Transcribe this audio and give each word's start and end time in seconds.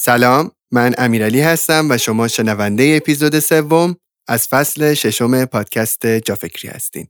سلام 0.00 0.50
من 0.72 0.94
امیرعلی 0.98 1.40
هستم 1.40 1.86
و 1.90 1.98
شما 1.98 2.28
شنونده 2.28 2.94
اپیزود 3.02 3.38
سوم 3.38 3.96
از 4.28 4.48
فصل 4.48 4.94
ششم 4.94 5.44
پادکست 5.44 6.06
جافکری 6.06 6.68
هستین. 6.68 7.06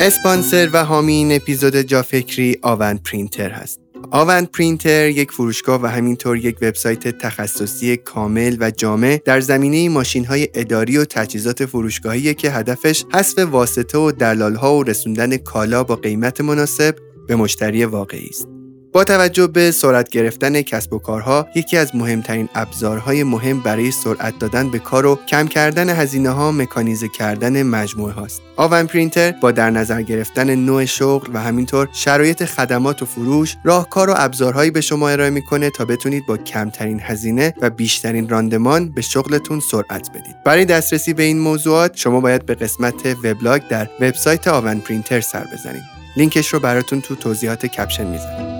اسپانسر 0.00 0.70
و 0.72 0.84
حامی 0.84 1.12
این 1.12 1.32
اپیزود 1.32 1.76
جافکری 1.76 2.58
آوند 2.62 3.02
پرینتر 3.02 3.50
هست. 3.50 3.89
آوند 4.12 4.50
پرینتر 4.50 5.08
یک 5.08 5.32
فروشگاه 5.32 5.82
و 5.82 5.86
همینطور 5.86 6.36
یک 6.36 6.56
وبسایت 6.62 7.18
تخصصی 7.18 7.96
کامل 7.96 8.56
و 8.60 8.70
جامع 8.70 9.20
در 9.24 9.40
زمینه 9.40 9.88
ماشین 9.88 10.24
های 10.24 10.48
اداری 10.54 10.98
و 10.98 11.04
تجهیزات 11.04 11.66
فروشگاهی 11.66 12.34
که 12.34 12.50
هدفش 12.50 13.04
حذف 13.12 13.38
واسطه 13.38 13.98
و 13.98 14.12
دلالها 14.12 14.76
و 14.76 14.82
رسوندن 14.82 15.36
کالا 15.36 15.84
با 15.84 15.96
قیمت 15.96 16.40
مناسب 16.40 16.94
به 17.28 17.36
مشتری 17.36 17.84
واقعی 17.84 18.28
است. 18.28 18.59
با 18.92 19.04
توجه 19.04 19.46
به 19.46 19.70
سرعت 19.70 20.08
گرفتن 20.08 20.62
کسب 20.62 20.92
و 20.92 20.98
کارها 20.98 21.48
یکی 21.54 21.76
از 21.76 21.94
مهمترین 21.94 22.48
ابزارهای 22.54 23.22
مهم 23.22 23.60
برای 23.60 23.90
سرعت 23.90 24.38
دادن 24.38 24.70
به 24.70 24.78
کار 24.78 25.06
و 25.06 25.18
کم 25.28 25.46
کردن 25.46 25.90
هزینه 25.90 26.30
ها 26.30 26.52
مکانیزه 26.52 27.08
کردن 27.08 27.62
مجموعه 27.62 28.12
هاست. 28.12 28.42
آون 28.56 28.86
پرینتر 28.86 29.32
با 29.32 29.50
در 29.50 29.70
نظر 29.70 30.02
گرفتن 30.02 30.54
نوع 30.54 30.84
شغل 30.84 31.30
و 31.34 31.40
همینطور 31.40 31.88
شرایط 31.92 32.44
خدمات 32.44 33.02
و 33.02 33.06
فروش 33.06 33.56
راهکار 33.64 34.10
و 34.10 34.14
ابزارهایی 34.16 34.70
به 34.70 34.80
شما 34.80 35.08
ارائه 35.08 35.30
می‌کنه 35.30 35.70
تا 35.70 35.84
بتونید 35.84 36.26
با 36.26 36.36
کمترین 36.36 37.00
هزینه 37.02 37.54
و 37.60 37.70
بیشترین 37.70 38.28
راندمان 38.28 38.88
به 38.88 39.02
شغلتون 39.02 39.60
سرعت 39.70 40.10
بدید. 40.10 40.36
برای 40.44 40.64
دسترسی 40.64 41.14
به 41.14 41.22
این 41.22 41.38
موضوعات 41.38 41.96
شما 41.96 42.20
باید 42.20 42.46
به 42.46 42.54
قسمت 42.54 43.06
وبلاگ 43.24 43.62
در 43.68 43.88
وبسایت 44.00 44.48
آون 44.48 44.80
پرینتر 44.80 45.20
سر 45.20 45.46
بزنید. 45.52 45.82
لینکش 46.16 46.48
رو 46.48 46.60
براتون 46.60 47.00
تو 47.00 47.14
توضیحات 47.14 47.66
کپشن 47.66 48.06
می‌ذارم. 48.06 48.59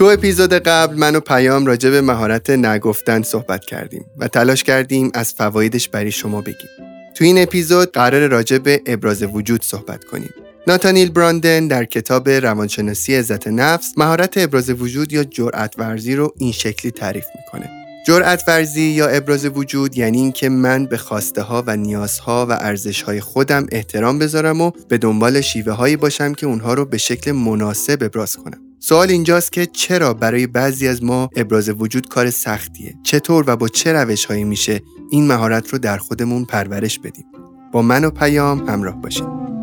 تو 0.00 0.06
اپیزود 0.06 0.52
قبل 0.52 0.96
من 0.98 1.16
و 1.16 1.20
پیام 1.20 1.66
راجع 1.66 1.90
به 1.90 2.00
مهارت 2.00 2.50
نگفتن 2.50 3.22
صحبت 3.22 3.64
کردیم 3.64 4.06
و 4.18 4.28
تلاش 4.28 4.64
کردیم 4.64 5.10
از 5.14 5.34
فوایدش 5.34 5.88
برای 5.88 6.12
شما 6.12 6.40
بگیم. 6.40 6.70
تو 7.14 7.24
این 7.24 7.42
اپیزود 7.42 7.92
قرار 7.92 8.28
راجع 8.28 8.58
به 8.58 8.82
ابراز 8.86 9.22
وجود 9.22 9.62
صحبت 9.62 10.04
کنیم. 10.04 10.34
ناتانیل 10.66 11.10
براندن 11.10 11.68
در 11.68 11.84
کتاب 11.84 12.28
روانشناسی 12.28 13.14
عزت 13.14 13.48
نفس 13.48 13.92
مهارت 13.96 14.38
ابراز 14.38 14.70
وجود 14.70 15.12
یا 15.12 15.24
جرأت 15.24 15.74
ورزی 15.78 16.14
رو 16.14 16.34
این 16.38 16.52
شکلی 16.52 16.90
تعریف 16.90 17.26
می‌کنه. 17.36 17.79
جرأت 18.06 18.42
ورزی 18.48 18.82
یا 18.82 19.08
ابراز 19.08 19.44
وجود 19.44 19.98
یعنی 19.98 20.18
اینکه 20.18 20.48
من 20.48 20.86
به 20.86 20.96
خواسته 20.96 21.42
ها 21.42 21.64
و 21.66 21.76
نیازها 21.76 22.46
و 22.46 22.52
ارزش 22.52 23.02
های 23.02 23.20
خودم 23.20 23.66
احترام 23.72 24.18
بذارم 24.18 24.60
و 24.60 24.70
به 24.88 24.98
دنبال 24.98 25.40
شیوه 25.40 25.72
هایی 25.72 25.96
باشم 25.96 26.34
که 26.34 26.46
اونها 26.46 26.74
رو 26.74 26.84
به 26.84 26.98
شکل 26.98 27.32
مناسب 27.32 27.98
ابراز 28.02 28.36
کنم. 28.36 28.58
سوال 28.78 29.10
اینجاست 29.10 29.52
که 29.52 29.66
چرا 29.66 30.14
برای 30.14 30.46
بعضی 30.46 30.88
از 30.88 31.02
ما 31.02 31.30
ابراز 31.36 31.68
وجود 31.68 32.08
کار 32.08 32.30
سختیه؟ 32.30 32.94
چطور 33.02 33.44
و 33.46 33.56
با 33.56 33.68
چه 33.68 33.92
روش 33.92 34.24
هایی 34.24 34.44
میشه 34.44 34.80
این 35.10 35.26
مهارت 35.26 35.68
رو 35.68 35.78
در 35.78 35.96
خودمون 35.96 36.44
پرورش 36.44 36.98
بدیم؟ 36.98 37.24
با 37.72 37.82
من 37.82 38.04
و 38.04 38.10
پیام 38.10 38.68
همراه 38.68 39.00
باشید. 39.00 39.59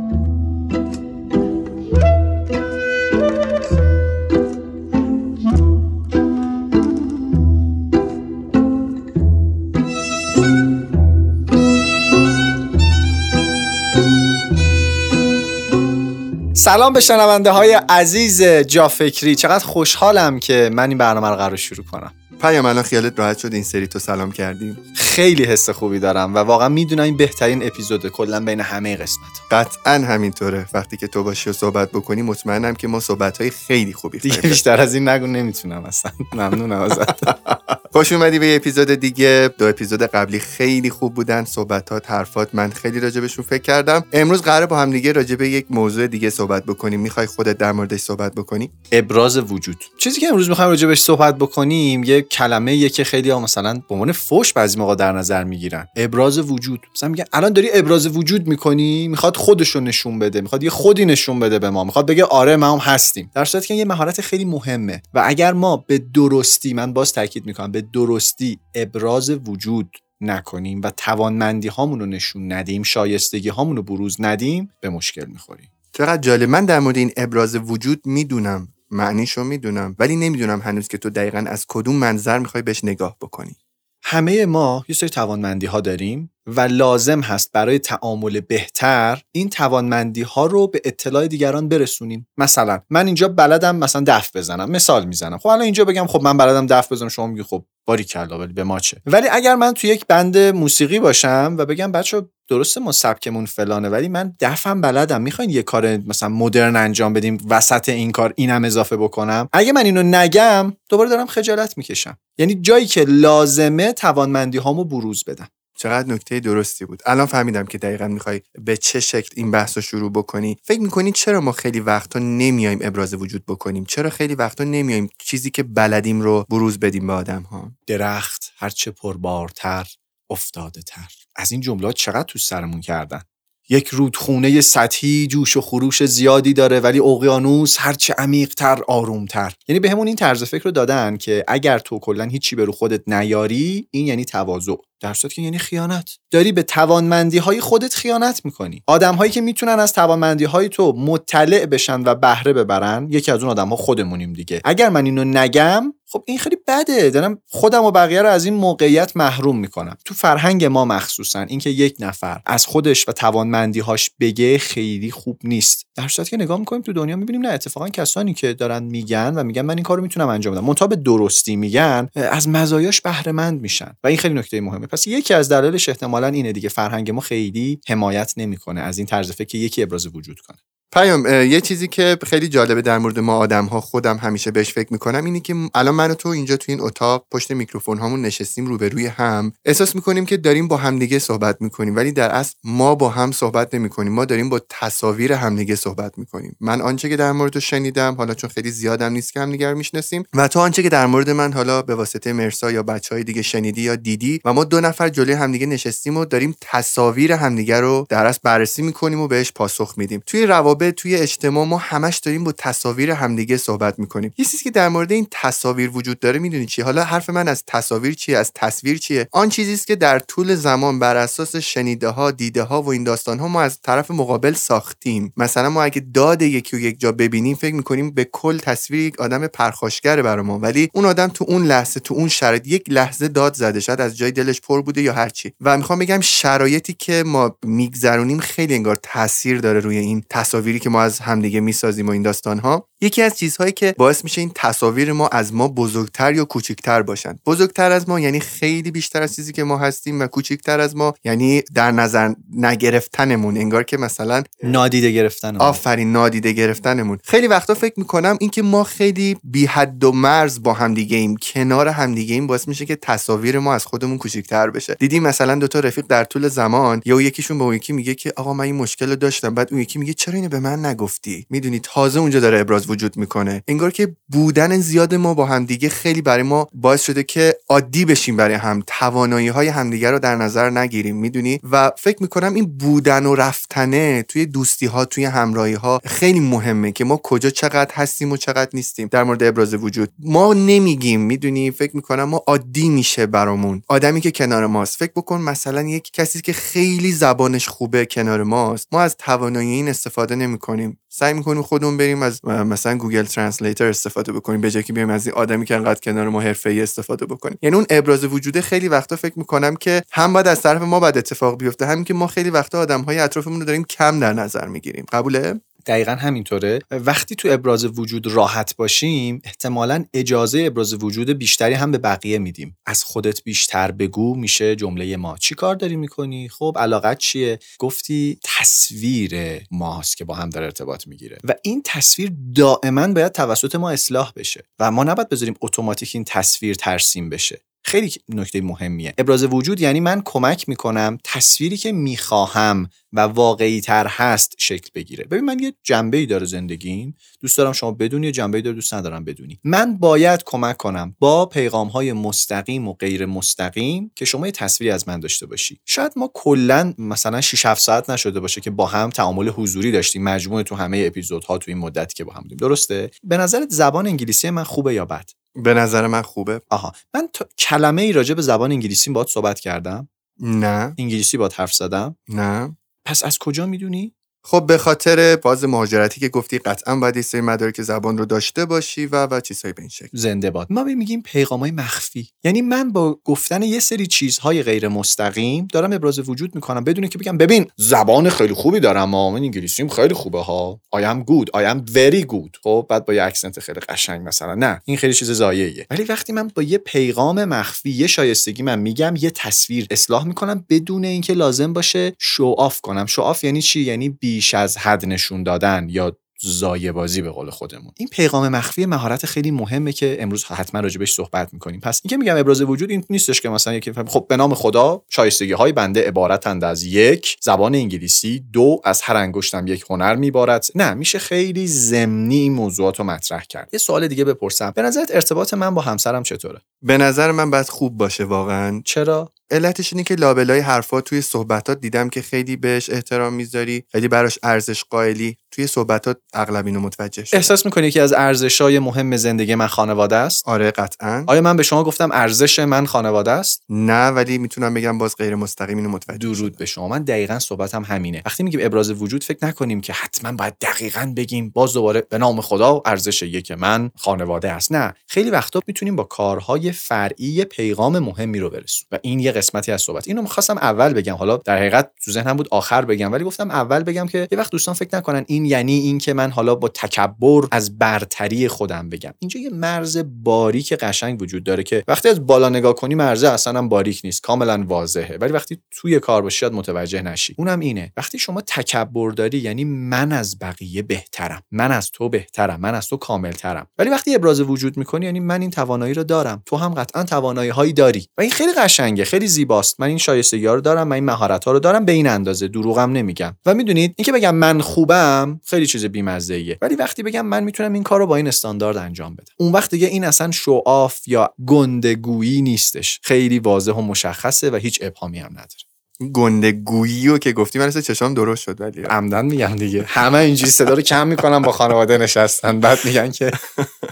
سلام 16.58 16.94
به 16.94 17.00
شنونده 17.00 17.52
های 17.52 17.80
عزیز 17.90 18.44
جافکری 18.44 19.36
چقدر 19.36 19.66
خوشحالم 19.66 20.40
که 20.40 20.70
من 20.74 20.90
این 20.90 20.98
برنامه 20.98 21.30
رو 21.30 21.36
قرار 21.36 21.56
شروع 21.56 21.86
کنم. 21.86 22.12
پیام 22.42 22.66
الان 22.66 22.84
خیالت 22.84 23.20
راحت 23.20 23.38
شد 23.38 23.54
این 23.54 23.64
سری 23.64 23.88
تو 23.88 24.00
سلام 24.00 24.32
کردیم؟ 24.32 24.78
خیلی 24.96 25.44
حس 25.44 25.70
خوبی 25.70 26.00
دارم 26.00 26.36
و 26.36 26.38
واقعا 26.38 26.70
می‌دونم 26.70 27.04
این 27.04 27.18
بهترین 27.18 27.68
اپیزود 27.68 28.08
کلا 28.08 28.46
بین 28.46 28.60
همه 28.60 28.96
قسمت. 28.96 29.28
قطعا 29.52 29.94
همینطوره. 29.94 30.66
وقتی 30.74 30.98
که 30.98 31.08
تو 31.08 31.24
باشی 31.24 31.50
و 31.50 31.54
صحبت 31.54 31.92
بکنی 31.92 32.22
مطمئنم 32.22 32.76
که 32.76 32.88
ما 32.88 33.00
صحبت 33.00 33.42
های 33.42 33.50
خیلی 33.50 33.94
خوبی 33.94 34.20
دیگه 34.20 34.38
بیشتر 34.38 34.82
از 34.82 34.94
این 34.94 35.10
نگو 35.10 35.28
نمی‌تونم 35.28 35.86
اصلا. 35.86 36.12
ممنونم 36.34 36.82
ازت. 36.82 37.20
خوش 37.94 38.12
اومدی 38.12 38.40
به 38.40 38.56
اپیزود 38.56 38.92
دیگه. 38.92 39.50
دو 39.58 39.66
اپیزود 39.66 40.04
قبلی 40.04 40.40
خیلی 40.40 40.90
خوب 40.90 41.14
بودن. 41.14 41.46
صحبتات 41.46 42.12
حرفات 42.12 42.50
من 42.54 42.70
خیلی 42.70 43.00
راجبشون 43.00 43.46
فکر 43.46 43.62
کردم. 43.62 44.06
امروز 44.14 44.42
قرار 44.42 44.66
با 44.66 44.80
هم 44.80 44.92
دیگه 44.92 45.12
راجب 45.12 45.42
یک 45.42 45.66
موضوع 45.70 46.08
دیگه 46.08 46.30
صحبت 46.30 46.66
بکنیم. 46.66 47.00
می‌خوای 47.00 47.28
خودت 47.28 47.58
در 47.58 47.72
موردش 47.72 48.00
صحبت 48.00 48.36
بکنی؟ 48.36 48.72
ابراز 48.92 49.38
وجود. 49.38 49.78
چیزی 49.98 50.20
که 50.20 50.28
امروز 50.28 50.50
می‌خوایم 50.50 50.70
راجبش 50.70 51.02
صحبت 51.02 51.36
بکنیم 51.36 52.04
یه 52.04 52.27
کلمه 52.32 52.90
که 52.90 53.04
خیلی 53.04 53.30
ها 53.30 53.40
مثلا 53.40 53.74
به 53.74 53.96
عنوان 53.96 54.12
فوش 54.12 54.54
بعضی 54.54 54.80
موقع 54.80 54.96
در 54.96 55.12
نظر 55.12 55.44
می‌گیرن. 55.44 55.88
ابراز 55.96 56.40
وجود. 56.40 56.80
مثلا 56.96 57.10
میگه 57.10 57.26
الان 57.34 57.54
داری 57.54 57.70
ابراز 57.74 58.08
وجود 58.08 58.48
می‌کنی 58.48 59.08
می‌خواد 59.08 59.38
خودش 59.38 59.70
رو 59.70 59.82
نشون 59.82 60.20
بده 60.20 60.42
می‌خواد 60.42 60.64
یه 60.64 60.70
خودی 60.70 61.06
نشون 61.06 61.40
بده 61.40 61.60
به 61.60 61.70
ما 61.70 61.84
می‌خواد 61.84 62.06
بگه 62.06 62.24
آره 62.24 62.56
ما 62.56 62.72
هم 62.72 62.78
هستیم. 62.78 63.32
در 63.36 63.46
صورتی 63.46 63.68
که 63.68 63.74
یه 63.74 63.86
مهارت 63.86 64.22
خیلی 64.22 64.46
مهمه. 64.46 65.02
و 65.14 65.24
اگر 65.26 65.54
ما 65.54 65.78
به 65.78 65.98
درستی 65.98 66.74
من 66.74 66.94
باز 66.94 67.14
تاکید 67.14 67.46
می‌کنم 67.46 67.72
به 67.72 67.82
درستی 67.94 68.60
ابراز 68.76 69.30
وجود 69.30 69.90
نکنیم 70.22 70.82
و 70.84 70.92
توانمندی 70.98 71.68
هامون 71.68 72.00
رو 72.00 72.06
نشون 72.06 72.52
ندیم 72.52 72.84
شایستگی 72.84 73.50
هامون 73.50 73.76
رو 73.76 73.84
بروز 73.84 74.18
ندیم 74.20 74.70
به 74.82 74.90
مشکل 74.90 75.26
می‌خوریم. 75.26 75.70
چقدر 75.92 76.22
جالب. 76.22 76.50
من 76.50 76.66
در 76.66 76.80
مورد 76.80 76.98
این 76.98 77.12
ابراز 77.18 77.56
وجود 77.56 78.02
می‌دونم. 78.06 78.68
معنیشو 78.92 79.44
می‌دونم 79.44 79.96
ولی 80.00 80.16
نمی‌دونم 80.16 80.60
هنوز 80.62 80.88
که 80.88 80.98
تو 80.98 81.10
دقیقا 81.10 81.44
از 81.48 81.66
کدوم 81.68 81.96
منظر 81.96 82.40
می‌خوای 82.40 82.64
بهش 82.64 82.84
نگاه 82.84 83.18
بکنی. 83.22 83.56
همه 84.04 84.46
ما 84.46 84.86
یه 84.88 84.96
سری 84.96 85.10
توانمندی 85.10 85.66
ها 85.66 85.82
داریم 85.82 86.32
و 86.48 86.62
لازم 86.62 87.22
هست 87.22 87.52
برای 87.52 87.80
تعامل 87.80 88.40
بهتر 88.40 89.22
این 89.32 89.50
توانمندی 89.50 90.22
ها 90.22 90.46
رو 90.46 90.68
به 90.68 90.82
اطلاع 90.86 91.28
دیگران 91.28 91.70
برسونیم. 91.70 92.28
مثلا 92.38 92.82
من 92.90 93.06
اینجا 93.06 93.28
بلدم 93.28 93.76
مثلا 93.76 94.04
دف 94.08 94.36
بزنم 94.36 94.72
مثال 94.72 95.06
می‌زنم. 95.06 95.38
خب 95.38 95.48
الان 95.48 95.62
اینجا 95.62 95.86
بگم 95.86 96.08
خب 96.08 96.22
من 96.22 96.38
بلدم 96.38 96.68
دف 96.68 96.92
بزنم 96.92 97.10
شما 97.10 97.28
میگی 97.28 97.44
خب 97.44 97.66
باری 97.86 98.04
کلا 98.04 98.40
ولی 98.40 98.54
به 98.54 98.64
ما 98.64 98.80
چه؟ 98.80 98.98
ولی 99.06 99.28
اگر 99.28 99.56
من 99.56 99.74
تو 99.74 99.88
یک 99.88 100.06
بند 100.08 100.38
موسیقی 100.38 101.00
باشم 101.00 101.56
و 101.58 101.66
بگم 101.66 101.92
بچه 101.92 102.22
درسته 102.50 102.80
ما 102.80 102.92
سبکمون 102.92 103.46
فلانه 103.46 103.90
ولی 103.90 104.08
من 104.08 104.34
دفم 104.40 104.82
بلدم. 104.82 105.22
می‌خواین 105.22 105.50
یه 105.50 105.64
کار 105.64 105.98
مثلا 105.98 106.30
مدرن 106.30 106.76
انجام 106.76 107.14
بدیم 107.14 107.38
وسط 107.50 107.90
این 107.90 108.12
کار 108.12 108.34
اینم 108.36 108.64
اضافه 108.66 108.98
بکنم؟ 108.98 109.50
اگه 109.54 109.72
من 109.74 109.86
اینو 109.86 110.04
نگم 110.04 110.74
دوباره 110.90 111.10
دارم 111.10 111.28
خجالت 111.28 111.78
می‌کشم. 111.78 112.18
یعنی 112.38 112.56
جایی 112.56 112.86
که 112.86 113.06
لازمه 113.08 113.94
توانمندی 113.94 114.58
هامو 114.58 114.84
بروز 114.84 115.24
بدم. 115.28 115.48
چقدر 115.80 116.14
نکته 116.14 116.40
درستی 116.40 116.86
بود. 116.86 117.02
الان 117.06 117.26
فهمیدم 117.26 117.66
که 117.66 117.78
دقیقا 117.78 118.08
می‌خوای 118.08 118.42
به 118.66 118.78
چه 118.78 119.00
شکل 119.00 119.30
این 119.36 119.52
بحث 119.52 119.78
رو 119.78 119.82
شروع 119.82 120.12
بکنی. 120.12 120.58
فکر 120.64 120.82
می‌کنی 120.82 121.12
چرا 121.12 121.42
ما 121.42 121.52
خیلی 121.52 121.80
وقتا 121.80 122.20
نمیایم 122.20 122.80
ابراز 122.82 123.14
وجود 123.14 123.46
بکنیم؟ 123.46 123.86
چرا 123.86 124.10
خیلی 124.10 124.36
وقتا 124.36 124.64
نمیایم 124.64 125.10
چیزی 125.20 125.52
که 125.52 125.64
بلدیم 125.64 126.22
رو 126.22 126.46
بروز 126.50 126.80
بدیم 126.80 127.08
به 127.08 127.14
آدم 127.14 127.42
ها 127.42 127.72
درخت 127.88 128.52
هرچه 128.58 128.92
پربارتر. 128.92 129.88
افتاده 130.30 130.82
تر 130.82 131.08
از 131.36 131.52
این 131.52 131.62
جملات 131.62 131.96
چقدر 131.96 132.24
تو 132.24 132.40
سرمون 132.40 132.82
کردن؟ 132.82 133.22
یک 133.70 133.88
رودخونه 133.88 134.62
سطحی 134.62 135.28
جوش 135.28 135.58
و 135.58 135.62
خروش 135.62 136.04
زیادی 136.04 136.54
داره 136.54 136.80
ولی 136.80 137.00
اقیانوس 137.00 137.76
هرچه 137.80 138.14
عمیقتر 138.18 138.82
آرومتر. 138.88 139.54
یعنی 139.68 139.80
به 139.80 139.90
همون 139.90 140.08
این 140.08 140.16
طرز 140.16 140.44
فکر 140.44 140.64
رو 140.64 140.72
دادن 140.72 141.18
که 141.18 141.44
اگر 141.48 141.80
تو 141.80 142.00
کلا 142.00 142.24
هیچی 142.24 142.56
به 142.56 142.66
رو 142.66 142.72
خودت 142.72 143.02
نیاری 143.08 143.88
این 143.92 144.08
یعنی 144.08 144.26
تواضع. 144.26 144.76
در 145.00 145.14
صورتی 145.14 145.36
که 145.36 145.42
یعنی 145.42 145.58
خیانت. 145.58 146.10
داری 146.32 146.52
به 146.52 146.64
توانمندی 146.64 147.38
های 147.38 147.62
خودت 147.62 147.94
خیانت 147.94 148.46
می‌کنی. 148.46 148.84
آدم 148.88 149.16
هایی 149.16 149.32
که 149.32 149.42
می‌تونن 149.42 149.80
از 149.80 149.94
توانمندی 149.94 150.46
های 150.46 150.70
تو 150.70 150.94
مطلع 150.94 151.66
بشن 151.66 152.04
و 152.06 152.16
بهره 152.16 152.54
ببرن 152.54 153.08
یکی 153.12 153.32
از 153.32 153.42
اون 153.42 153.52
آدم 153.52 153.76
خودمونیم 153.76 154.34
دیگه. 154.34 154.62
اگر 154.66 154.90
من 154.90 155.06
اینو 155.06 155.24
نگم 155.24 155.94
خب 156.10 156.24
این 156.28 156.38
خیلی 156.38 156.58
بده. 156.68 157.10
دارم 157.10 157.42
خودم 157.48 157.84
و 157.84 157.92
بقیه 157.92 158.22
رو 158.22 158.30
از 158.30 158.46
این 158.46 158.54
موقعیت 158.54 159.18
محروم 159.18 159.60
می‌کنم. 159.60 159.98
تو 160.06 160.14
فرهنگ 160.14 160.66
ما 160.66 160.86
مخصوصا 160.86 161.42
اینکه 161.42 161.70
یک 161.70 161.96
نفر 162.00 162.42
از 162.46 162.66
خودش 162.66 163.10
و 163.10 163.12
توانمندی 163.12 163.80
هاش 163.80 164.12
بگه 164.20 164.58
خیلی 164.58 165.12
خوب 165.12 165.40
نیست. 165.44 165.86
در 165.96 166.08
صورتی 166.08 166.32
که 166.32 166.38
نگاه 166.38 166.60
می‌کنیم 166.60 166.82
تو 166.82 166.94
دنیا 166.94 167.16
می‌بینیم 167.16 167.42
نه 167.42 167.50
اتفاقا 167.50 167.90
کسانی 167.90 168.34
که 168.34 168.54
دارن 168.54 168.84
میگن 168.84 169.34
و 169.36 169.44
میگن 169.44 169.62
من 169.62 169.76
این 169.76 169.84
کارو 169.84 170.02
می‌تونم 170.02 170.28
انجام 170.28 170.54
بدم. 170.54 170.66
منتها 170.66 170.88
به 170.88 170.96
درستی 170.96 171.56
میگن 171.56 172.10
از 172.16 172.50
مزایاش 172.50 173.02
بهره 173.02 173.32
مند 173.32 173.62
میشن. 173.62 173.92
و 174.04 174.08
این 174.08 174.18
خیلی 174.18 174.34
نکته 174.34 174.62
مهمه. 174.62 174.88
پس 174.88 175.08
یکی 175.08 175.34
از 175.34 175.50
دلایلش 175.50 175.90
احتمالا 175.90 176.28
اینه 176.28 176.52
دیگه 176.52 176.70
فرهنگ 176.70 177.12
ما 177.12 177.22
خیلی 177.22 177.80
حمایت 177.88 178.34
نمی‌کنه 178.38 178.82
از 178.82 178.98
این 178.98 179.08
طرز 179.08 179.32
فکر 179.32 179.48
که 179.48 179.58
یکی 179.58 179.84
ابراز 179.84 180.08
وجود 180.08 180.40
کنه. 180.40 180.58
پیام 180.92 181.26
یه 181.26 181.62
چیزی 181.62 181.88
که 181.88 182.18
خیلی 182.28 182.48
جالبه 182.48 182.82
در 182.82 182.98
مورد 182.98 183.20
ما 183.20 183.38
آدم 183.38 183.66
ها 183.66 183.82
خودم 183.82 184.18
همیشه 184.18 184.52
بهش 184.52 184.74
فکر 184.74 184.88
می‌کنم 184.94 185.26
اینه 185.26 185.40
که 185.40 185.56
الان 185.76 185.96
من 185.96 186.12
و 186.12 186.14
تو 186.14 186.30
اینجا 186.30 186.58
تو 186.58 186.72
این 186.72 186.82
اتاق 186.82 187.26
پشت 187.32 187.52
میکروفون 187.52 187.98
هامون 187.98 188.22
نشستیم 188.22 188.66
روبروی 188.66 189.08
هم. 189.08 189.54
احساس 189.66 189.96
می‌کنیم 189.96 190.26
که 190.26 190.38
داریم 190.38 190.68
با 190.68 190.78
همدیگه 190.78 191.20
صحبت 191.20 191.58
می‌کنیم 191.62 191.96
ولی 191.96 192.12
در 192.12 192.30
اصل 192.30 192.54
ما 192.64 192.96
با 192.96 193.10
هم 193.10 193.32
صحبت 193.32 193.76
نمی‌کنیم. 193.76 194.14
ما 194.14 194.26
داریم 194.26 194.50
با 194.50 194.62
تصاویر 194.70 195.34
همدیگه 195.34 195.76
صحبت 195.76 196.18
می‌کنیم. 196.18 196.56
من 196.60 196.82
آنچه 196.82 197.10
که 197.10 197.16
در 197.16 197.32
مورد 197.32 197.60
شنیدم 197.60 198.16
حالا 198.16 198.34
چون 198.34 198.50
خیلی 198.50 198.72
زیادم 198.72 199.14
نیست 199.14 199.34
که 199.34 199.40
همدیگه 199.40 199.72
رو 199.72 199.78
می‌شناسیم 199.78 200.24
و 200.34 200.48
تو 200.48 200.60
آنچه 200.60 200.84
که 200.84 200.90
در 200.90 201.06
مورد 201.06 201.30
من 201.30 201.54
حالا 201.54 201.82
به 201.82 201.96
واسطه 201.96 202.34
مرسا 202.34 202.72
یا 202.72 202.84
بچه 202.84 203.16
های 203.16 203.24
دیگه 203.24 203.42
شنیدی 203.42 203.82
یا 203.82 203.96
دیدی 203.96 204.42
و 204.46 204.54
ما 204.54 204.64
دو 204.64 204.82
نفر 204.82 205.10
جلوی 205.10 205.34
همدیگه 205.34 205.66
نشستیم 205.66 206.18
و 206.18 206.26
داریم 206.26 206.56
تصاویر 206.62 207.34
همدیگه 207.34 207.80
رو 207.82 208.06
در 208.10 208.26
اصل 208.26 208.40
بررسی 208.44 208.82
می‌کنیم 208.82 209.20
و 209.20 209.28
بهش 209.28 209.52
پاسخ 209.52 209.94
میدیم. 209.98 210.22
توی 210.26 210.46
روابط 210.46 210.77
توی 210.78 211.16
اجتماع 211.16 211.66
ما 211.66 211.78
همش 211.78 212.18
داریم 212.18 212.44
با 212.44 212.52
تصاویر 212.52 213.12
همدیگه 213.12 213.58
صحبت 213.58 214.00
می‌کنیم. 214.00 214.34
یه 214.38 214.46
چیزی 214.46 214.64
که 214.64 214.72
در 214.72 214.90
مورد 214.90 215.12
این 215.12 215.28
تصاویر 215.32 215.90
وجود 215.94 216.20
داره 216.20 216.40
می‌دونی 216.40 216.66
چی؟ 216.66 216.82
حالا 216.82 217.04
حرف 217.04 217.30
من 217.30 217.48
از 217.48 217.64
تصاویر 217.68 218.14
چیه؟ 218.14 218.38
از 218.38 218.52
تصویر 218.56 218.98
چیه؟ 218.98 219.28
آن 219.32 219.50
چیزی 219.50 219.74
است 219.74 219.88
که 219.88 219.96
در 219.96 220.20
طول 220.20 220.56
زمان 220.56 221.00
بر 221.00 221.16
اساس 221.16 221.56
شنیده 221.56 222.10
ها 222.10 222.32
دیده 222.32 222.64
ها 222.64 222.82
و 222.82 222.90
این 222.90 223.04
داستان 223.04 223.40
ها 223.40 223.48
ما 223.48 223.62
از 223.62 223.82
طرف 223.82 224.12
مقابل 224.12 224.54
ساختیم. 224.54 225.34
مثلا 225.38 225.70
ما 225.70 225.84
اگه 225.84 226.02
داد 226.14 226.42
یکی 226.42 226.78
و 226.78 226.80
یک 226.80 227.00
جا 227.00 227.12
ببینیم 227.12 227.56
فکر 227.56 227.76
می‌کنیم 227.76 228.12
به 228.12 228.30
کل 228.32 228.58
تصویر 228.58 229.02
یک 229.02 229.20
آدم 229.20 229.48
پرخاشگره 229.48 230.22
برای 230.22 230.46
ما. 230.46 230.60
ولی 230.60 230.90
اون 230.94 231.06
آدم 231.06 231.28
تو 231.28 231.46
اون 231.48 231.66
لحظه 231.66 232.00
تو 232.00 232.14
اون 232.14 232.28
شرایط 232.28 232.68
یک 232.68 232.84
لحظه 232.88 233.28
داد 233.28 233.54
زده. 233.54 233.80
شاید 233.80 234.02
از 234.02 234.18
جای 234.18 234.32
دلش 234.32 234.62
پر 234.62 234.82
بوده 234.82 235.02
یا 235.02 235.14
هرچی 235.14 235.54
و 235.62 235.78
می‌خوام 235.78 236.00
بگم 236.00 236.22
شرایطی 236.22 236.94
که 236.94 237.24
ما 237.26 237.58
میگذرونیم 237.66 238.40
خیلی 238.40 238.76
انگار 238.76 239.00
تاثیر 239.04 239.60
داره 239.60 239.80
روی 239.80 239.98
این 239.98 240.24
تصاویری 240.68 240.80
که 240.80 240.90
ما 240.90 241.02
از 241.02 241.20
همدیگه 241.20 241.60
می‌سازیم 241.60 242.08
و 242.08 242.12
این 242.12 242.22
داستان 242.22 242.60
ها 242.60 242.88
یکی 243.02 243.22
از 243.22 243.38
چیزهایی 243.38 243.72
که 243.72 243.96
باعث 243.98 244.24
میشه 244.24 244.42
این 244.42 244.52
تصاویر 244.56 245.14
ما 245.14 245.28
از 245.28 245.54
ما 245.54 245.68
بزرگتر 245.68 246.34
یا 246.34 246.46
کوچکتر 246.46 247.02
باشن. 247.02 247.36
بزرگتر 247.46 247.92
از 247.92 248.10
ما 248.10 248.20
یعنی 248.20 248.40
خیلی 248.40 248.92
بیشتر 248.92 249.22
از 249.22 249.36
چیزی 249.36 249.54
که 249.54 249.64
ما 249.64 249.78
هستیم 249.78 250.22
و 250.22 250.28
کوچکتر 250.28 250.80
از 250.80 250.96
ما 250.96 251.14
یعنی 251.24 251.62
در 251.74 251.92
نظر 251.92 252.34
نگرفتنمون 252.54 253.58
انگار 253.58 253.84
که 253.84 253.98
مثلا 253.98 254.44
نادیده 254.64 255.12
گرفتن 255.12 255.56
آفرین 255.58 256.12
نادیده 256.12 256.52
گرفتنمون. 256.52 257.18
خیلی 257.24 257.48
وقتا 257.48 257.74
فکر 257.74 257.94
می‌کنم 257.98 258.38
اینکه 258.40 258.62
ما 258.62 258.84
خیلی 258.84 259.38
بی 259.44 259.66
حد 259.66 260.04
و 260.04 260.12
مرز 260.12 260.64
با 260.64 260.74
هم 260.74 260.94
دیگه 260.94 261.18
ایم 261.18 261.36
کنار 261.42 261.88
هم 261.88 262.16
دیگه 262.16 262.34
ایم 262.34 262.48
باعث 262.48 262.68
میشه 262.68 262.86
که 262.86 262.96
تصاویر 262.96 263.60
ما 263.60 263.74
از 263.74 263.86
خودمون 263.86 264.18
کوچکتر 264.18 264.70
بشه. 264.70 264.96
دیدی 265.00 265.20
مثلا 265.20 265.56
دو 265.56 265.68
تا 265.68 265.80
رفیق 265.80 266.06
در 266.10 266.24
طول 266.24 266.48
زمان 266.48 267.02
یا 267.06 267.22
یکیشون 267.22 267.58
به 267.58 267.64
اون 267.64 267.76
یکی 267.76 267.94
میگه 267.94 268.16
که 268.16 268.34
آقا 268.36 268.54
من 268.54 268.64
این 268.64 268.76
مشکل 268.76 269.10
رو 269.10 269.16
داشتم 269.16 269.54
بعد 269.54 269.68
اون 269.72 269.82
یکی 269.82 270.00
میگه 270.00 270.14
چرا 270.14 270.34
اینو 270.34 270.50
به 270.60 270.70
من 270.70 270.86
نگفتی. 270.86 271.46
می‌دونی 271.50 271.80
تازه 271.84 272.20
اونجا 272.20 272.40
داره 272.40 272.60
ابراز 272.60 272.90
وجود 272.90 273.18
می‌کنه. 273.18 273.64
انگار 273.68 273.92
که 273.92 274.16
بودن 274.28 274.78
زیاد 274.78 275.16
ما 275.16 275.34
با 275.34 275.46
همدیگه 275.46 275.90
خیلی 275.90 276.22
برای 276.22 276.44
ما 276.44 276.68
باعث 276.74 277.02
شده 277.02 277.24
که 277.24 277.56
عادی 277.70 278.06
بشیم 278.06 278.38
برای 278.38 278.56
هم 278.56 278.84
توانایی 278.88 279.48
های 279.48 279.68
همدیگه 279.68 280.12
رو 280.12 280.20
در 280.20 280.36
نظر 280.36 280.70
نگیریم. 280.70 281.16
می‌دونی؟ 281.16 281.60
و 281.72 281.92
فکر 281.98 282.18
می‌کنم 282.22 282.54
این 282.54 282.66
بودن 282.66 283.26
و 283.26 283.36
رفتنه 283.36 284.24
توی 284.24 284.46
دوستی 284.46 284.86
ها 284.86 285.06
توی 285.06 285.26
همراهی 285.26 285.74
ها 285.74 286.02
خیلی 286.06 286.40
مهمه 286.40 286.92
که 286.92 287.06
ما 287.06 287.18
کجا 287.24 287.50
چقدر 287.50 287.94
هستیم 287.94 288.32
و 288.32 288.38
چقدر 288.38 288.70
نیستیم 288.74 289.08
در 289.12 289.24
مورد 289.24 289.44
ابراز 289.44 289.74
وجود. 289.74 290.10
ما 290.20 290.54
نمیگیم 290.54 291.22
می‌دونی؟ 291.22 291.72
فکر 291.72 291.96
می‌کنم 291.96 292.24
ما 292.24 292.44
عادی 292.48 292.90
میشه 292.90 293.26
برامون. 293.26 293.82
آدمی 293.88 294.22
که 294.22 294.32
کنار 294.32 294.68
ماست. 294.68 294.98
فکر 295.00 295.12
بکن 295.16 295.42
مثلا 295.42 295.82
یک 295.82 296.12
کسی 296.14 296.42
که 296.42 296.54
خیلی 296.54 297.12
زبانش 297.12 297.68
خوبه 297.68 298.06
کنار 298.06 298.44
ماست. 298.44 298.88
ما 298.92 299.02
از 299.02 299.16
توانایی 299.18 299.70
این 299.70 299.88
استفاده 299.88 300.36
نمی‌کنیم. 300.48 301.00
سعی 301.10 301.34
می‌کنیم 301.34 301.62
خودمون 301.62 301.98
بریم 301.98 302.22
از 302.22 302.46
مثلا 302.46 302.98
گوگل 302.98 303.24
ترنسلیتر 303.24 303.86
استفاده 303.86 304.32
بکنیم 304.32 304.62
به 304.62 304.72
جای 304.72 304.84
که 304.84 304.94
بیایم 304.94 305.10
از 305.10 305.28
این 305.28 305.36
آدمی 305.36 305.66
که 305.66 305.76
انقدر 305.76 306.00
کنار 306.00 306.30
ما 306.30 306.42
حرفه‌ای 306.42 306.82
استفاده 306.82 307.26
بکنیم. 307.26 307.58
یعنی 307.62 307.76
اون 307.76 307.86
ابراز 307.90 308.24
وجوده 308.24 308.62
خیلی 308.62 308.88
وقتا 308.88 309.16
فکر 309.16 309.40
می‌کنم 309.40 309.76
که 309.76 310.02
هم 310.12 310.34
باید 310.34 310.48
از 310.48 310.62
طرف 310.62 310.82
ما 310.82 311.00
بعد 311.00 311.18
اتفاق 311.18 311.58
بیفته. 311.58 311.86
همین 311.86 312.04
که 312.04 312.14
ما 312.14 312.28
خیلی 312.28 312.50
وقتا 312.50 312.80
آدمهای 312.80 313.20
اطرافمون 313.20 313.60
رو 313.60 313.66
داریم 313.66 313.84
کم 313.84 314.20
در 314.20 314.34
نظر 314.34 314.68
می‌گیریم. 314.68 315.06
قبوله؟ 315.12 315.62
دقیقا 315.88 316.12
همینطوره. 316.12 316.80
وقتی 316.92 317.36
تو 317.36 317.48
ابراز 317.52 317.86
وجود 317.86 318.28
راحت 318.28 318.76
باشیم 318.76 319.42
احتمالا 319.44 320.06
اجازه 320.14 320.60
ابراز 320.60 320.94
وجود 320.94 321.30
بیشتری 321.30 321.74
هم 321.74 321.92
به 321.92 321.98
بقیه 321.98 322.40
میدیم. 322.40 322.78
از 322.86 323.04
خودت 323.04 323.44
بیشتر 323.44 323.92
بگو 323.92 324.36
میشه 324.36 324.76
جمله 324.76 325.18
ما. 325.18 325.38
چی 325.38 325.56
کار 325.56 325.76
داری 325.76 325.96
می‌کنی؟ 325.96 326.50
خب 326.50 326.78
علاقت 326.80 327.18
چیه؟ 327.18 327.60
گفتی 327.80 328.40
تصویر 328.44 329.62
ماست 329.72 330.18
که 330.18 330.26
با 330.26 330.36
هم 330.36 330.50
در 330.50 330.64
ارتباط 330.64 331.08
می‌گیره. 331.08 331.38
و 331.44 331.54
این 331.62 331.82
تصویر 331.86 332.32
دائما 332.56 333.08
باید 333.08 333.32
توسط 333.32 333.76
ما 333.76 333.92
اصلاح 333.92 334.32
بشه. 334.36 334.64
و 334.80 334.92
ما 334.92 335.04
نباید 335.04 335.30
بذاریم 335.30 335.56
اتوماتیک 335.62 336.12
این 336.14 336.24
تصویر 336.24 336.76
ترسیم 336.76 337.30
بشه. 337.30 337.62
خیلی 337.84 338.12
نکته 338.30 338.62
مهمیه. 338.62 339.14
ابراز 339.18 339.44
وجود 339.44 339.80
یعنی 339.80 340.00
من 340.00 340.22
کمک 340.26 340.70
می‌کنم 340.70 341.18
تصویری 341.24 341.78
که 341.78 341.92
می‌خواهم 341.92 342.90
و 343.18 343.20
واقعی 343.20 343.82
تر 343.82 344.08
هست 344.08 344.56
شکل 344.58 344.90
بگیره. 344.96 345.24
ببین 345.24 345.46
من 345.46 345.60
یه 345.60 345.74
جنبه 345.84 346.18
ای 346.18 346.26
داره 346.26 346.46
زندگیم. 346.46 347.16
دوست 347.42 347.58
دارم 347.58 347.74
شما 347.74 347.92
بدونی 347.92 348.26
یه 348.26 348.32
جنبه 348.32 348.58
ای 348.58 348.62
داره 348.62 348.76
دوست 348.76 348.94
ندارم 348.94 349.24
بدونی. 349.24 349.60
من 349.64 349.98
باید 349.98 350.44
کمک 350.46 350.78
کنم 350.78 351.16
با 351.20 351.46
پیغام 351.46 351.88
های 351.88 352.14
مستقیم 352.14 352.88
و 352.88 352.94
غیر 352.94 353.26
مستقیم 353.26 354.12
که 354.16 354.26
شما 354.26 354.46
یه 354.46 354.52
تصویری 354.52 354.92
از 354.92 355.08
من 355.08 355.20
داشته 355.20 355.46
باشی. 355.46 355.80
شاید 355.86 356.12
ما 356.16 356.32
کلا 356.34 356.94
مثلا 356.98 357.42
6 357.42 357.66
7 357.66 357.82
ساعت 357.82 358.10
نشده 358.10 358.40
باشه 358.40 358.62
که 358.62 358.72
با 358.72 358.86
هم 358.86 359.10
تعامل 359.10 359.50
حضوری 359.50 359.92
داشتیم. 359.92 360.24
مجموعه 360.24 360.64
تو 360.64 360.76
همه 360.76 361.04
اپیزودها 361.08 361.58
تو 361.58 361.72
این 361.72 361.78
مدتی 361.78 362.14
که 362.14 362.24
با 362.24 362.34
هم 362.34 362.42
بودیم. 362.42 362.58
درسته؟ 362.58 363.12
به 363.24 363.38
نظرت 363.38 363.70
زبان 363.70 364.08
انگلیسی 364.08 364.50
من 364.50 364.64
خوبه 364.64 364.94
یا 364.94 365.06
بد؟ 365.06 365.30
به 365.64 365.74
نظر 365.74 366.08
من 366.08 366.22
خوبه. 366.22 366.62
آها. 366.70 366.94
من 367.14 367.30
کلمه 367.58 368.02
ای 368.02 368.12
راجع 368.12 368.34
به 368.34 368.42
زبان 368.42 368.72
انگلیسی 368.72 369.12
باهات 369.12 369.30
صحبت 369.30 369.60
کردم. 369.60 370.10
نه. 370.40 370.96
انگلیسی 370.98 371.38
باهات 371.38 371.60
حرف 371.60 371.74
زدم. 371.74 372.16
نه. 372.30 372.78
پس 373.08 373.24
از 373.24 373.38
کجا 373.38 373.66
می‌دونی؟ 373.66 374.17
خب 374.44 374.66
به 374.68 374.78
خاطر 374.78 375.36
باز 375.36 375.64
مهاجرتی 375.64 376.20
که 376.20 376.30
گفتی 376.30 376.58
قطعا 376.58 376.96
باید 376.96 377.22
سری 377.22 377.42
مدارک 377.42 377.82
زبان 377.82 378.18
رو 378.18 378.26
داشته 378.26 378.66
باشی 378.66 379.06
و 379.06 379.26
و 379.26 379.40
چیزهای 379.40 379.74
به 379.74 379.82
این 379.82 379.90
شکل. 379.90 380.08
زنده 380.14 380.52
باد. 380.52 380.68
ما 380.70 380.84
میگیم 380.84 381.22
پیغامای 381.22 381.72
مخفی. 381.72 382.30
یعنی 382.44 382.62
من 382.62 382.92
با 382.92 383.20
گفتن 383.24 383.62
یه 383.62 383.80
سری 383.80 384.08
چیزهای 384.08 384.64
غیر 384.64 384.88
مستقیم 384.88 385.68
دارم 385.74 385.94
ابراز 385.94 386.30
وجود 386.30 386.56
می‌کنم. 386.56 386.84
بدون 386.84 387.08
که 387.08 387.18
بگم 387.18 387.38
ببین 387.38 387.66
زبان 387.76 388.30
خیلی 388.30 388.54
خوبی 388.54 388.80
دارم 388.80 389.10
ما 389.10 389.30
من 389.30 389.38
انگلیسیم 389.38 389.88
خیلی 389.88 390.14
خوبه 390.14 390.44
ها. 390.44 390.82
I 390.96 391.00
am 391.00 391.30
good 391.32 391.60
I 391.60 391.64
am 391.74 391.92
very 391.92 392.26
good. 392.34 392.60
خب 392.64 392.86
بعد 392.90 393.06
با 393.06 393.14
یه 393.14 393.24
accent 393.24 393.60
خیلی 393.60 393.80
قشنگ 393.80 394.28
مثلا. 394.28 394.56
نه 394.56 394.82
این 394.86 394.98
خیلی 394.98 395.14
چیز 395.14 395.32
ضایعیه 395.32 395.88
ولی 395.90 396.04
وقتی 396.04 396.34
من 396.34 396.52
با 396.56 396.64
یه 396.64 396.78
پیغام 396.78 397.46
مخفی 397.46 397.90
یه 397.90 398.08
شایستگی 398.08 398.64
من 398.64 398.80
میگم 398.80 399.14
یه 399.20 399.30
تصویر 399.30 399.88
اصلاح 399.92 400.28
می‌کنم 400.28 400.66
بدون 400.70 401.06
اینکه 401.06 401.34
لازم 401.34 401.74
باشه 401.74 402.14
show 402.20 402.56
off 402.58 402.82
کنم. 402.82 403.06
show 403.06 403.22
off 403.22 403.44
یعنی 403.44 403.62
چی؟ 403.62 403.82
یعنی 403.82 404.10
بیش 404.28 404.54
از 404.54 404.78
حد 404.78 405.06
نشون 405.06 405.44
دادن 405.44 405.88
یا 405.90 406.18
ضایع 406.42 406.92
بازی 406.92 407.22
به 407.22 407.30
قول 407.30 407.50
خودمون. 407.50 407.92
این 407.98 408.08
پیغام 408.08 408.48
مخفی 408.48 408.86
مهارت 408.86 409.26
خیلی 409.26 409.52
مهمه 409.52 409.94
که 409.94 410.18
امروز 410.20 410.44
حتما 410.44 410.82
راجبش 410.82 411.14
صحبت 411.14 411.54
می‌کنیم. 411.54 411.80
پس 411.80 412.02
اینکه 412.04 412.18
میگم 412.18 412.38
ابراز 412.38 412.62
وجود 412.62 412.90
این 412.90 413.04
نیستش 413.10 413.42
که 413.42 413.50
مثلا 413.50 413.74
یکی 413.74 413.94
خب 413.94 414.26
به 414.30 414.38
نام 414.38 414.54
خدا 414.54 415.04
شایستگی 415.10 415.52
های 415.52 415.72
بنده 415.72 416.08
عبارتند 416.08 416.64
از 416.64 416.84
یک 416.84 417.38
زبان 417.42 417.76
انگلیسی 417.76 418.40
دو 418.54 418.82
از 418.84 419.02
هر 419.02 419.16
انگشتم 419.16 419.68
یک 419.68 419.86
هنر 419.90 420.16
میبارد. 420.16 420.66
نه 420.76 420.94
میشه 420.94 421.20
خیلی 421.20 421.68
ضمنی 421.68 422.38
این 422.38 422.54
موضوعات 422.54 423.00
رو 423.00 423.06
مطرح 423.06 423.44
کرد. 423.44 423.70
یه 423.74 423.80
سوال 423.80 424.08
دیگه 424.08 424.24
بپرسم. 424.24 424.74
به 424.76 424.82
نظرت 424.82 425.16
ارتباط 425.16 425.54
من 425.54 425.74
با 425.74 425.82
همسرم 425.82 426.24
چطوره؟ 426.24 426.62
به 426.82 426.98
نظر 426.98 427.32
من 427.32 427.52
باید 427.52 427.70
خوب 427.70 427.98
باشه 427.98 428.24
واقعا. 428.24 428.82
چرا؟ 428.86 429.32
علتش 429.52 429.94
اینه 429.94 430.04
که 430.04 430.16
لابلای 430.16 430.60
حرفا 430.60 431.02
توی 431.02 431.22
صحبتات 431.22 431.80
دیدم 431.80 432.10
که 432.10 432.22
خیلی 432.22 432.56
بهش 432.56 432.90
احترام 432.90 433.34
می‌ذاری 433.34 433.84
خیلی 433.92 434.08
براش 434.08 434.40
ارزش 434.44 434.84
قائلی. 434.84 435.38
توی 435.52 435.68
صحبتات 435.68 436.18
اغلب 436.34 436.66
اینو 436.66 436.80
متوجه 436.80 437.26
شد 437.26 437.36
احساس 437.36 437.66
می‌کنی 437.66 437.92
که 437.92 438.02
از 438.02 438.14
ارزشای 438.14 438.80
مهم 438.80 439.18
زندگی 439.18 439.56
من 439.56 439.68
خانواده 439.68 440.16
است؟ 440.16 440.48
آره 440.48 440.72
قطعا. 440.72 441.24
آیا 441.28 441.42
من 441.42 441.58
به 441.58 441.64
شما 441.64 441.84
گفتم 441.84 442.10
ارزش 442.12 442.60
من 442.60 442.86
خانواده 442.86 443.32
است؟ 443.32 443.64
نه 443.70 444.08
ولی 444.08 444.38
می‌تونم 444.38 444.74
بگم 444.74 444.98
باز 444.98 445.16
غیر 445.16 445.36
مستقیم 445.36 445.78
اینو 445.78 445.90
متوجه 445.90 446.18
درود 446.18 446.58
به 446.58 446.66
شما. 446.66 446.88
من 446.88 447.04
دقیقا 447.04 447.40
صحبتم 447.40 447.84
همینه. 447.84 448.22
وقتی 448.26 448.44
میگیم 448.44 448.60
ابراز 448.64 448.90
وجود 448.90 449.24
فکر 449.24 449.46
نکنیم 449.46 449.82
که 449.82 449.94
حتما 449.94 450.32
باید 450.32 450.54
دقیقا 450.62 451.14
بگیم 451.18 451.50
باز 451.50 451.74
دوباره 451.74 452.04
به 452.10 452.18
نام 452.18 452.42
خدا 452.42 452.82
ارزش 452.86 453.22
یک 453.22 453.52
من 453.52 453.92
خانواده 453.96 454.52
است. 454.52 454.72
نه 454.72 454.94
خیلی 455.08 455.30
وقتا 455.30 455.62
می‌تونیم 455.68 455.96
با 455.96 456.04
کارهای 456.04 456.72
فرعی 456.72 457.46
پیغام 457.46 458.00
مهمی 458.00 458.40
رو 458.40 458.50
برسونیم 458.50 458.88
و 458.92 459.00
این 459.02 459.20
یه 459.20 459.32
قسمتی 459.38 459.72
از 459.72 459.82
صحبت. 459.82 460.08
اینو 460.08 460.22
می‌خواستم 460.22 460.58
اول 460.58 460.94
بگم. 460.94 461.14
حالا 461.16 461.38
در 461.38 461.58
حقیقت 461.58 461.92
تو 462.06 462.12
ذهنم 462.12 462.38
بود 462.38 462.48
آخر 462.52 462.86
بگم 462.86 463.12
ولی 463.12 463.24
گفتم 463.24 463.52
اول 463.52 463.84
بگم 463.84 464.08
که 464.08 464.28
یه 464.32 464.38
وقت 464.38 464.52
دوستان 464.52 464.74
فکر 464.74 464.98
نکنن 464.98 465.26
این 465.28 465.46
یعنی 465.46 465.80
این 465.80 465.98
که 465.98 466.14
من 466.14 466.32
حالا 466.32 466.56
با 466.56 466.68
تکبر 466.68 467.48
از 467.52 467.78
برتری 467.78 468.48
خودم 468.48 468.90
بگم. 468.90 469.14
اینجا 469.20 469.40
یه 469.40 469.50
مرز 469.50 470.04
باریک 470.24 470.74
قشنگ 470.74 471.22
وجود 471.22 471.44
داره 471.44 471.64
که 471.64 471.84
وقتی 471.88 472.10
از 472.10 472.26
بالا 472.26 472.50
نگاه 472.50 472.76
کنی 472.76 472.96
مرز 472.96 473.24
اصلا 473.24 473.68
باریک 473.68 474.02
نیست 474.04 474.22
کاملا 474.22 474.66
واضحه. 474.68 475.18
ولی 475.22 475.34
وقتی 475.34 475.58
توی 475.72 476.00
کار 476.00 476.22
باشی 476.22 476.46
متوجه 476.46 477.02
نشی. 477.02 477.36
اونم 477.38 477.60
اینه. 477.60 477.94
وقتی 477.98 478.20
شما 478.20 478.42
تکبر 478.42 479.12
داری 479.12 479.38
یعنی 479.38 479.64
من 479.66 480.12
از 480.12 480.40
بقیه 480.40 480.82
بهترم. 480.82 481.42
من 481.52 481.72
از 481.72 481.92
تو 481.92 482.10
بهترم. 482.10 482.60
من 482.60 482.76
از 482.76 482.88
تو 482.88 482.98
کاملترم. 482.98 483.68
ولی 483.78 483.90
وقتی 483.90 484.16
ابراز 484.16 484.42
وجود 484.42 484.78
می‌کنی 484.78 485.06
یعنی 485.06 485.20
من 485.20 485.42
این 485.42 485.52
توانایی 485.52 485.94
رو 485.94 486.04
دارم. 486.04 486.44
تو 486.46 486.58
هم 486.58 486.74
قطعا 486.74 487.04
توانایی 487.04 487.50
هایی 487.50 487.74
داری. 487.74 488.08
و 488.18 488.22
این 488.22 488.32
خیلی 488.32 488.54
قشنگه. 488.54 489.06
خیلی 489.06 489.27
زیباست. 489.28 489.80
من 489.80 489.88
این 489.88 489.98
شایستگی 489.98 490.46
رو 490.46 490.62
دارم 490.62 490.88
من 490.88 490.94
این 490.94 491.06
مهارت 491.06 491.46
ها 491.46 491.52
رو 491.52 491.60
دارم. 491.60 491.86
به 491.86 491.92
این 491.92 492.08
اندازه 492.08 492.48
دروغم 492.48 492.92
نمیگم. 492.92 493.36
و 493.46 493.54
می‌دونید 493.54 493.94
اینکه 493.98 494.12
بگم 494.12 494.36
من 494.36 494.62
خوبم 494.62 495.42
خیلی 495.46 495.68
چیز 495.68 495.86
بیمزه 495.86 496.58
ولی 496.62 496.76
وقتی 496.76 497.04
بگم 497.04 497.26
من 497.26 497.44
می‌تونم 497.44 497.74
این 497.74 497.84
کار 497.84 498.00
رو 498.00 498.08
با 498.08 498.16
این 498.16 498.28
استاندارد 498.28 498.78
انجام 498.78 499.16
بدم. 499.16 499.34
اون 499.38 499.52
وقت 499.52 499.72
دیگه 499.72 499.88
این 499.88 500.04
اصلا 500.04 500.32
شعاف 500.32 501.08
یا 501.08 501.34
گندگویی 501.48 502.42
نیستش. 502.42 503.00
خیلی 503.04 503.40
واضح 503.40 503.72
و 503.72 503.82
مشخصه 503.82 504.50
و 504.50 504.56
هیچ 504.56 504.80
ابهامی 504.82 505.20
هم 505.20 505.32
نداره. 505.32 506.12
گندگویی 506.14 507.08
رو 507.08 507.18
که 507.18 507.34
گفتی 507.34 507.60
من 507.60 507.72
چشام 507.72 508.14
درست 508.14 508.44
شد 508.44 508.62
ولی 508.62 508.82
عمدن 508.82 509.26
میگم 509.26 509.56
دیگه. 509.56 509.84
همه 509.88 510.18
اینجوری 510.18 510.52
صدا 510.52 510.74
رو 510.74 510.82
کم 510.82 511.08
می‌کنن 511.08 511.42
با 511.42 511.52
خانواده 511.52 511.98
نشستن. 511.98 512.60
بعد 512.60 512.80
میگن 512.86 513.12
که 513.12 513.32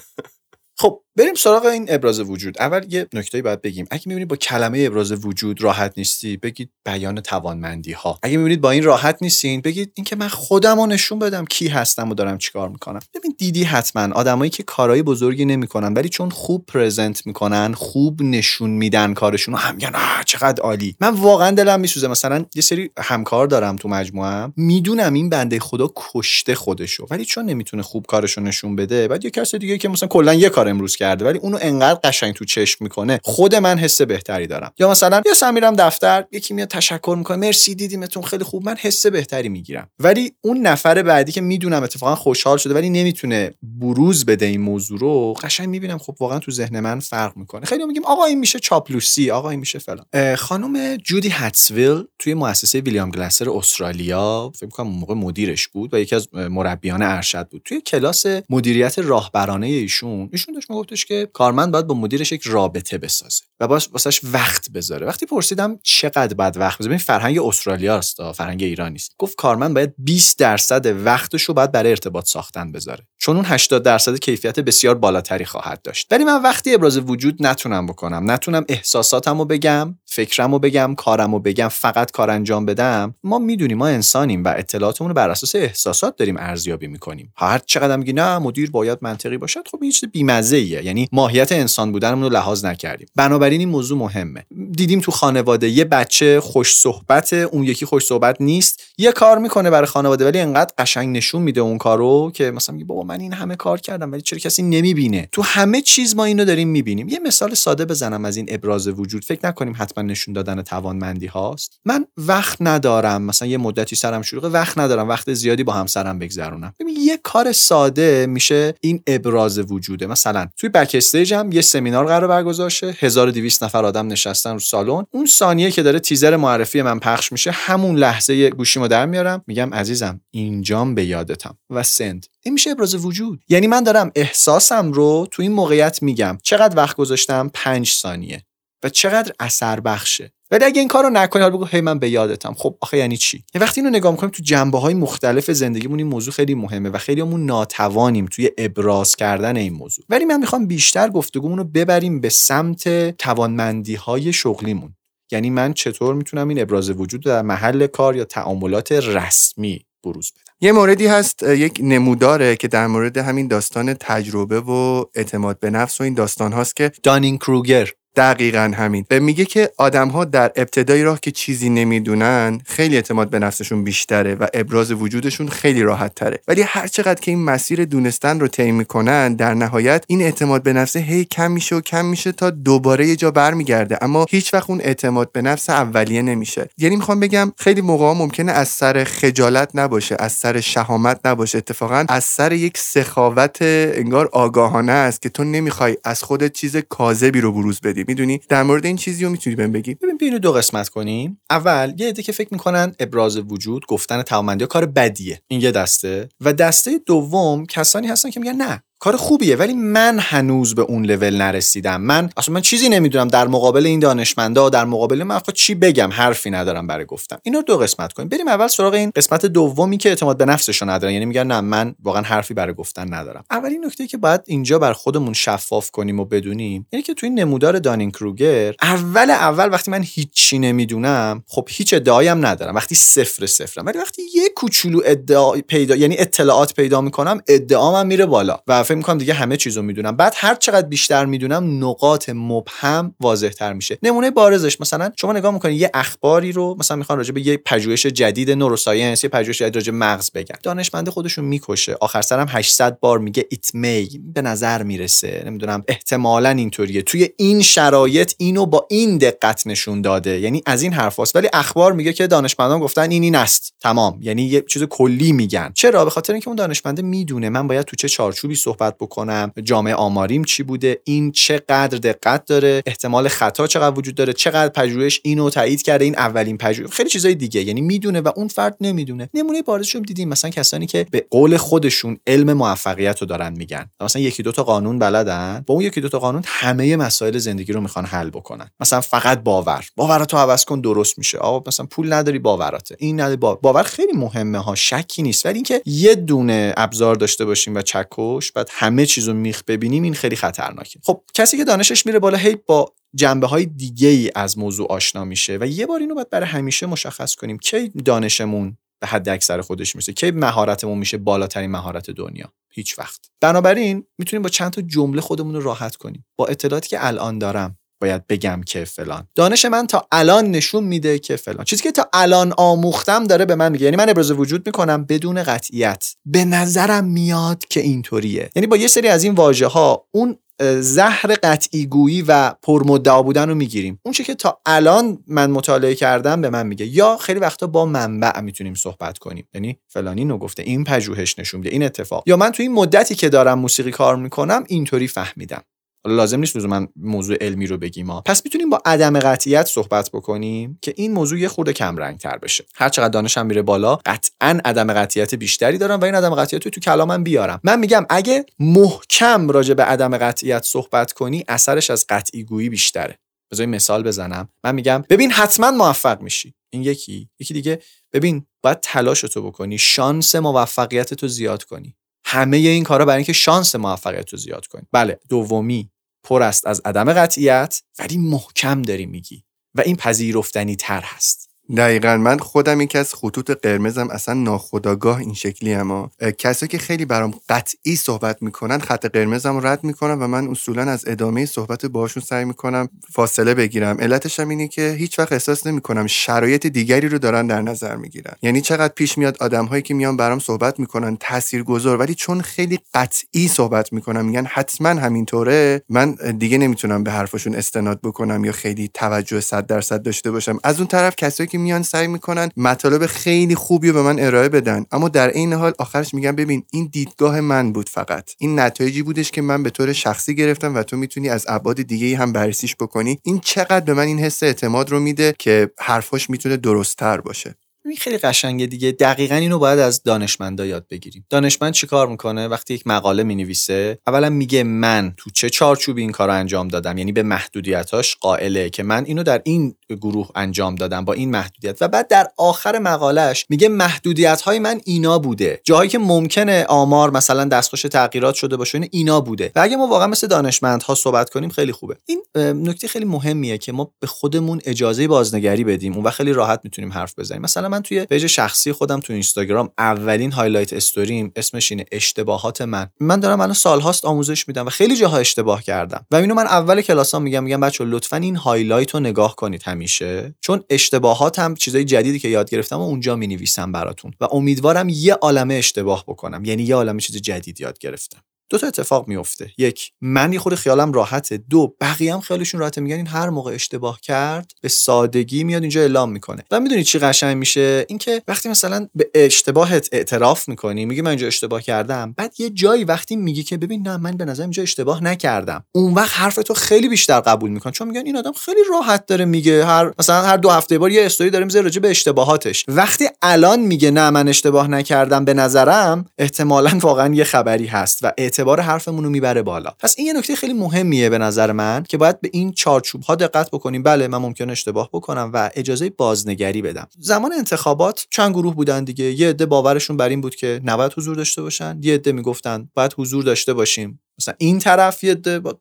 خب 0.81 1.01
بریم 1.17 1.33
سراغ 1.33 1.65
این 1.65 1.85
ابراز 1.89 2.19
وجود. 2.19 2.57
اول 2.59 2.85
یه 2.89 3.07
نکته 3.13 3.41
باید 3.41 3.61
بگیم. 3.61 3.87
اگه 3.91 4.03
می‌بینید 4.05 4.27
با 4.27 4.35
کلمه 4.35 4.79
ابراز 4.79 5.25
وجود 5.25 5.61
راحت 5.61 5.93
نیستی 5.97 6.37
بگید 6.37 6.69
بیان 6.85 7.21
توانمندی 7.21 7.91
ها 7.91 8.19
اگه 8.23 8.37
می‌بینید 8.37 8.61
با 8.61 8.71
این 8.71 8.83
راحت 8.83 9.17
نیستین 9.21 9.61
بگید 9.61 9.91
اینکه 9.95 10.15
من 10.15 10.27
خودم 10.27 10.79
رو 10.79 10.85
نشون 10.85 11.19
بدم 11.19 11.45
کی 11.45 11.67
هستم 11.67 12.11
و 12.11 12.13
دارم 12.13 12.37
چیکار 12.37 12.69
می‌کنم. 12.69 12.99
ببین 13.13 13.35
دیدی 13.37 13.63
حتما 13.63 14.15
آدمایی 14.15 14.49
که 14.49 14.63
کارهای 14.63 15.03
بزرگی 15.03 15.45
نمی‌کنن 15.45 15.93
ولی 15.93 16.09
چون 16.09 16.29
خوب 16.29 16.65
پرزنت 16.65 17.27
می‌کنن 17.27 17.73
خوب 17.73 18.21
نشون 18.21 18.69
میدن 18.69 19.13
کارشون 19.13 19.53
رو 19.53 19.59
هم 19.59 19.75
میگن 19.75 19.91
چقدر 20.25 20.63
عالی. 20.63 20.95
من 21.01 21.13
واقعا 21.13 21.51
دلم 21.51 21.79
میسوزه. 21.79 22.07
مثلا 22.07 22.45
یه 22.55 22.61
سری 22.61 22.89
همکار 22.97 23.47
دارم 23.47 23.75
تو 23.75 23.87
مجموعه 23.87 24.47
می‌دونم 24.57 25.13
این 25.13 25.29
بنده 25.29 25.59
خدا 25.59 25.89
کشته 25.95 26.55
خودشو 26.55 27.07
ولی 27.09 27.25
چون 27.25 27.45
نمی‌تونه 27.45 27.83
خوب 27.83 28.05
کارشو 28.05 28.41
نشون 28.41 28.75
بده 28.75 29.07
بعد 29.07 29.25
یه 29.25 29.31
کس 29.31 29.55
دیگه 29.55 29.77
که 29.77 29.89
مثلا 29.89 30.07
کلا 30.07 30.33
یه 30.33 30.49
کار 30.49 30.69
امروز 30.69 30.97
کرده 31.05 31.25
ولی 31.25 31.39
اونو 31.39 31.57
انقدر 31.61 31.99
قشنگ 32.03 32.33
تو 32.33 32.45
چشم 32.45 32.77
می‌کنه 32.83 33.19
خود 33.23 33.55
من 33.55 33.77
حس 33.77 34.01
بهتری 34.01 34.47
دارم. 34.47 34.71
یا 34.79 34.91
مثلا 34.91 35.21
یا 35.25 35.33
سمیرم 35.33 35.75
دفتر 35.75 36.25
یکی 36.31 36.53
میاد 36.53 36.67
تشکر 36.67 37.15
می‌کنه 37.17 37.37
مرسی 37.37 37.75
دیدیمتون 37.75 38.23
خیلی 38.23 38.43
خوب 38.43 38.65
من 38.65 38.75
حس 38.75 39.05
بهتری 39.05 39.49
می‌گیرم. 39.49 39.89
ولی 39.99 40.31
اون 40.41 40.61
نفر 40.61 41.03
بعدی 41.03 41.31
که 41.31 41.41
می‌دونم 41.41 41.83
اتفاقا 41.83 42.15
خوشحال 42.15 42.57
شده 42.57 42.73
ولی 42.73 42.89
نمی‌تونه 42.89 43.53
بروز 43.63 44.25
بده 44.25 44.45
این 44.45 44.61
موضوع 44.61 44.99
رو 44.99 45.33
قشنگ 45.33 45.69
می‌بینم 45.69 45.97
خب 45.97 46.15
واقعا 46.19 46.39
تو 46.39 46.51
ذهن 46.51 46.79
من 46.79 46.99
فرق 46.99 47.37
می‌کنه. 47.37 47.65
خیلی 47.65 47.85
میگیم 47.85 48.05
آقا 48.05 48.25
این 48.25 48.39
میشه 48.39 48.59
چاپلوسی 48.59 49.31
آقا 49.31 49.49
این 49.49 49.59
میشه 49.59 49.79
فلان. 49.79 50.35
خانم 50.35 50.97
جودی 50.97 51.29
هتسویل 51.29 52.03
توی 52.19 52.33
مؤسسه 52.33 52.79
ویلیام 52.79 53.11
گلاسر 53.11 53.49
استرالیا 53.49 54.51
فکر 54.59 54.69
کنم 54.69 54.87
موقع 54.87 55.13
مدیرش 55.13 55.67
بود 55.67 55.93
و 55.93 55.99
یکی 55.99 56.15
از 56.15 56.27
مربیان 56.33 57.01
ارشد 57.01 57.47
بود. 57.47 57.61
توی 57.65 57.81
کلاس 57.81 58.25
مدیریت 58.49 58.99
راهبرانه 58.99 59.67
ایشون 59.67 60.29
ایشون 60.31 60.53
داشت 60.53 60.71
میگفتش 60.95 61.05
که 61.05 61.29
کارمند 61.33 61.71
باید 61.71 61.87
با 61.87 61.95
مدیرش 61.95 62.31
یک 62.31 62.41
رابطه 62.45 62.97
بسازه 62.97 63.43
و 63.59 63.67
باش 63.67 63.89
واسش 63.91 64.21
وقت 64.23 64.71
بذاره. 64.71 65.07
وقتی 65.07 65.25
پرسیدم 65.25 65.79
چقدر 65.83 66.33
بعد 66.33 66.57
وقت 66.57 66.79
بذاره 66.79 66.97
فرهنگ 66.97 67.39
استرالیا 67.39 67.97
است 67.97 68.31
فرهنگ 68.31 68.63
ایران 68.63 68.91
نیست 68.91 69.15
گفت 69.17 69.35
کارمند 69.35 69.73
باید 69.73 69.93
20 69.97 70.39
درصد 70.39 71.05
وقتش 71.05 71.43
رو 71.43 71.53
باید 71.53 71.71
برای 71.71 71.89
ارتباط 71.89 72.27
ساختن 72.27 72.71
بذاره. 72.71 73.07
چون 73.17 73.35
اون 73.35 73.45
80 73.45 73.83
درصد 73.83 74.19
کیفیت 74.19 74.59
بسیار 74.59 74.95
بالاتری 74.95 75.45
خواهد 75.45 75.81
داشت. 75.81 76.07
ولی 76.11 76.23
من 76.23 76.41
وقتی 76.41 76.73
ابراز 76.73 76.97
وجود 76.97 77.37
نتونم 77.39 77.85
بکنم 77.85 78.31
نتونم 78.31 78.65
احساساتمو 78.69 79.45
بگم 79.45 79.95
فکرمو 80.15 80.59
بگم 80.59 80.95
کارمو 80.95 81.39
بگم 81.39 81.67
فقط 81.67 82.11
کار 82.11 82.29
انجام 82.29 82.65
بدم 82.65 83.15
ما 83.23 83.39
می‌دونیم 83.39 83.77
ما 83.77 83.87
انسانیم 83.87 84.43
و 84.43 84.53
اطلاعاتمون 84.57 85.09
رو 85.09 85.13
بر 85.13 85.29
اساس 85.29 85.55
احساسات 85.55 86.15
داریم 86.15 86.37
ارزیابی 86.37 86.87
می‌کنیم. 86.87 87.33
هر 87.37 87.61
چقدر 87.65 87.95
میگی 87.95 88.13
نه 88.13 88.37
مدیر 88.37 88.71
باید 88.71 88.97
منطقی 89.01 89.37
باشد 89.37 89.67
خب 89.71 89.79
این 89.81 89.91
چیز 89.91 90.09
بیمزه 90.09 90.59
یعنی 90.59 91.09
ماهیت 91.11 91.51
انسان 91.51 91.91
بودنمون 91.91 92.23
رو 92.23 92.29
لحاظ 92.29 92.65
نکردیم. 92.65 93.07
بنابراین 93.15 93.59
این 93.59 93.69
موضوع 93.69 93.97
مهمه. 93.97 94.45
دیدیم 94.71 94.99
تو 94.99 95.11
خانواده 95.11 95.69
یه 95.69 95.85
بچه 95.85 96.39
خوش 96.39 96.75
صحبت 96.75 97.33
اون 97.33 97.63
یکی 97.63 97.85
خوش 97.85 98.05
صحبت 98.05 98.41
نیست 98.41 98.83
یه 98.97 99.11
کار 99.11 99.37
می‌کنه 99.37 99.69
برای 99.69 99.87
خانواده 99.87 100.25
ولی 100.25 100.39
انقدر 100.39 100.73
قشنگ 100.77 101.17
نشون 101.17 101.41
میده 101.41 101.61
اون 101.61 101.77
کارو 101.77 102.31
که 102.33 102.51
مثلا 102.51 102.73
میگه 102.73 102.85
بابا 102.85 103.03
من 103.03 103.19
این 103.19 103.33
همه 103.33 103.55
کار 103.55 103.79
کردم 103.79 104.11
ولی 104.11 104.21
چرا 104.21 104.39
کسی 104.39 104.63
نمی‌بینه؟ 104.63 105.29
تو 105.31 105.41
همه 105.41 105.81
چیز 105.81 106.15
ما 106.15 106.25
اینو 106.25 106.45
داریم 106.45 106.67
می‌بینیم. 106.67 107.09
یه 107.09 107.19
مثال 107.19 107.53
ساده 107.53 107.85
بزنم 107.85 108.25
از 108.25 108.37
این 108.37 108.45
ابراز 108.49 108.87
وجود. 108.87 109.25
فکر 109.25 109.47
نکنیم 109.47 109.73
حتما 109.77 110.04
نشون 110.05 110.33
دادن 110.33 110.61
توانمندی 110.61 111.27
هاست. 111.27 111.79
من 111.85 112.05
وقت 112.17 112.57
ندارم 112.61 113.21
مثلا 113.21 113.47
یه 113.47 113.57
مدتی 113.57 113.95
سرم 113.95 114.21
شلوغه 114.21 114.47
وقت 114.47 114.77
ندارم 114.77 115.09
وقت 115.09 115.33
زیادی 115.33 115.63
با 115.63 115.73
همسرم 115.73 116.19
بگذرونم. 116.19 116.73
ببین 116.79 116.95
یه 116.99 117.19
کار 117.23 117.51
ساده 117.51 118.25
میشه 118.25 118.73
این 118.81 119.03
ابراز 119.07 119.59
وجوده. 119.59 120.07
مثلا 120.07 120.47
توی 120.57 120.69
بک 120.69 121.15
هم 121.31 121.51
یه 121.51 121.61
سمینار 121.61 122.05
قرار 122.05 122.27
برگزار 122.27 122.69
شه 122.69 122.95
1200 122.99 123.63
نفر 123.63 123.85
آدم 123.85 124.07
نشستن 124.07 124.53
رو 124.53 124.59
سالن. 124.59 125.05
اون 125.11 125.25
ثانیه 125.25 125.71
که 125.71 125.83
داره 125.83 125.99
تیزر 125.99 126.35
معرفی 126.35 126.81
من 126.81 126.99
پخش 126.99 127.31
میشه 127.31 127.51
همون 127.51 127.95
لحظه 127.95 128.49
گوشیمو 128.49 128.87
در 128.87 129.05
میارم 129.05 129.43
میگم 129.47 129.73
عزیزم 129.73 130.21
اینجام 130.31 130.95
به 130.95 131.05
یادتم. 131.05 131.57
و 131.69 131.83
سند. 131.83 132.25
این 132.43 132.53
میشه 132.53 132.69
ابراز 132.69 132.95
وجود. 132.95 133.43
یعنی 133.49 133.67
من 133.67 133.83
دارم 133.83 134.11
احساسم 134.15 134.91
رو 134.91 135.27
تو 135.31 135.41
این 135.41 135.51
موقعیت 135.51 136.03
میگم. 136.03 136.37
چقدر 136.43 136.77
وقت 136.77 136.95
گذاشتم؟ 136.95 137.51
5 137.53 137.89
ثانیه. 137.89 138.43
و 138.83 138.89
چقدر 138.89 139.31
اثر 139.39 139.79
بخشه. 139.79 140.31
ولی 140.51 140.65
اگه 140.65 140.79
این 140.79 140.87
کارو 140.87 141.09
نکنی 141.09 141.41
حالا 141.41 141.57
بگو 141.57 141.65
هی 141.65 141.81
من 141.81 141.99
به 141.99 142.09
یادتم. 142.09 142.53
خب 142.53 142.77
آخه 142.81 142.97
یعنی 142.97 143.17
چی؟ 143.17 143.43
یه 143.55 143.61
وقتی 143.61 143.81
اینو 143.81 143.97
نگاه 143.97 144.11
می‌کنیم 144.11 144.31
تو 144.31 144.43
جنبه 144.43 144.79
های 144.79 144.93
مختلف 144.93 145.51
زندگیمون 145.51 145.99
این 145.99 146.07
موضوع 146.07 146.33
خیلی 146.33 146.55
مهمه 146.55 146.89
و 146.89 146.97
خیلیمون 146.97 147.45
ناتوانیم 147.45 148.25
توی 148.25 148.51
ابراز 148.57 149.15
کردن 149.15 149.57
این 149.57 149.73
موضوع. 149.73 150.05
ولی 150.09 150.25
من 150.25 150.39
می‌خوام 150.39 150.67
بیشتر 150.67 151.09
گفتگومون 151.09 151.57
رو 151.57 151.63
ببریم 151.63 152.19
به 152.19 152.29
سمت 152.29 153.17
توانمندی 153.17 153.95
های 153.95 154.33
شغلیمون. 154.33 154.95
یعنی 155.31 155.49
من 155.49 155.73
چطور 155.73 156.15
می‌تونم 156.15 156.47
این 156.47 156.61
ابراز 156.61 156.89
وجود 156.89 157.23
در 157.23 157.41
محل 157.41 157.87
کار 157.87 158.15
یا 158.15 158.25
تعاملات 158.25 158.91
رسمی 158.91 159.85
بروز 160.03 160.31
بدم؟ 160.31 160.43
یه 160.61 160.71
موردی 160.71 161.07
هست 161.07 161.43
یک 161.43 161.79
نموداره 161.83 162.55
که 162.55 162.67
در 162.67 162.87
مورد 162.87 163.17
همین 163.17 163.47
داستان 163.47 163.93
تجربه 163.93 164.59
و 164.59 165.05
اعتماد 165.15 165.59
به 165.59 165.69
نفس 165.69 166.01
و 166.01 166.03
این 166.03 166.13
داستان 166.13 166.53
هاست 166.53 166.75
که 166.75 166.91
دانینگ 167.03 167.39
کروگر. 167.39 167.89
دقیقا 168.15 168.73
همین. 168.77 169.05
به 169.07 169.19
میگه 169.19 169.45
که 169.45 169.71
آدم 169.77 170.07
ها 170.07 170.25
در 170.25 170.51
ابتدای 170.55 171.03
راه 171.03 171.19
که 171.19 171.31
چیزی 171.31 171.69
نمی‌دونن 171.69 172.61
خیلی 172.65 172.95
اعتماد 172.95 173.29
به 173.29 173.39
نفسشون 173.39 173.83
بیشتره 173.83 174.35
و 174.35 174.47
ابراز 174.53 174.91
وجودشون 174.91 175.47
خیلی 175.47 175.81
راحت 175.81 176.15
تره 176.15 176.39
ولی 176.47 176.61
هر 176.61 176.87
چقدر 176.87 177.19
که 177.19 177.31
این 177.31 177.43
مسیر 177.43 177.85
دونستن 177.85 178.39
رو 178.39 178.47
طی 178.47 178.71
می‌کنن 178.71 179.33
در 179.33 179.53
نهایت 179.53 180.03
این 180.07 180.21
اعتماد 180.21 180.63
به 180.63 180.73
نفس 180.73 180.95
هی 180.95 181.25
کم 181.25 181.51
میشه 181.51 181.75
و 181.75 181.81
کم 181.81 182.05
میشه 182.05 182.31
تا 182.31 182.49
دوباره 182.49 183.07
یه 183.07 183.15
جا 183.15 183.31
برمیگرده. 183.31 183.97
اما 184.01 184.25
هیچ 184.29 184.53
وقت 184.53 184.69
اون 184.69 184.81
اعتماد 184.81 185.31
به 185.31 185.41
نفس 185.41 185.69
اولیه 185.69 186.21
نمیشه. 186.21 186.69
یعنی 186.77 186.95
می‌خوام 186.95 187.19
بگم 187.19 187.51
خیلی 187.57 187.81
موقع 187.81 188.13
ممکنه 188.13 188.51
از 188.51 188.67
سر 188.67 189.03
خجالت 189.03 189.69
نباشه 189.73 190.15
از 190.19 190.31
سر 190.31 190.59
شهامت 190.59 191.19
نباشه. 191.25 191.57
اتفاقا 191.57 192.05
از 192.09 192.23
سر 192.23 192.53
یک 192.53 192.77
سخاوت 192.77 193.57
انگار 193.61 194.29
آگاهانه 194.31 194.91
است 194.91 195.21
که 195.21 195.29
تو 195.29 195.43
نمی‌خوای 195.43 195.97
از 196.03 196.23
خودت 196.23 196.53
چیز 196.53 196.77
کاذبی 196.77 197.41
رو 197.41 197.51
بروز 197.51 197.79
بدی. 197.81 198.04
می‌دونی؟ 198.07 198.41
در 198.49 198.63
مورد 198.63 198.85
این 198.85 198.95
چیزی 198.95 199.23
رو 199.25 199.29
می‌تونی 199.31 199.55
بهم 199.55 199.71
بگی. 199.71 199.95
ببین 199.95 200.17
بینو 200.17 200.39
دو 200.39 200.51
قسمت 200.53 200.89
کنیم. 200.89 201.41
اول 201.49 201.93
یه 201.97 202.07
عده 202.07 202.23
که 202.23 202.31
فکر 202.31 202.49
می‌کنن 202.51 202.95
ابراز 202.99 203.37
وجود 203.37 203.85
گفتن 203.85 204.21
توانمندی 204.21 204.65
کار 204.65 204.85
بدیه. 204.85 205.41
این 205.47 205.61
یه 205.61 205.71
دسته. 205.71 206.29
و 206.41 206.53
دسته 206.53 206.99
دوم 207.05 207.65
کسانی 207.65 208.07
هستن 208.07 208.29
که 208.29 208.39
میگن 208.39 208.55
نه. 208.55 208.83
کار 209.05 209.15
خوبیه 209.15 209.55
ولی 209.55 209.73
من 209.73 210.19
هنوز 210.19 210.75
به 210.75 210.81
اون 210.81 211.05
لول 211.05 211.37
نرسیدم. 211.37 212.01
من 212.01 212.29
اصلا 212.37 212.53
من 212.53 212.61
چیزی 212.61 212.89
نمی‌دونم 212.89 213.27
در 213.27 213.47
مقابل 213.47 213.85
این 213.85 213.99
دانشمندا 213.99 214.69
در 214.69 214.85
مقابل 214.85 215.23
من 215.23 215.39
خود 215.39 215.53
چی 215.53 215.75
بگم 215.75 216.09
حرفی 216.11 216.49
ندارم 216.49 216.87
برای 216.87 217.05
گفتم 217.05 217.39
اینو 217.43 217.61
دو 217.61 217.77
قسمت 217.77 218.13
کنیم. 218.13 218.29
بریم 218.29 218.47
اول 218.47 218.67
سراغ 218.67 218.93
این 218.93 219.11
قسمت 219.15 219.45
دومی 219.45 219.97
که 219.97 220.09
اعتماد 220.09 220.37
به 220.37 220.45
نفسشو 220.45 220.89
ندارن 220.89 221.13
یعنی 221.13 221.25
میگن 221.25 221.47
نه 221.47 221.61
من 221.61 221.95
واقعا 222.03 222.21
حرفی 222.21 222.53
برای 222.53 222.73
گفتن 222.73 223.13
ندارم. 223.13 223.43
اولین 223.51 223.85
نکته 223.85 224.07
که 224.07 224.17
باید 224.17 224.41
اینجا 224.45 224.79
بر 224.79 224.93
خودمون 224.93 225.33
شفاف 225.33 225.91
کنیم 225.91 226.19
و 226.19 226.25
بدونیم 226.25 226.87
یعنی 226.91 227.03
که 227.03 227.13
تو 227.13 227.25
این 227.25 227.39
نمودار 227.39 227.79
دانین 227.79 228.11
کروگر 228.11 228.75
اول 228.81 229.29
اول 229.31 229.71
وقتی 229.71 229.91
من 229.91 230.03
هیچی 230.03 230.59
نمی‌دونم 230.59 231.43
خب 231.47 231.67
هیچ 231.71 231.93
ادعایی 231.93 232.27
هم 232.27 232.45
ندارم. 232.45 232.75
وقتی 232.75 232.95
صفر 232.95 233.45
صفرم. 233.45 233.85
ولی 233.85 233.97
وقتی 233.97 234.21
یه 234.35 234.49
کوچولو 234.55 235.01
ادعا 235.05 235.51
پیدا 235.51 235.95
یعنی 235.95 236.15
اطلاعات 236.19 236.73
پیدا 236.73 237.01
می‌کنم 237.01 237.41
ادعام 237.47 238.07
میره 238.07 238.25
بالا. 238.25 238.59
و 238.67 238.83
فکر 238.95 238.97
می‌کنم 238.97 239.17
دیگه 239.17 239.33
همه 239.33 239.57
چیزو 239.57 239.81
می‌دونم. 239.81 240.15
بعد 240.15 240.33
هر 240.37 240.55
چقدر 240.55 240.87
بیشتر 240.87 241.25
می‌دونم 241.25 241.85
نقاط 241.85 242.29
مبهم 242.29 243.15
واضح 243.19 243.49
تر 243.49 243.73
میشه. 243.73 243.97
نمونه 244.03 244.31
بارزش 244.31 244.81
مثلا 244.81 245.11
شما 245.15 245.33
نگاه 245.33 245.53
می‌کنید 245.53 245.81
یه 245.81 245.91
اخباری 245.93 246.51
رو 246.51 246.75
مثلا 246.79 246.97
می‌خوان 246.97 247.17
راجع 247.17 247.31
به 247.31 247.47
یه 247.47 247.57
پژوهش 247.57 248.05
جدید 248.05 248.51
نوروساینس 248.51 249.23
یه 249.23 249.29
پژوهش 249.29 249.57
جدید 249.57 249.75
راجع 249.75 249.93
مغز 249.93 250.31
بگن. 250.31 250.55
دانشمند 250.63 251.09
خودشون 251.09 251.45
می‌کشه. 251.45 251.97
آخر 252.01 252.21
سرم 252.21 252.47
800 252.49 252.99
بار 252.99 253.19
میگه 253.19 253.45
ایت 253.49 253.75
می 253.75 254.21
به 254.33 254.41
نظر 254.41 254.83
می‌رسه. 254.83 255.43
نمی‌دونم 255.45 255.83
احتمالا 255.87 256.49
اینطوریه. 256.49 257.01
توی 257.01 257.29
این 257.37 257.61
شرایط 257.61 258.33
اینو 258.37 258.65
با 258.65 258.87
این 258.89 259.17
دقت 259.17 259.67
نشون 259.67 260.01
داده. 260.01 260.39
یعنی 260.39 260.63
از 260.65 260.81
این 260.81 260.93
حرفاست 260.93 261.35
ولی 261.35 261.49
اخبار 261.53 261.93
میگه 261.93 262.13
که 262.13 262.27
دانشمندان 262.27 262.79
گفتن 262.79 263.11
این 263.11 263.23
این 263.23 263.45
تمام. 263.81 264.19
یعنی 264.21 264.43
یه 264.43 264.61
چیز 264.61 264.83
کلی 264.83 265.31
میگن. 265.31 265.71
چرا؟ 265.73 266.05
به 266.05 266.11
خاطر 266.11 266.33
اینکه 266.33 266.47
اون 266.47 266.55
دانشمنده 266.55 267.01
می‌دونه. 267.01 267.49
من 267.49 267.67
باید 267.67 267.85
تو 267.85 267.95
چه 267.95 268.09
چارچوبی 268.09 268.55
بکنم. 268.81 269.51
جامعه 269.63 269.93
آماریم 269.93 270.43
چی 270.43 270.63
بوده؟ 270.63 271.01
این 271.03 271.31
چقدر 271.31 271.97
دقت 271.97 272.45
داره؟ 272.45 272.83
احتمال 272.85 273.27
خطا 273.27 273.67
چقدر 273.67 273.97
وجود 273.97 274.15
داره؟ 274.15 274.33
چقدر 274.33 274.69
پژوهش 274.69 275.21
اینو 275.23 275.49
تایید 275.49 275.81
کرده؟ 275.81 276.05
این 276.05 276.17
اولین 276.17 276.57
پژوهش 276.57 276.89
خیلی 276.91 277.09
چیزای 277.09 277.35
دیگه. 277.35 277.61
یعنی 277.61 277.81
می‌دونه 277.81 278.21
و 278.21 278.31
اون 278.35 278.47
فرد 278.47 278.77
نمی‌دونه. 278.81 279.29
نمونه 279.33 279.61
بارزش 279.61 279.95
دیدیم. 279.95 280.29
مثلا 280.29 280.51
کسانی 280.51 280.85
که 280.85 281.07
به 281.11 281.25
قول 281.31 281.57
خودشون 281.57 282.17
علم 282.27 282.53
موفقیت 282.53 283.21
رو 283.21 283.27
دارن 283.27 283.53
میگن. 283.53 283.89
مثلا 284.03 284.21
یکی 284.21 284.43
دو 284.43 284.51
تا 284.51 284.63
قانون 284.63 284.99
بلدن. 284.99 285.63
با 285.67 285.73
اون 285.73 285.83
یکی 285.83 286.01
دو 286.01 286.09
تا 286.09 286.19
قانون 286.19 286.43
همه 286.45 286.95
مسائل 286.95 287.37
زندگی 287.37 287.73
رو 287.73 287.81
می‌خوان 287.81 288.05
حل 288.05 288.29
بکنن. 288.29 288.71
مثلا 288.79 289.01
فقط 289.01 289.43
باور. 289.43 289.85
باوراتو 289.95 290.37
عوض 290.37 290.65
کن 290.65 290.81
درست 290.81 291.17
میشه. 291.17 291.37
آقا 291.37 291.63
مثلا 291.67 291.85
پول 291.85 292.13
نداری 292.13 292.39
باوراته. 292.39 292.95
این 292.99 293.21
نداری 293.21 293.37
باور 293.37 293.83
خیلی 293.83 294.13
مهمه 294.13 294.57
ها. 294.57 294.75
شکی 294.75 295.21
نیست. 295.21 295.45
ولی 295.45 295.55
اینکه 295.55 295.81
یه 295.85 296.15
دونه 296.15 296.73
ابزار 296.77 297.15
داشته 297.15 297.45
باشیم 297.45 297.75
و 297.75 297.81
چکش 297.81 298.51
همه 298.71 299.05
چیزو 299.05 299.33
میخ 299.33 299.63
ببینیم 299.67 300.03
این 300.03 300.13
خیلی 300.13 300.35
خطرناکه. 300.35 300.99
خب 301.03 301.21
کسی 301.33 301.57
که 301.57 301.63
دانشش 301.63 302.05
میره 302.05 302.19
بالا 302.19 302.37
هی 302.37 302.55
با 302.55 302.93
جنبه 303.15 303.47
های 303.47 303.65
دیگه 303.65 304.07
ای 304.07 304.31
از 304.35 304.57
موضوع 304.57 304.91
آشنا 304.91 305.23
میشه 305.25 305.57
و 305.61 305.67
یه 305.67 305.85
بار 305.85 305.99
اینو 305.99 306.15
باید 306.15 306.29
برای 306.29 306.47
همیشه 306.47 306.85
مشخص 306.85 307.35
کنیم. 307.35 307.57
کی 307.57 307.89
دانشمون 307.89 308.77
به 308.99 309.07
حد 309.07 309.29
اکثر 309.29 309.61
خودش 309.61 309.95
میشه؟ 309.95 310.13
کی 310.13 310.31
مهارتمون 310.31 310.97
میشه 310.97 311.17
بالاترین 311.17 311.71
مهارت 311.71 312.11
دنیا؟ 312.11 312.53
هیچ 312.69 312.99
وقت. 312.99 313.29
بنابراین 313.41 314.05
می‌تونیم 314.17 314.41
با 314.41 314.49
چند 314.49 314.71
تا 314.71 314.81
جمله 314.81 315.21
خودمون 315.21 315.55
رو 315.55 315.61
راحت 315.61 315.95
کنیم. 315.95 316.25
با 316.37 316.45
اطلاعاتی 316.45 316.89
که 316.89 317.05
الان 317.07 317.39
دارم 317.39 317.77
باید 318.05 318.27
بگم 318.27 318.61
که 318.65 318.85
فلان. 318.85 319.27
دانش 319.35 319.65
من 319.65 319.87
تا 319.87 320.07
الان 320.11 320.51
نشون 320.51 320.83
میده 320.83 321.19
که 321.19 321.35
فلان. 321.35 321.63
چیزی 321.63 321.83
که 321.83 321.91
تا 321.91 322.09
الان 322.13 322.53
آموختم 322.57 323.23
داره 323.23 323.45
به 323.45 323.55
من 323.55 323.71
میگه. 323.71 323.85
یعنی 323.85 323.97
من 323.97 324.09
ابراز 324.09 324.31
وجود 324.31 324.65
می‌کنم 324.65 325.05
بدون 325.05 325.43
قطعیت. 325.43 326.15
به 326.25 326.45
نظرم 326.45 327.03
میاد 327.03 327.65
که 327.69 327.79
اینطوریه. 327.79 328.49
یعنی 328.55 328.67
با 328.67 328.77
یه 328.77 328.87
سری 328.87 329.07
از 329.07 329.23
این 329.23 329.33
واژه 329.33 329.67
ها 329.67 330.07
اون 330.11 330.37
زهر 330.79 331.35
قطعی 331.43 331.85
گویی 331.85 332.21
و 332.21 332.53
پرمدعا 332.61 333.21
بودن 333.21 333.49
رو 333.49 333.55
می‌گیریم. 333.55 333.99
اون 334.03 334.13
که 334.13 334.35
تا 334.35 334.59
الان 334.65 335.23
من 335.27 335.51
مطالعه 335.51 335.95
کردم 335.95 336.41
به 336.41 336.49
من 336.49 336.67
میگه. 336.67 336.85
یا 336.85 337.17
خیلی 337.17 337.39
وقتا 337.39 337.67
با 337.67 337.85
منبع 337.85 338.39
می‌تونیم 338.41 338.73
صحبت 338.73 339.17
کنیم. 339.17 339.47
یعنی 339.53 339.79
فلانی 339.87 340.25
نو 340.25 340.37
گفته 340.37 340.63
این 340.63 340.83
پژوهش 340.83 341.39
نشون 341.39 341.59
میده 341.59 341.69
این 341.69 341.83
اتفاق. 341.83 342.23
یا 342.27 342.37
من 342.37 342.51
تو 342.51 342.63
این 342.63 342.73
مدتی 342.73 343.15
که 343.15 343.29
دارم 343.29 343.59
موسیقی 343.59 343.91
کار 343.91 344.15
می‌کنم 344.15 344.63
اینطوری 344.67 345.07
فهمیدم. 345.07 345.61
لازم 346.05 346.39
نیست 346.39 346.55
من 346.55 346.87
موضوع 346.95 347.37
علمی 347.41 347.67
رو 347.67 347.77
بگیم 347.77 348.07
ها. 348.07 348.21
پس 348.21 348.41
می‌تونیم 348.45 348.69
با 348.69 348.81
عدم 348.85 349.19
قطعیت 349.19 349.67
صحبت 349.67 350.09
بکنیم 350.13 350.79
که 350.81 350.93
این 350.97 351.13
موضوع 351.13 351.39
یه 351.39 351.47
خورده 351.47 351.73
کم 351.73 351.97
رنگ 351.97 352.17
تر 352.17 352.37
بشه. 352.37 352.65
هر 352.75 352.89
چقدر 352.89 353.09
دانشم 353.09 353.45
میره 353.45 353.61
بالا 353.61 353.95
قطعا 353.95 354.59
عدم 354.65 354.93
قطعیت 354.93 355.35
بیشتری 355.35 355.77
دارم 355.77 355.99
و 355.99 356.05
این 356.05 356.15
عدم 356.15 356.35
قطعیت 356.35 356.65
رو 356.65 356.71
تو 356.71 356.79
کلامم 356.79 357.23
بیارم. 357.23 357.59
من 357.63 357.79
میگم 357.79 358.05
اگه 358.09 358.45
محکم 358.59 359.49
راجع 359.49 359.73
به 359.73 359.83
عدم 359.83 360.17
قطعیت 360.17 360.63
صحبت 360.63 361.13
کنی 361.13 361.43
اثرش 361.47 361.89
از 361.89 362.05
قطعی 362.09 362.43
گویی 362.43 362.69
بیشتره 362.69 363.19
بذاری 363.51 363.69
مثال 363.69 364.03
بزنم. 364.03 364.49
من 364.63 364.75
میگم 364.75 365.03
ببین 365.09 365.31
حتما 365.31 365.71
موفق 365.71 366.21
میشی. 366.21 366.53
این 366.69 366.83
یکی. 366.83 367.29
یکی 367.39 367.53
دیگه 367.53 367.81
ببین 368.13 368.45
باید 368.63 368.79
تلاش 368.81 369.21
تو 369.21 369.41
بکنی 369.41 369.77
شانس 369.77 370.35
موفقیت 370.35 371.13
تو 371.13 371.27
زیاد 371.27 371.63
کنی. 371.63 371.95
همه 372.25 372.57
این 372.57 372.83
کارا 372.83 373.05
برای 373.05 373.17
اینکه 373.17 373.33
شانس 373.33 373.75
موفقیت 373.75 374.29
رو 374.29 374.37
زیاد 374.37 374.67
کنی. 374.67 374.83
بله 374.91 375.19
دومی. 375.29 375.91
پر 376.25 376.43
است 376.43 376.67
از 376.67 376.81
عدم 376.85 377.13
قطعیت 377.13 377.81
ولی 377.99 378.17
محکم 378.17 378.81
داری 378.81 379.05
میگی 379.05 379.43
و 379.75 379.81
این 379.81 379.95
پذیرفتنی 379.95 380.75
تر 380.75 381.01
هست. 381.01 381.54
دقیقا. 381.77 382.17
من 382.17 382.37
خودم 382.37 382.81
یکی 382.81 382.97
از 382.97 383.13
خطوط 383.13 383.51
قرمزم 383.51 384.09
اصلا 384.09 384.33
ناخداگاه 384.33 385.17
این 385.17 385.33
شکلی 385.33 385.73
اما 385.73 386.11
کسایی 386.37 386.67
که 386.67 386.77
خیلی 386.77 387.05
برام 387.05 387.33
قطعی 387.49 387.95
صحبت 387.95 388.41
می‌کنن 388.41 388.79
خط 388.79 389.05
قرمزم 389.05 389.67
رد 389.67 389.83
می‌کنم 389.83 390.17
و 390.21 390.27
من 390.27 390.47
اصولا 390.47 390.81
از 390.81 391.03
ادامه 391.07 391.45
صحبت 391.45 391.85
باشون 391.85 392.23
سعی 392.23 392.45
می‌کنم 392.45 392.89
فاصله 393.13 393.53
بگیرم. 393.53 393.97
علتش 393.99 394.39
هم 394.39 394.49
اینه 394.49 394.67
که 394.67 394.95
هیچ 394.99 395.19
وقت 395.19 395.31
احساس 395.31 395.67
نمی‌کنم 395.67 396.07
شرایط 396.07 396.67
دیگری 396.67 397.09
رو 397.09 397.17
دارن 397.17 397.47
در 397.47 397.61
نظر 397.61 397.95
می‌گیرن. 397.95 398.33
یعنی 398.41 398.61
چقدر 398.61 398.93
پیش 398.93 399.17
میاد 399.17 399.37
آدم 399.39 399.65
هایی 399.65 399.81
که 399.81 399.93
میان 399.93 400.17
برام 400.17 400.39
صحبت 400.39 400.79
می‌کنن 400.79 401.17
تاثیرگذار 401.19 401.97
ولی 401.97 402.15
چون 402.15 402.41
خیلی 402.41 402.79
قطعی 402.93 403.47
صحبت 403.47 403.93
می‌کنم 403.93 404.25
میگن 404.25 404.45
حتما 404.45 404.89
همینطوره 404.89 405.81
من 405.89 406.11
دیگه 406.39 406.57
نمی‌تونم 406.57 407.03
به 407.03 407.11
حرفشون 407.11 407.55
استناد 407.55 407.99
بکنم 408.03 408.45
یا 408.45 408.51
خیلی 408.51 408.89
توجه 408.93 409.41
100 409.41 409.67
درصد 409.67 410.01
داشته 410.01 410.31
باشم. 410.31 410.59
از 410.63 410.77
اون 410.77 410.87
طرف 410.87 411.15
کسایی 411.15 411.47
میان 411.57 411.83
سعی 411.83 412.07
می‌کنن 412.07 412.49
مطالب 412.57 413.05
خیلی 413.05 413.55
خوبی 413.55 413.87
رو 413.87 413.93
به 413.93 414.01
من 414.01 414.19
ارائه 414.19 414.49
بدن. 414.49 414.85
اما 414.91 415.09
در 415.09 415.27
این 415.27 415.53
حال 415.53 415.73
آخرش 415.79 416.13
میگن 416.13 416.31
ببین 416.31 416.63
این 416.71 416.89
دیدگاه 416.91 417.41
من 417.41 417.73
بود 417.73 417.89
فقط. 417.89 418.31
این 418.37 418.59
نتایجی 418.59 419.01
بودش 419.01 419.31
که 419.31 419.41
من 419.41 419.63
به 419.63 419.69
طور 419.69 419.93
شخصی 419.93 420.35
گرفتم 420.35 420.75
و 420.75 420.83
تو 420.83 420.97
می‌تونی 420.97 421.29
از 421.29 421.45
ابعاد 421.47 421.81
دیگه 421.81 422.17
هم 422.17 422.33
بررسیش 422.33 422.75
بکنی. 422.75 423.19
این 423.23 423.39
چقدر 423.39 423.85
به 423.85 423.93
من 423.93 424.03
این 424.03 424.19
حس 424.19 424.43
اعتماد 424.43 424.89
رو 424.89 424.99
میده 424.99 425.35
که 425.39 425.69
حرفاش 425.79 426.29
می‌تونه 426.29 426.57
درستتر 426.57 427.21
باشه. 427.21 427.55
این 427.87 427.97
خیلی 427.97 428.17
قشنگه 428.17 428.65
دیگه. 428.65 428.91
دقیقا 428.91 429.35
اینو 429.35 429.59
باید 429.59 429.79
از 429.79 430.03
دانشمندا 430.03 430.65
یاد 430.65 430.87
بگیریم. 430.89 431.25
دانشمند 431.29 431.73
چیکار 431.73 432.07
می‌کنه؟ 432.07 432.47
وقتی 432.47 432.73
یک 432.73 432.87
مقاله 432.87 433.23
می‌نویسه 433.23 433.99
اولا 434.07 434.29
میگه 434.29 434.63
من 434.63 435.13
تو 435.17 435.29
چه 435.29 435.49
چارچوبی 435.49 436.01
این 436.01 436.11
کارو 436.11 436.33
انجام 436.33 436.67
دادم؟ 436.67 436.97
یعنی 436.97 437.11
به 437.11 437.23
محدودیتاش 437.23 438.15
قائله 438.15 438.69
که 438.69 438.83
من 438.83 439.05
اینو 439.05 439.23
در 439.23 439.41
این 439.43 439.75
گروه 440.01 440.29
انجام 440.35 440.75
دادم 440.75 441.05
با 441.05 441.13
این 441.13 441.31
محدودیت. 441.31 441.77
و 441.81 441.87
بعد 441.87 442.07
در 442.07 442.27
آخر 442.37 442.79
مقالهش 442.79 443.45
میگه 443.49 443.67
محدودیت 443.67 444.41
های 444.41 444.59
من 444.59 444.81
اینا 444.85 445.19
بوده. 445.19 445.61
جاهایی 445.63 445.89
که 445.89 445.97
ممکنه 445.97 446.65
آمار 446.65 447.11
مثلا 447.11 447.45
دستخوش 447.45 447.81
تغییرات 447.81 448.35
شده 448.35 448.57
باشه 448.57 448.81
اینا 448.91 449.21
بوده. 449.21 449.51
و 449.55 449.59
اگه 449.59 449.75
ما 449.77 449.87
واقعا 449.87 450.07
مثل 450.07 450.27
دانشمندها 450.27 450.95
صحبت 450.95 451.29
کنیم 451.29 451.49
خیلی 451.49 451.71
خوبه. 451.71 451.97
این 452.05 452.23
نکته 452.35 452.87
خیلی 452.87 453.05
مهمیه 453.05 453.57
که 453.57 453.71
ما 453.71 453.91
به 453.99 454.07
خودمون 454.07 454.61
اجازه 454.65 455.07
بازنگری 455.07 455.63
بدیم. 455.63 455.93
اون 455.93 456.03
وقت 456.03 456.15
خیلی 456.15 456.33
راحت 456.33 456.59
می‌تونیم 456.63 456.91
حرف 456.91 457.19
بزنیم. 457.19 457.41
مثلا 457.41 457.69
من 457.69 457.81
توی 457.81 458.05
page 458.05 458.27
شخصی 458.27 458.71
خودم 458.71 458.99
تو 458.99 459.13
اینستاگرام 459.13 459.69
اولین 459.77 460.31
highlight 460.31 460.73
story 460.73 461.22
م 461.22 461.31
اسمش 461.35 461.71
اینه 461.71 461.85
اشتباهات 461.91 462.61
من. 462.61 462.87
من 462.99 463.19
دارم 463.19 463.41
الان 463.41 463.53
سالهاست 463.53 464.05
آموزش 464.05 464.47
میدم 464.47 464.65
و 464.65 464.69
خیلی 464.69 464.95
جاها 464.95 465.17
اشتباه 465.17 465.63
کردم. 465.63 466.05
و 466.11 466.15
اینو 466.15 466.33
من 466.33 466.45
اول 466.45 466.81
کلاسام 466.81 467.23
میگم 467.23 467.43
میگم 467.43 467.59
بچه 467.59 467.79
ها 467.79 467.83
لطفا 467.83 468.17
این 468.17 468.35
highlight 468.35 468.93
رو 468.93 468.99
نگاه 468.99 469.35
کنید. 469.35 469.61
همیشه 469.75 470.35
چون 470.41 470.63
اشتباهاتم 470.69 471.55
چیزای 471.55 471.83
جدیدی 471.83 472.19
که 472.19 472.27
یاد 472.27 472.49
گرفتم 472.49 472.75
و 472.75 472.81
اونجا 472.81 473.15
می‌نویسم 473.15 473.71
براتون. 473.71 474.11
و 474.21 474.27
امیدوارم 474.31 474.89
یه 474.89 475.13
عالمه 475.13 475.53
اشتباه 475.53 476.03
بکنم. 476.07 476.45
یعنی 476.45 476.63
یه 476.63 476.75
عالمه 476.75 476.99
چیز 476.99 477.17
جدید 477.17 477.61
یاد 477.61 477.79
گرفتم. 477.79 478.21
دو 478.49 478.57
تا 478.57 478.67
اتفاق 478.67 479.07
میفته 479.07 479.51
یک 479.57 479.91
من 480.01 480.33
یه 480.33 480.39
خود 480.39 480.55
خیالم 480.55 480.91
راحته. 480.91 481.37
دو 481.37 481.75
بقیه 481.81 482.13
هم 482.13 482.19
خیالشون 482.19 482.59
راحته. 482.59 482.81
میگن 482.81 482.95
این 482.95 483.07
هر 483.07 483.29
موقع 483.29 483.53
اشتباه 483.53 483.99
کرد 484.01 484.51
به 484.61 484.69
سادگی 484.69 485.43
میاد 485.43 485.61
اینجا 485.61 485.81
اعلام 485.81 486.11
می‌کنه. 486.11 486.43
و 486.51 486.59
می‌دونی 486.59 486.83
چی 486.83 486.99
قشنگ 486.99 487.37
میشه؟ 487.37 487.85
اینکه 487.89 488.21
وقتی 488.27 488.49
مثلا 488.49 488.87
به 488.95 489.09
اشتباهت 489.15 489.89
اعتراف 489.91 490.49
می‌کنی 490.49 490.85
میگی 490.85 491.01
من 491.01 491.09
اینجا 491.09 491.27
اشتباه 491.27 491.61
کردم 491.61 492.13
بعد 492.17 492.33
یه 492.39 492.49
جایی 492.49 492.83
وقتی 492.83 493.15
میگی 493.15 493.43
که 493.43 493.57
ببین 493.57 493.87
نه 493.87 493.97
من 493.97 494.17
به 494.17 494.25
نظر 494.25 494.43
اینجا 494.43 494.63
اشتباه 494.63 495.03
نکردم. 495.03 495.63
اون 495.71 495.93
وقت 495.93 496.19
حرف 496.19 496.35
تو 496.35 496.53
خیلی 496.53 496.89
بیشتر 496.89 497.19
قبول 497.19 497.49
میکن 497.49 497.71
چون 497.71 497.87
میگن 497.87 498.05
این 498.05 498.17
آدم 498.17 498.31
خیلی 498.31 498.61
راحت 498.69 499.05
داره 499.05 499.25
میگه. 499.25 499.65
هر 499.65 499.93
مثلا 499.99 500.21
هر 500.21 500.37
دو 500.37 500.49
هفته 500.49 500.77
بار 500.77 500.91
یه 500.91 501.05
استوری 501.05 501.29
داره 501.29 501.45
می‌ذاره 501.45 501.69
به 501.79 501.89
اشتباهاتش. 501.89 502.65
وقتی 502.67 503.05
الان 503.21 503.59
میگه 503.59 503.91
نه 503.91 504.09
من 504.09 504.27
اشتباه 504.27 504.67
نکردم 504.67 505.25
به 505.25 505.33
نظرم 505.33 506.05
احتمالا 506.17 506.79
واقعا 506.81 507.13
یه 507.13 507.23
خبری 507.23 507.65
هست 507.65 507.99
و 508.03 508.11
اعتبار 508.35 508.59
حرفمون 508.59 509.03
رو 509.03 509.09
می‌بره 509.09 509.41
بالا. 509.41 509.71
پس 509.79 509.95
این 509.97 510.07
یه 510.07 510.13
نکته 510.13 510.35
خیلی 510.35 510.53
مهمیه 510.53 511.09
به 511.09 511.17
نظر 511.17 511.51
من 511.51 511.83
که 511.89 511.97
باید 511.97 512.21
به 512.21 512.29
این 512.33 512.51
چارچوب 512.51 513.01
ها 513.01 513.15
دقت 513.15 513.49
بکنیم. 513.51 513.83
بله 513.83 514.07
من 514.07 514.17
ممکن 514.17 514.49
اشتباه 514.49 514.89
بکنم 514.93 515.31
و 515.33 515.49
اجازه 515.55 515.89
بازنگری 515.89 516.61
بدم. 516.61 516.87
زمان 516.99 517.33
انتخابات 517.33 518.07
چند 518.09 518.33
گروه 518.33 518.55
بودن 518.55 518.83
دیگه. 518.83 519.05
یه 519.05 519.29
عده 519.29 519.45
باورشون 519.45 519.97
بر 519.97 520.09
این 520.09 520.21
بود 520.21 520.35
که 520.35 520.61
نباید 520.63 520.93
حضور 520.97 521.15
داشته 521.15 521.41
باشن. 521.41 521.79
یه 521.81 521.93
عده 521.93 522.11
می‌گفتن 522.11 522.69
باید 522.73 522.95
حضور 522.97 523.23
داشته 523.23 523.53
باشیم. 523.53 524.01
مثلا 524.19 524.35
این 524.37 524.59
طرف 524.59 525.03
یه 525.03 525.15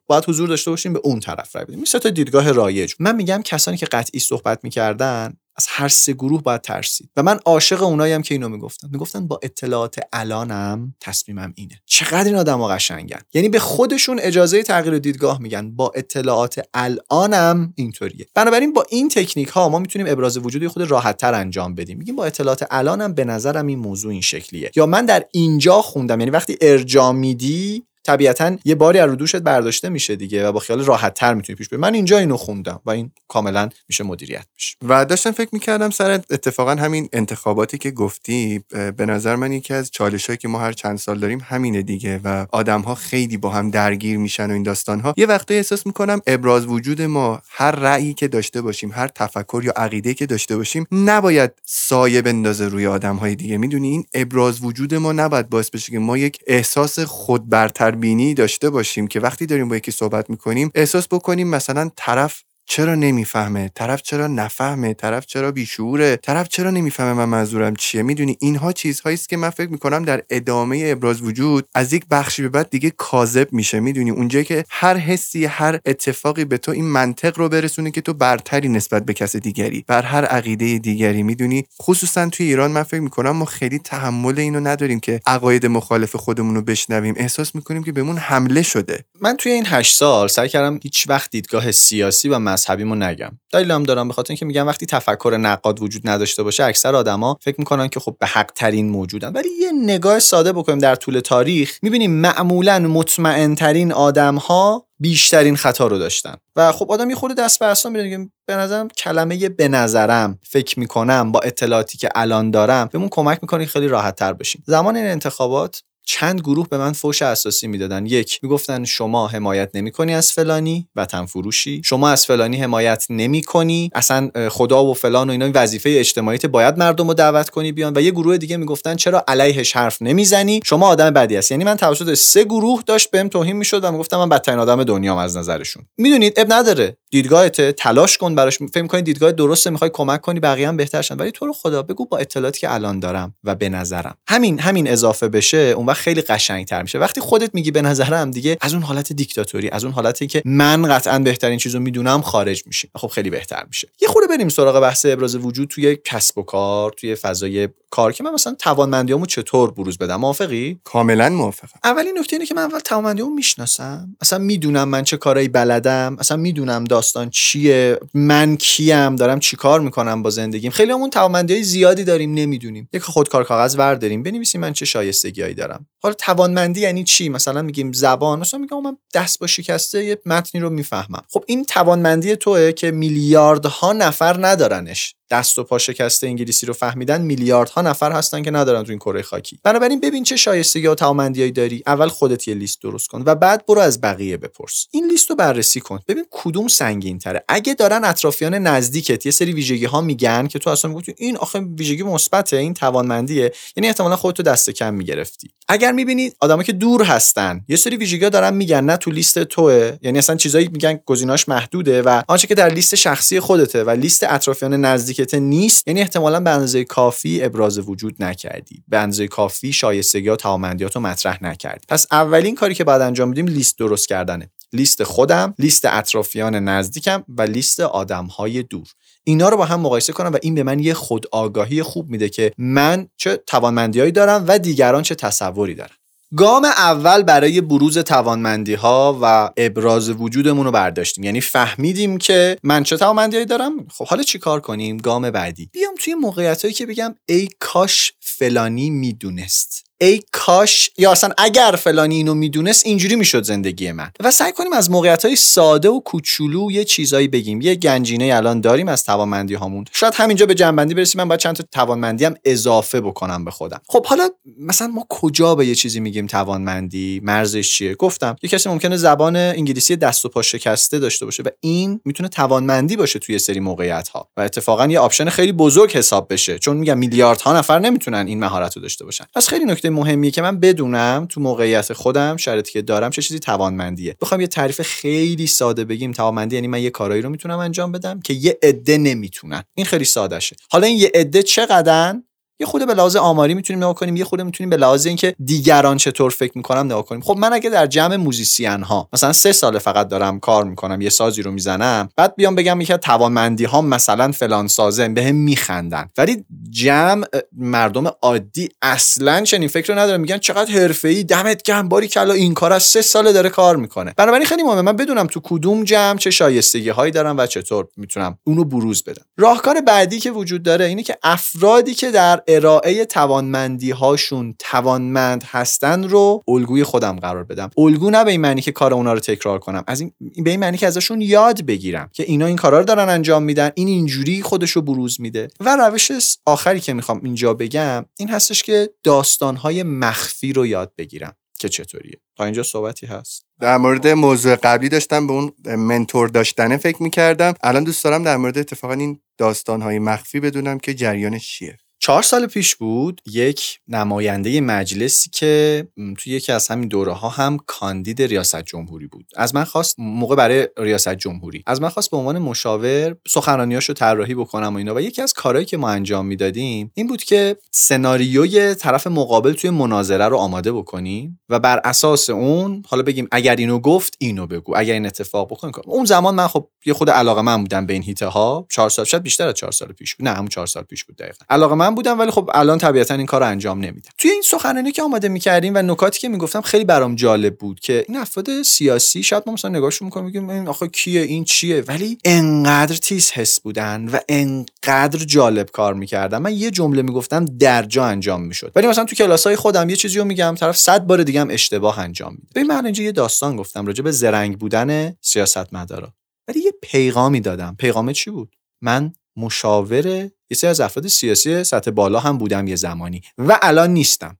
باید 0.07 0.25
حضور 0.27 0.49
داشته 0.49 0.71
باشیم 0.71 0.93
به 0.93 0.99
اون 1.03 1.19
طرف 1.19 1.55
رای 1.55 1.65
بدیم. 1.65 1.77
این 1.77 1.85
تا 1.85 2.09
دیدگاه 2.09 2.51
رایج. 2.51 2.93
من 2.99 3.15
میگم 3.15 3.41
کسانی 3.45 3.77
که 3.77 3.85
قطعی 3.85 4.19
صحبت 4.19 4.59
می‌کردن 4.63 5.33
از 5.57 5.65
هر 5.69 5.87
سه 5.87 6.13
گروه 6.13 6.43
باید 6.43 6.61
ترسید. 6.61 7.09
و 7.17 7.23
من 7.23 7.39
عاشق 7.45 7.83
اونایی 7.83 8.21
که 8.21 8.35
اینو 8.35 8.49
می‌گفتن. 8.49 8.89
می‌گفتن 8.91 9.27
با 9.27 9.39
اطلاعات 9.43 9.95
الانم 10.13 10.95
تصمیمم 11.01 11.53
اینه. 11.55 11.81
چقدر 11.85 12.23
این 12.23 12.35
آدما 12.35 12.67
قشنگن. 12.67 13.19
یعنی 13.33 13.49
به 13.49 13.59
خودشون 13.59 14.19
اجازه 14.19 14.63
تغییر 14.63 14.97
دیدگاه 14.99 15.41
میگن. 15.41 15.71
با 15.71 15.91
اطلاعات 15.95 16.59
الانم 16.73 17.73
اینطوریه. 17.75 18.25
بنابراین 18.33 18.73
با 18.73 18.85
این 18.89 19.09
تکنیک 19.09 19.47
ها 19.47 19.69
ما 19.69 19.79
می‌تونیم 19.79 20.07
ابراز 20.11 20.37
وجود 20.37 20.67
خود 20.67 20.83
راحت 20.83 21.17
تر 21.17 21.33
انجام 21.33 21.75
بدیم. 21.75 21.97
میگیم 21.97 22.15
با 22.15 22.25
اطلاعات 22.25 22.65
الانم 22.71 23.13
به 23.13 23.25
نظرم 23.25 23.67
این 23.67 23.79
موضوع 23.79 24.11
این 24.11 24.21
شکلیه. 24.21 24.71
یا 24.75 24.85
من 24.85 25.05
در 25.05 25.25
اینجا 25.31 25.81
خوندم. 25.81 26.19
یعنی 26.19 26.31
وقتی 26.31 26.57
ارجاع 26.61 27.11
میدی 27.11 27.83
طبیعتا 28.05 28.57
یه 28.65 28.75
باری 28.75 28.99
از 28.99 29.09
رو 29.09 29.15
دوشت 29.15 29.35
برداشته 29.35 29.89
میشه 29.89 30.15
دیگه 30.15 30.47
و 30.47 30.51
با 30.51 30.59
خیال 30.59 30.85
راحت 30.85 31.13
تر 31.13 31.33
می‌تونی 31.33 31.55
پیش 31.57 31.69
بری. 31.69 31.79
من 31.79 31.93
اینجا 31.93 32.17
اینو 32.17 32.37
خوندم 32.37 32.81
و 32.85 32.89
این 32.89 33.11
کاملا 33.27 33.69
میشه 33.89 34.03
مدیریت 34.03 34.45
بشه. 34.57 34.75
و 34.87 35.05
داشتم 35.05 35.31
فکر 35.31 35.49
می‌کردم 35.51 35.89
سر 35.89 36.11
اتفاقا 36.11 36.75
همین 36.75 37.09
انتخاباتی 37.13 37.77
که 37.77 37.91
گفتی 37.91 38.63
به 38.69 39.05
نظر 39.05 39.35
من 39.35 39.51
یکی 39.51 39.73
از 39.73 39.91
چالشهایی 39.91 40.37
که 40.37 40.47
ما 40.47 40.59
هر 40.59 40.71
چند 40.73 40.97
سال 40.97 41.19
داریم 41.19 41.39
همینه 41.43 41.81
دیگه 41.81 42.21
و 42.23 42.45
آدم 42.51 42.81
ها 42.81 42.95
خیلی 42.95 43.37
با 43.37 43.49
هم 43.49 43.71
درگیر 43.71 44.17
میشن 44.17 44.49
و 44.49 44.53
این 44.53 44.63
داستان 44.63 44.99
ها 44.99 45.13
یه 45.17 45.25
وقتی 45.25 45.53
احساس 45.53 45.85
می‌کنم 45.85 46.21
ابراز 46.27 46.65
وجود 46.65 47.01
ما 47.01 47.41
هر 47.49 47.71
رأیی 47.71 48.13
که 48.13 48.27
داشته 48.27 48.61
باشیم 48.61 48.91
هر 48.91 49.07
تفکر 49.07 49.61
یا 49.65 49.73
عقیده 49.75 50.13
که 50.13 50.25
داشته 50.25 50.57
باشیم 50.57 50.87
نباید 50.91 51.51
سایه 51.65 52.21
بندازه 52.21 52.67
روی 52.67 52.87
آدم 52.87 53.15
های 53.15 53.35
دیگه. 53.35 53.57
می‌دونی؟ 53.57 53.87
این 53.87 54.05
ابراز 54.13 54.63
وجود 54.63 54.95
ما 54.95 55.11
نباید 55.11 55.49
باعث 55.49 55.69
بشه 55.69 55.91
که 55.91 55.99
ما 55.99 56.17
یک 56.17 56.39
احساس 56.47 56.99
خود 56.99 57.49
برتر 57.49 57.94
بینی 57.95 58.33
داشته 58.33 58.69
باشیم 58.69 59.07
که 59.07 59.19
وقتی 59.19 59.45
داریم 59.45 59.69
با 59.69 59.75
یکی 59.75 59.91
صحبت 59.91 60.29
می‌کنیم 60.29 60.71
احساس 60.75 61.07
بکنیم 61.07 61.47
مثلا 61.47 61.91
طرف 61.95 62.43
چرا 62.65 62.95
نمی‌فهمه؟ 62.95 63.71
طرف 63.75 64.01
چرا 64.01 64.27
نفهمه؟ 64.27 64.93
طرف 64.93 65.25
چرا 65.25 65.51
بیشوره 65.51 66.15
طرف 66.15 66.47
چرا 66.47 66.69
نمی‌فهمه 66.69 67.13
من 67.13 67.25
منظورم 67.25 67.75
چیه؟ 67.75 68.03
می‌دونی 68.03 68.37
اینها 68.41 68.71
چیزهایی 68.71 69.13
است 69.13 69.29
که 69.29 69.37
من 69.37 69.49
فکر 69.49 69.69
می‌کنم 69.69 70.05
در 70.05 70.23
ادامه 70.29 70.83
ابراز 70.85 71.21
وجود 71.21 71.67
از 71.75 71.93
یک 71.93 72.05
بخشی 72.11 72.41
به 72.41 72.49
بعد 72.49 72.69
دیگه 72.69 72.89
کاذب 72.97 73.53
میشه. 73.53 73.79
می‌دونی 73.79 74.11
اونجایی 74.11 74.45
که 74.45 74.65
هر 74.69 74.97
حسی 74.97 75.45
هر 75.45 75.79
اتفاقی 75.85 76.45
به 76.45 76.57
تو 76.57 76.71
این 76.71 76.85
منطق 76.85 77.39
رو 77.39 77.49
برسونه 77.49 77.91
که 77.91 78.01
تو 78.01 78.13
برتری 78.13 78.69
نسبت 78.69 79.05
به 79.05 79.13
کس 79.13 79.35
دیگری 79.35 79.85
بر 79.87 80.01
هر 80.01 80.25
عقیده 80.25 80.77
دیگری. 80.77 81.23
می‌دونی 81.23 81.65
خصوصا 81.81 82.29
توی 82.29 82.45
ایران 82.45 82.71
من 82.71 82.83
فکر 82.83 83.01
می‌کنم 83.01 83.31
ما 83.31 83.45
خیلی 83.45 83.79
تحمل 83.79 84.39
اینو 84.39 84.59
نداریم 84.59 84.99
که 84.99 85.19
عقاید 85.27 85.65
مخالف 85.65 86.15
خودمون 86.15 86.55
رو 86.55 86.61
بشنویم. 86.61 87.13
احساس 87.17 87.55
می‌کنیم 87.55 87.83
که 87.83 87.91
بهمون 87.91 88.17
حمله 88.17 88.61
شده. 88.61 89.05
من 89.21 89.37
توی 89.37 89.51
این 89.51 89.63
هشت 89.67 89.95
سال 89.95 90.27
سعی 90.27 90.49
کردم 90.49 90.79
هیچ 90.83 91.09
وقت 91.09 91.31
دیدگاه 91.31 91.71
سیاسی 91.71 92.29
و 92.29 92.39
مذهبیمو 92.55 92.95
نگم. 92.95 93.31
دلیلم 93.53 93.83
دارم 93.83 94.07
به 94.07 94.13
خاطر 94.13 94.31
اینکه 94.31 94.45
میگم 94.45 94.67
وقتی 94.67 94.85
تفکر 94.85 95.37
نقاد 95.41 95.81
وجود 95.81 96.09
نداشته 96.09 96.43
باشه 96.43 96.63
اکثر 96.63 96.95
آدما 96.95 97.37
فکر 97.41 97.55
می‌کنن 97.57 97.87
که 97.87 97.99
خب 97.99 98.15
به 98.19 98.27
حق 98.27 98.51
ترین 98.55 98.89
موجودن. 98.89 99.31
ولی 99.33 99.49
یه 99.61 99.71
نگاه 99.71 100.19
ساده 100.19 100.53
بکنیم 100.53 100.79
در 100.79 100.95
طول 100.95 101.19
تاریخ 101.19 101.79
می‌بینیم 101.81 102.11
معمولا 102.11 102.79
مطمئن 102.79 103.55
ترین 103.55 103.91
آدم 103.91 104.35
ها 104.35 104.87
بیشترین 104.99 105.55
خطا 105.55 105.87
رو 105.87 105.97
داشتن. 105.97 106.35
و 106.55 106.71
خب 106.71 106.91
آدم 106.91 107.09
یه 107.09 107.15
خورده 107.15 107.43
دست 107.43 107.59
به 107.59 107.65
اصلا 107.65 107.91
میره 107.91 108.29
به 108.45 108.55
نظرم 108.55 108.87
کلمه 108.87 109.49
به 109.49 109.67
نظرم 109.67 110.39
فکر 110.43 110.79
می‌کنم 110.79 111.31
با 111.31 111.39
اطلاعاتی 111.39 111.97
که 111.97 112.09
الان 112.15 112.51
دارم 112.51 112.89
بهمون 112.91 113.09
کمک 113.09 113.39
می‌کنه 113.41 113.65
خیلی 113.65 113.87
راحت 113.87 114.15
تر 114.15 114.33
بشیم. 114.33 114.63
زمان 114.67 114.95
این 114.95 115.05
انتخابات 115.05 115.81
چند 116.05 116.39
گروه 116.39 116.67
به 116.69 116.77
من 116.77 116.91
فوش 116.91 117.21
اساسی 117.21 117.67
می‌دادن. 117.67 118.05
یک 118.05 118.39
می‌گفتن 118.43 118.83
شما 118.83 119.27
حمایت 119.27 119.69
نمی‌کنی 119.73 120.13
از 120.13 120.31
فلانی 120.31 120.87
وطن 120.95 121.25
فروشی. 121.25 121.81
شما 121.85 122.09
از 122.09 122.25
فلانی 122.25 122.57
حمایت 122.57 123.05
نمی‌کنی. 123.09 123.89
اصلا 123.93 124.29
خدا 124.49 124.85
و 124.85 124.93
فلان 124.93 125.29
و 125.29 125.31
اینا 125.31 125.51
وظیفه 125.53 125.89
اجتماعیت 125.89 126.45
باید 126.45 126.77
مردم 126.77 127.07
رو 127.07 127.13
دعوت 127.13 127.49
کنی 127.49 127.71
بیان. 127.71 127.93
و 127.95 128.01
یه 128.01 128.11
گروه 128.11 128.37
دیگه 128.37 128.57
می‌گفتن 128.57 128.95
چرا 128.95 129.23
علیهش 129.27 129.75
حرف 129.75 130.01
نمی‌زنی؟ 130.01 130.59
شما 130.65 130.87
آدم 130.87 131.09
بدی 131.09 131.35
هست 131.35 131.51
یعنی 131.51 131.63
من 131.63 131.75
توسط 131.75 132.13
سه 132.13 132.43
گروه 132.43 132.83
داشت 132.85 133.11
بهم 133.11 133.27
توهین 133.27 133.55
می‌شد 133.55 133.83
و 133.83 133.91
می‌گفتم 133.91 134.17
من 134.17 134.29
بدترین 134.29 134.59
آدم 134.59 134.83
دنیام 134.83 135.17
از 135.17 135.37
نظرشون. 135.37 135.83
می‌دونید 135.97 136.39
اب 136.39 136.53
نداره. 136.53 136.97
دیدگاهت 137.15 137.61
تلاش 137.61 138.17
کن 138.17 138.35
براش. 138.35 138.57
فکر 138.57 138.81
می‌کنی 138.81 139.01
دیدگاه 139.01 139.31
درسته 139.31 139.69
می‌خوای 139.69 139.89
کمک 139.93 140.21
کنی 140.21 140.39
بقیه 140.39 140.67
هم 140.67 140.77
بهتر 140.77 141.01
شن. 141.01 141.15
ولی 141.15 141.31
تو 141.31 141.45
رو 141.45 141.53
خدا 141.53 141.81
بگو 141.81 142.05
با 142.05 142.17
اطلاعاتی 142.17 142.59
که 142.59 142.73
الان 142.73 142.99
دارم 142.99 143.35
و 143.43 143.55
به 143.55 143.69
نظرم. 143.69 144.17
همین 144.27 144.59
همین 144.59 144.87
اضافه 144.87 145.27
بشه 145.27 145.57
اون 145.57 145.93
خیلی 145.93 146.21
قشنگتر 146.21 146.81
میشه. 146.81 146.99
وقتی 146.99 147.21
خودت 147.21 147.55
میگی 147.55 147.71
به 147.71 147.81
نظرم 147.81 148.31
دیگه 148.31 148.57
از 148.61 148.73
اون 148.73 148.83
حالت 148.83 149.13
دیکتاتوری 149.13 149.69
از 149.69 149.83
اون 149.83 149.93
حالتی 149.93 150.27
که 150.27 150.41
من 150.45 150.81
قطعا 150.81 151.19
بهترین 151.19 151.59
چیزو 151.59 151.79
می‌دونم 151.79 152.21
خارج 152.21 152.63
میشی 152.65 152.89
خب 152.95 153.07
خیلی 153.07 153.29
بهتر 153.29 153.63
میشه. 153.67 153.87
یه 154.01 154.07
خورده 154.07 154.27
بریم 154.27 154.49
سراغ 154.49 154.79
بحث 154.79 155.05
ابراز 155.05 155.35
وجود 155.35 155.67
توی 155.67 155.97
کسب 156.05 156.37
و 156.37 156.43
کار 156.43 156.91
توی 156.91 157.15
فضای 157.15 157.69
کار 157.89 158.11
که 158.11 158.23
من 158.23 158.33
مثلا 158.33 158.55
توانمندیامو 158.59 159.25
چطور 159.25 159.71
بروز 159.71 159.97
بدم. 159.97 160.15
موافقی؟ 160.15 160.79
کاملا 160.83 161.29
موافقم. 161.29 161.79
اولین 161.83 162.17
نکته 162.17 162.35
اینه 162.35 162.45
که 162.45 162.53
من 162.55 162.61
اول 162.61 162.79
توانمندیامو 162.79 163.35
می‌شناسم. 163.35 164.15
اصلا 164.21 164.39
می‌دونم 164.39 164.89
من 164.89 165.03
چه 165.03 165.17
کارایی 165.17 165.47
بلدم. 165.47 166.17
اصلا 166.19 166.37
می‌دونم 166.37 166.83
داستان 167.05 167.29
چیه؟ 167.29 167.99
من 168.13 168.57
کیم؟ 168.57 169.15
دارم 169.15 169.39
چیکار 169.39 169.79
می‌کنم 169.79 170.23
با 170.23 170.29
زندگیم؟ 170.29 170.71
خیلی 170.71 170.91
همون 170.91 171.09
توانمندی 171.09 171.63
زیادی 171.63 172.03
داریم 172.03 172.33
نمی‌دونیم. 172.33 172.89
یک 172.93 173.03
خودکار 173.03 173.43
کاغذ 173.43 173.75
ور 173.79 173.95
داریم 173.95 174.23
بنویسیم 174.23 174.61
من 174.61 174.73
چه 174.73 174.85
شایستگیایی 174.85 175.53
دارم. 175.53 175.87
حالا 176.05 176.15
توانمندی 176.19 176.81
یعنی 176.81 177.03
چی؟ 177.03 177.29
مثلا 177.29 177.61
میگیم 177.61 177.93
زبان. 177.93 178.39
مثلا 178.39 178.59
میگم 178.59 178.81
من 178.81 178.97
دست 179.13 179.39
با 179.39 179.47
شکسته 179.47 180.05
یه 180.05 180.21
متنی 180.25 180.61
رو 180.61 180.69
می‌فهمم. 180.69 181.23
خب 181.29 181.43
این 181.47 181.65
توانمندی 181.65 182.35
توه 182.35 182.71
که 182.71 182.91
میلیاردها 182.91 183.93
نفر 183.93 184.47
ندارنش. 184.47 185.15
دست 185.31 185.59
و 185.59 185.63
پا 185.63 185.77
شکسته 185.77 186.27
انگلیسی 186.27 186.65
رو 186.65 186.73
فهمیدن 186.73 187.21
میلیاردها 187.21 187.81
نفر 187.81 188.11
هستن 188.11 188.43
که 188.43 188.51
ندارن 188.51 188.83
تو 188.83 188.89
این 188.89 188.99
کره 188.99 189.21
خاکی. 189.21 189.59
بنابراین 189.63 189.99
ببین 189.99 190.23
چه 190.23 190.35
شایستگی 190.35 190.87
و 190.87 190.95
توانمندیایی 190.95 191.51
داری. 191.51 191.83
اول 191.87 192.07
خودت 192.07 192.47
یه 192.47 192.53
لیست 192.55 192.81
درست 192.81 193.07
کن 193.07 193.23
و 193.25 193.35
بعد 193.35 193.65
برو 193.65 193.81
از 193.81 194.01
بقیه 194.01 194.37
بپرس. 194.37 194.87
این 194.91 195.07
لیست 195.07 195.29
رو 195.29 195.35
بررسی 195.35 195.79
کن. 195.79 195.99
ببین 196.07 196.25
کدوم 196.31 196.67
سنگین 196.67 197.19
تره 197.19 197.43
اگه 197.47 197.73
دارن 197.73 198.03
اطرافیان 198.03 198.53
نزدیکت 198.53 199.25
یه 199.25 199.31
سری 199.31 199.51
ویژگی 199.51 199.85
ها 199.85 200.01
میگن 200.01 200.47
که 200.47 200.59
تو 200.59 200.69
اصلا 200.69 200.91
میگی 200.91 201.13
این 201.17 201.37
آخه 201.37 201.59
ویژگی 201.59 202.03
مثبته 202.03 202.57
این 202.57 202.73
توانمندیه. 202.73 203.53
یعنی 203.75 203.87
احتمالا 203.87 204.15
خودتو 204.15 204.43
دست 204.43 204.69
کم 204.69 204.93
می‌گرفتی. 204.93 205.49
اگر 205.67 205.91
می‌بینید 205.95 206.35
آدما 206.39 206.63
که 206.63 206.73
دور 206.73 207.03
هستن. 207.03 207.61
یه 207.67 207.75
سری 207.75 207.97
ویژگی 207.97 208.29
دارن 208.29 208.53
میگن 208.53 208.83
نه 208.83 208.97
تو 208.97 209.11
لیست 209.11 209.43
توه. 209.43 209.97
یعنی 210.01 210.17
اصلا 210.17 210.35
چیزایی 210.35 210.67
میگن 210.67 210.99
گزیناش 211.05 211.49
محدوده 211.49 212.01
و 212.01 212.21
آنچه 212.27 212.47
که 212.47 212.55
در 212.55 212.69
لیست 212.69 212.95
شخصی 212.95 213.39
خودته 213.39 213.83
و 213.83 213.89
لیست 213.89 214.23
اطرافیان 214.23 214.73
نزدیکت 214.73 215.33
نیست 215.33 215.87
یعنی 215.87 216.01
احتمالا 216.01 216.39
به 216.39 216.49
اندازه 216.49 216.83
کافی 216.83 217.43
ابراز 217.43 217.79
وجود 217.79 218.15
نکردی. 218.19 218.83
به 218.87 218.97
اندازه 218.97 219.27
کافی 219.27 219.73
شایستگی 219.73 220.29
و 220.29 220.35
توانمندیات 220.35 220.95
رو 220.95 221.01
مطرح 221.01 221.43
نکردی. 221.43 221.85
پس 221.89 222.07
اولین 222.11 222.55
کاری 222.55 222.75
که 222.75 222.83
بعد 222.83 223.01
انجام 223.01 223.31
بدیم 223.31 223.47
لیست 223.47 223.77
درست 223.77 224.07
کردنه. 224.07 224.49
لیست 224.73 225.03
خودم 225.03 225.55
لیست 225.59 225.85
اطرافیان 225.85 226.55
نزدیکم 226.55 227.23
و 227.27 227.41
لیست 227.41 227.79
آدمهای 227.79 228.63
دور. 228.63 228.87
اینا 229.27 229.49
رو 229.49 229.57
با 229.57 229.65
هم 229.65 229.79
مقایسه 229.79 230.13
کنم 230.13 230.31
و 230.33 230.37
این 230.41 230.55
به 230.55 230.63
من 230.63 230.79
یه 230.79 230.93
خود 230.93 231.25
آگاهی 231.31 231.83
خوب 231.83 232.09
میده 232.09 232.29
که 232.29 232.51
من 232.57 233.07
چه 233.17 233.37
توانمندیهایی 233.47 234.11
دارم 234.11 234.45
و 234.47 234.59
دیگران 234.59 235.03
چه 235.03 235.15
تصوری 235.15 235.75
دارم 235.75 235.95
گام 236.37 236.65
اول 236.65 237.23
برای 237.23 237.61
بروز 237.61 237.97
توانمندی 237.97 238.73
ها 238.73 239.19
و 239.21 239.49
ابراز 239.57 240.09
وجودمون 240.09 240.65
رو 240.65 240.71
برداشتیم. 240.71 241.23
یعنی 241.23 241.41
فهمیدیم 241.41 242.17
که 242.17 242.57
من 242.63 242.83
چه 242.83 242.97
توانمندیهایی 242.97 243.45
دارم. 243.45 243.87
خب 243.87 244.07
حالا 244.07 244.23
چی 244.23 244.39
کار 244.39 244.61
کنیم؟ 244.61 244.97
گام 244.97 245.31
بعدی. 245.31 245.69
بیام 245.73 245.95
توی 245.99 246.15
موقعیت 246.15 246.61
هایی 246.61 246.73
که 246.73 246.85
بگم 246.85 247.15
ای 247.29 247.49
کاش 247.59 248.13
فلانی 248.19 248.89
می‌دونست. 248.89 249.84
ای 250.05 250.21
کاش 250.31 250.89
یا 250.97 251.11
اصلا 251.11 251.29
اگر 251.37 251.79
فلانی 251.79 252.15
اینو 252.15 252.33
می‌دونست 252.33 252.85
اینجوری 252.85 253.15
می‌شد 253.15 253.43
زندگی 253.43 253.91
من. 253.91 254.11
و 254.19 254.31
سعی 254.31 254.51
کنیم 254.51 254.73
از 254.73 254.91
موقعیت 254.91 255.25
های 255.25 255.35
ساده 255.35 255.89
و 255.89 255.99
کوچولو 255.99 256.71
یه 256.71 256.83
چیزایی 256.83 257.27
بگیم. 257.27 257.61
یه 257.61 257.75
گنجینه 257.75 258.31
الان 258.35 258.61
داریم 258.61 258.87
از 258.87 259.03
توانمندی 259.03 259.53
هامون. 259.53 259.85
شاید 259.91 260.13
همینجا 260.17 260.45
به 260.45 260.55
جنبندی 260.55 260.93
برسیم 260.93 261.21
من 261.21 261.27
باید 261.27 261.39
چند 261.39 261.55
تا 261.55 261.63
توانمندی 261.71 262.25
هم 262.25 262.35
اضافه 262.45 263.01
بکنم 263.01 263.45
به 263.45 263.51
خودم. 263.51 263.81
خب 263.87 264.05
حالا 264.05 264.29
مثلا 264.59 264.87
ما 264.87 265.05
کجا 265.09 265.55
به 265.55 265.67
یه 265.67 265.75
چیزی 265.75 265.99
میگیم 265.99 266.27
توانمندی؟ 266.27 267.21
مرزش 267.23 267.73
چیه؟ 267.73 267.95
گفتم 267.95 268.35
یه 268.43 268.49
کسی 268.49 268.69
ممکنه 268.69 268.97
زبان 268.97 269.35
انگلیسی 269.35 269.95
دست 269.95 270.25
و 270.25 270.29
پا 270.29 270.41
شکسته 270.41 270.99
داشته 270.99 271.25
باشه 271.25 271.43
و 271.43 271.49
این 271.61 272.01
می‌تونه 272.05 272.29
توانمندی 272.29 272.95
باشه 272.95 273.19
توی 273.19 273.39
سری 273.39 273.59
موقعیت 273.59 274.07
ها 274.07 274.29
و 274.37 274.41
اتفاقا 274.41 274.87
یه 274.87 274.99
option 274.99 275.29
خیلی 275.29 275.51
بزرگ 275.51 275.91
حساب 275.91 276.33
بشه. 276.33 276.59
چون 276.59 276.77
میگم 276.77 276.97
میلیاردها 276.97 277.57
نفر 277.57 277.79
نمی‌تونن 277.79 278.27
این 278.27 278.39
مهارت 278.39 278.75
رو 278.75 278.81
داشته 278.81 279.05
باشن. 279.05 279.25
پس 279.35 279.47
خیلی 279.47 279.65
نکته 279.65 279.89
مهمیه 279.95 280.31
که 280.31 280.41
من 280.41 280.59
بدونم 280.59 281.25
تو 281.29 281.41
موقعیت 281.41 281.93
خودم 281.93 282.37
شرایطی 282.37 282.71
که 282.71 282.81
دارم 282.81 283.09
چه 283.09 283.21
چیزی 283.21 283.39
توانمندیه. 283.39 284.15
بخوام 284.21 284.41
یه 284.41 284.47
تعریف 284.47 284.81
خیلی 284.81 285.47
ساده 285.47 285.85
بگیم. 285.85 286.11
توانمندی 286.11 286.55
یعنی 286.55 286.67
من 286.67 286.81
یه 286.81 286.89
کارایی 286.89 287.21
رو 287.21 287.29
می‌تونم 287.29 287.59
انجام 287.59 287.91
بدم 287.91 288.19
که 288.19 288.33
یه 288.33 288.59
عده 288.63 288.97
نمی‌تونن. 288.97 289.63
این 289.75 289.85
خیلی 289.85 290.05
ساده 290.05 290.39
شه 290.39 290.55
حالا 290.71 290.87
این 290.87 290.97
یه 290.97 291.11
عده 291.15 291.43
چقدرن؟ 291.43 292.23
یه 292.59 292.67
خود 292.67 292.87
به 292.87 292.93
لحاظ 292.93 293.15
آماری 293.15 293.53
می‌تونیم 293.53 293.83
نگاه 293.83 293.95
کنیم 293.95 294.15
یه 294.15 294.23
خود 294.23 294.41
می‌تونیم 294.41 294.69
به 294.69 294.77
لحاظ 294.77 295.05
اینکه 295.05 295.35
دیگران 295.45 295.97
چطور 295.97 296.31
فکر 296.31 296.51
می‌کنم 296.55 296.85
نگاه 296.85 297.05
کنیم. 297.05 297.21
خب 297.21 297.37
من 297.37 297.53
اگه 297.53 297.69
در 297.69 297.87
جمع 297.87 298.15
موزیسین 298.15 298.83
ها 298.83 299.09
مثلا 299.13 299.33
سه 299.33 299.51
سال 299.51 299.79
فقط 299.79 300.07
دارم 300.07 300.39
کار 300.39 300.63
می‌کنم 300.63 301.01
یه 301.01 301.09
سازی 301.09 301.41
رو 301.41 301.51
می‌زنم 301.51 302.09
بعد 302.17 302.35
بیام 302.35 302.55
بگم 302.55 302.81
یکی 302.81 302.97
توانمندی 302.97 303.65
ها 303.65 303.81
مثلا 303.81 304.31
فلان 304.31 304.67
سازه 304.67 305.07
بهم 305.07 305.35
میخندن. 305.35 306.09
ولی 306.17 306.45
جمع 306.69 307.25
مردم 307.57 308.11
عادی 308.21 308.69
اصلا 308.81 309.41
چنین 309.41 309.67
فکر 309.67 309.93
رو 309.93 309.99
ندارم 309.99 310.21
میگن 310.21 310.37
چقدر 310.37 310.71
حرفه‌ای 310.71 311.23
دمت 311.23 311.63
گرم 311.63 311.89
باری 311.89 312.07
کلا 312.07 312.33
این 312.33 312.53
کار 312.53 312.73
از 312.73 312.83
سه 312.83 313.01
ساله 313.01 313.33
داره 313.33 313.49
کار 313.49 313.75
می‌کنه. 313.75 314.13
بنابراین 314.17 314.45
خیلی 314.45 314.63
مهمه 314.63 314.81
من 314.81 314.95
بدونم 314.95 315.27
تو 315.27 315.39
کدوم 315.43 315.83
جمع 315.83 316.17
چه 316.17 316.31
شایستگی 316.31 316.89
هایی 316.89 317.11
دارم 317.11 317.37
و 317.37 317.45
چطور 317.45 317.87
می‌تونم 317.97 318.37
اونو 318.43 318.63
بروز 318.63 319.03
بدم. 319.03 319.25
راهکار 319.37 319.81
بعدی 319.81 320.19
که 320.19 320.31
وجود 320.31 320.63
داره 320.63 320.85
اینه 320.85 321.03
که 321.03 321.17
افرادی 321.23 321.93
که 321.93 322.11
در 322.11 322.41
ارائه 322.47 323.05
توانمندی 323.05 323.91
هاشون 323.91 324.55
توانمند 324.59 325.43
هستن 325.43 326.03
رو 326.03 326.43
الگوی 326.47 326.83
خودم 326.83 327.15
قرار 327.15 327.43
بدم. 327.43 327.69
الگو 327.77 328.09
نه 328.09 328.23
به 328.23 328.31
این 328.31 328.41
معنی 328.41 328.61
که 328.61 328.71
کار 328.71 328.93
اونا 328.93 329.13
رو 329.13 329.19
تکرار 329.19 329.59
کنم. 329.59 329.83
از 329.87 330.01
این 330.01 330.11
به 330.43 330.49
این 330.49 330.59
معنی 330.59 330.77
که 330.77 330.87
ازشون 330.87 331.21
یاد 331.21 331.65
بگیرم 331.65 332.09
که 332.13 332.23
اینا 332.23 332.45
این 332.45 332.55
کارا 332.55 332.79
رو 332.79 332.85
دارن 332.85 333.09
انجام 333.09 333.43
میدن 333.43 333.71
این 333.75 333.87
اینجوری 333.87 334.41
خودش 334.41 334.71
رو 334.71 334.81
بروز 334.81 335.21
میده. 335.21 335.47
و 335.59 335.75
روش 335.75 336.11
آخری 336.45 336.79
که 336.79 336.93
می‌خوام 336.93 337.21
اینجا 337.23 337.53
بگم 337.53 338.05
این 338.19 338.29
هستش 338.29 338.63
که 338.63 338.89
داستانهای 339.03 339.83
مخفی 339.83 340.53
رو 340.53 340.65
یاد 340.65 340.93
بگیرم 340.97 341.35
که 341.59 341.69
چطوریه. 341.69 342.19
تا 342.37 342.43
اینجا 342.43 342.63
صحبتی 342.63 343.05
هست؟ 343.05 343.45
در 343.59 343.77
مورد 343.77 344.07
موضوع 344.07 344.55
قبلی 344.55 344.89
داشتم 344.89 345.27
به 345.27 345.33
اون 345.33 345.51
منتور 345.75 346.29
داشتنه 346.29 346.77
فکر 346.77 347.03
می‌کردم. 347.03 347.53
الان 347.63 347.83
دوست 347.83 348.03
دارم 348.03 348.23
در 348.23 348.37
مورد 348.37 348.57
اتفاقا 348.57 348.93
این 348.93 349.19
داستانهای 349.37 349.99
مخفی 349.99 350.39
بدونم 350.39 350.79
که 350.79 350.93
جریانش 350.93 351.47
چیه. 351.47 351.77
چهار 352.05 352.21
سال 352.21 352.47
پیش 352.47 352.75
بود 352.75 353.21
یک 353.25 353.79
نماینده 353.87 354.61
مجلسی 354.61 355.29
که 355.29 355.87
توی 356.17 356.33
یکی 356.33 356.51
از 356.51 356.67
همین 356.67 356.87
دوره 356.87 357.11
ها 357.11 357.29
هم 357.29 357.57
کاندید 357.65 358.21
ریاست 358.21 358.61
جمهوری 358.61 359.07
بود. 359.07 359.25
از 359.35 359.55
من 359.55 359.63
خواست 359.63 359.95
موقع 359.99 360.35
برای 360.35 360.67
ریاست 360.77 361.15
جمهوری. 361.15 361.63
از 361.67 361.81
من 361.81 361.89
خواست 361.89 362.11
به 362.11 362.17
عنوان 362.17 362.39
مشاور 362.39 363.15
سخنرانیاشو 363.27 363.93
طراحی 363.93 364.35
بکنم 364.35 364.73
و 364.73 364.77
اینا. 364.77 364.95
و 364.95 364.99
یکی 364.99 365.21
از 365.21 365.33
کارهایی 365.33 365.65
که 365.65 365.77
ما 365.77 365.89
انجام 365.89 366.25
می‌دادیم 366.25 366.91
این 366.93 367.07
بود 367.07 367.23
که 367.23 367.57
سناریوی 367.71 368.75
طرف 368.75 369.07
مقابل 369.07 369.53
توی 369.53 369.69
مناظره 369.69 370.25
رو 370.25 370.37
آماده 370.37 370.71
بکنیم 370.71 371.39
و 371.49 371.59
بر 371.59 371.81
اساس 371.83 372.29
اون 372.29 372.83
حالا 372.87 373.03
بگیم 373.03 373.27
اگر 373.31 373.55
اینو 373.55 373.79
گفت 373.79 374.15
اینو 374.19 374.47
بگو. 374.47 374.77
اگر 374.77 374.93
این 374.93 375.05
اتفاق 375.05 375.51
بکن 375.51 375.71
اون 375.85 376.05
زمان 376.05 376.35
من 376.35 376.47
خب 376.47 376.69
یه 376.85 376.93
خود 376.93 377.09
علاقه 377.09 377.41
من 377.41 377.57
بودم 377.61 377.85
به 377.85 377.93
این 377.93 378.03
هیته 378.03 378.27
ها 378.27 378.67
4 378.71 378.89
سال 378.89 379.05
شاید 379.05 379.23
بیشتر 379.23 379.47
از 379.47 379.53
4 379.53 379.71
سال 379.71 379.87
پیش 379.87 380.15
بود. 380.15 380.27
نه 380.27 380.33
همون 380.33 380.47
4 380.47 380.67
سال 380.67 380.83
پیش 380.83 381.03
بود 381.03 381.15
دقیقاً. 381.15 381.45
علاقه 381.49 381.75
من 381.75 381.94
بودم 381.95 382.19
ولی 382.19 382.31
خب 382.31 382.49
الان 382.53 382.77
طبیعتا 382.77 383.13
این 383.13 383.25
کار 383.25 383.41
رو 383.41 383.47
انجام 383.47 383.79
نمیدم. 383.79 384.11
توی 384.17 384.31
این 384.31 384.41
سخنرانی 384.41 384.91
که 384.91 385.03
آماده 385.03 385.27
می‌کردیم 385.27 385.75
و 385.75 385.81
نکاتی 385.81 386.19
که 386.19 386.29
می‌گفتم 386.29 386.61
خیلی 386.61 386.85
برام 386.85 387.15
جالب 387.15 387.57
بود 387.57 387.79
که 387.79 388.05
این 388.07 388.17
افراد 388.17 388.61
سیاسی 388.61 389.23
شاید 389.23 389.43
ما 389.47 389.53
مثلا 389.53 389.71
نگاهشون 389.71 390.05
می‌کنیم 390.05 390.25
میگیم 390.25 390.49
این 390.49 390.67
آخه 390.67 390.87
کیه 390.87 391.21
این 391.21 391.43
چیه؟ 391.43 391.81
ولی 391.81 392.17
انقدر 392.25 392.95
تیز 392.95 393.31
حس 393.31 393.59
بودن 393.59 394.09
و 394.09 394.17
انقدر 394.29 395.19
جالب 395.19 395.71
کار 395.71 395.93
می‌کردن. 395.93 396.37
من 396.37 396.53
یه 396.53 396.71
جمله 396.71 397.01
می‌گفتم 397.01 397.45
در 397.45 397.83
جا 397.83 398.05
انجام 398.05 398.41
می‌شد. 398.41 398.71
ولی 398.75 398.87
مثلا 398.87 399.05
تو 399.05 399.15
کلاسای 399.15 399.55
خودم 399.55 399.89
یه 399.89 399.95
چیزی 399.95 400.19
رو 400.19 400.25
میگم 400.25 400.55
طرف 400.59 400.77
صد 400.77 401.05
بار 401.05 401.23
دیگه 401.23 401.41
هم 401.41 401.49
اشتباه 401.49 401.99
انجام 401.99 402.31
میده. 402.31 402.47
ببین 402.55 402.67
من 402.67 402.85
اینجا 402.85 403.03
یه 403.03 403.11
داستان 403.11 403.55
گفتم 403.55 403.85
راجع 403.85 404.03
به 404.03 404.11
زرنگ 404.11 404.57
بودن 404.59 405.15
سیاستمدارا. 405.21 406.13
ولی 406.47 406.59
یه 406.59 406.73
پیغامی 406.81 407.39
دادم. 407.39 407.75
پیغام 407.79 408.11
چی 408.11 408.29
بود؟ 408.31 408.55
من 408.81 409.13
مشاور 409.37 410.05
یه 410.49 410.55
سری 410.55 410.69
از 410.69 410.81
افراد 410.81 411.07
سیاسی 411.07 411.63
سطح 411.63 411.91
بالا 411.91 412.19
هم 412.19 412.37
بودم 412.37 412.67
یه 412.67 412.75
زمانی 412.75 413.21
و 413.37 413.59
الان 413.61 413.89
نیستم. 413.89 414.37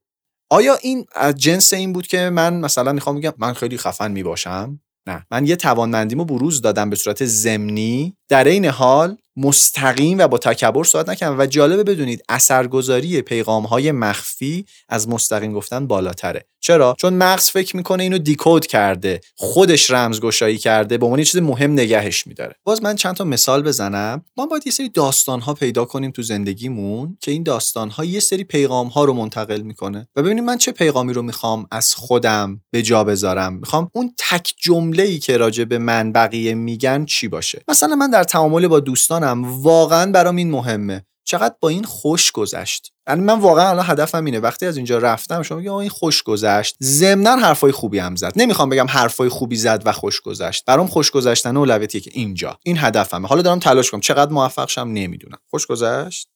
آیا 0.49 0.75
این 0.81 1.05
از 1.15 1.35
جنس 1.35 1.73
این 1.73 1.93
بود 1.93 2.07
که 2.07 2.29
من 2.29 2.53
مثلا 2.59 2.93
می‌خوام 2.93 3.15
بگم 3.15 3.33
من 3.37 3.53
خیلی 3.53 3.77
خفن 3.77 4.11
می‌باشم؟ 4.11 4.79
نه. 5.07 5.25
من 5.31 5.47
یه 5.47 5.55
توانمندیمو 5.55 6.25
بروز 6.25 6.61
دادم 6.61 6.89
به 6.89 6.95
صورت 6.95 7.25
زمینی. 7.25 8.17
در 8.29 8.43
این 8.43 8.65
حال 8.65 9.17
مستقیم 9.37 10.17
و 10.17 10.27
با 10.27 10.37
تکبر 10.37 10.83
صحبت 10.83 11.09
نکردم 11.09 11.39
و 11.39 11.45
جالبه 11.45 11.83
بدونید 11.83 12.23
اثرگذاری 12.29 13.21
پیغام 13.21 13.63
های 13.63 13.91
مخفی 13.91 14.65
از 14.89 15.09
مستقیم 15.09 15.53
گفتن 15.53 15.87
بالاتره. 15.87 16.45
چرا؟ 16.59 16.95
چون 16.99 17.13
مغز 17.13 17.49
فکر 17.49 17.77
می‌کنه 17.77 18.03
اینو 18.03 18.17
دیکود 18.17 18.65
کرده 18.65 19.21
خودش 19.35 19.91
رمزگشایی 19.91 20.57
کرده 20.57 20.97
به 20.97 21.05
عنوان 21.05 21.23
چیز 21.23 21.41
مهم 21.41 21.71
نگهش 21.71 22.27
میداره. 22.27 22.55
باز 22.63 22.83
من 22.83 22.95
چند 22.95 23.15
تا 23.15 23.23
مثال 23.23 23.63
بزنم. 23.63 24.25
ما 24.37 24.45
باید 24.45 24.63
یه 24.65 24.71
سری 24.71 24.89
داستان 24.89 25.41
ها 25.41 25.53
پیدا 25.53 25.85
کنیم 25.85 26.11
تو 26.11 26.21
زندگیمون 26.21 27.17
که 27.21 27.31
این 27.31 27.43
داستان 27.43 27.89
ها 27.89 28.05
یه 28.05 28.19
سری 28.19 28.43
پیغام 28.43 28.87
ها 28.87 29.03
رو 29.03 29.13
منتقل 29.13 29.61
می‌کنه. 29.61 30.07
و 30.15 30.23
ببینیم 30.23 30.43
من 30.43 30.57
چه 30.57 30.71
پیغامی 30.71 31.13
رو 31.13 31.21
می‌خوام 31.21 31.67
از 31.71 31.95
خودم 31.95 32.61
به 32.71 32.81
جا 32.81 33.03
بذارم. 33.03 33.53
می‌خوام 33.53 33.89
اون 33.93 34.13
تک 34.17 34.53
جمله 34.57 35.03
ای 35.03 35.19
که 35.19 35.37
راجع 35.37 35.63
به 35.63 35.77
من 35.77 36.11
بقیه 36.11 36.53
میگن 36.53 37.05
چی 37.05 37.27
باشه؟ 37.27 37.61
مثلا 37.67 37.95
من 37.95 38.09
در 38.09 38.23
تعامل 38.23 38.67
با 38.67 38.79
دوستانم 39.25 39.63
واقعا 39.63 40.11
برام 40.11 40.35
این 40.35 40.51
مهمه. 40.51 41.05
چقدر 41.27 41.55
با 41.59 41.69
این 41.69 41.83
خوش 41.83 42.31
گذشت. 42.31 42.91
یعنی 43.07 43.21
من 43.21 43.39
واقعا 43.39 43.69
الان 43.69 43.85
هدفم 43.87 44.25
اینه. 44.25 44.39
وقتی 44.39 44.65
از 44.65 44.77
اینجا 44.77 44.97
رفتم 44.97 45.41
شما 45.41 45.57
میگه 45.57 45.73
این 45.73 45.89
خوش 45.89 46.23
گذشت. 46.23 46.75
ضمنا 46.83 47.35
حرفای 47.35 47.71
خوبی 47.71 47.99
هم 47.99 48.15
زد. 48.15 48.33
نمی‌خوام 48.35 48.69
بگم 48.69 48.85
حرفای 48.89 49.29
خوبی 49.29 49.55
زد 49.55 49.81
و 49.85 49.91
خوش 49.91 50.21
گذشت. 50.21 50.65
برام 50.65 50.87
خوش 50.87 51.11
گذشتن 51.11 51.57
اولویتیه 51.57 52.01
که 52.01 52.11
اینجا. 52.13 52.57
این 52.63 52.77
هدفمه. 52.79 53.27
حالا 53.27 53.41
دارم 53.41 53.59
تلاش 53.59 53.91
کنم 53.91 54.01
چقدر 54.01 54.31
موفق 54.31 54.69
شم 54.69 54.87
نمی‌دونم. 54.87 55.37
خوش 55.49 55.67
گذشت؟ 55.67 56.27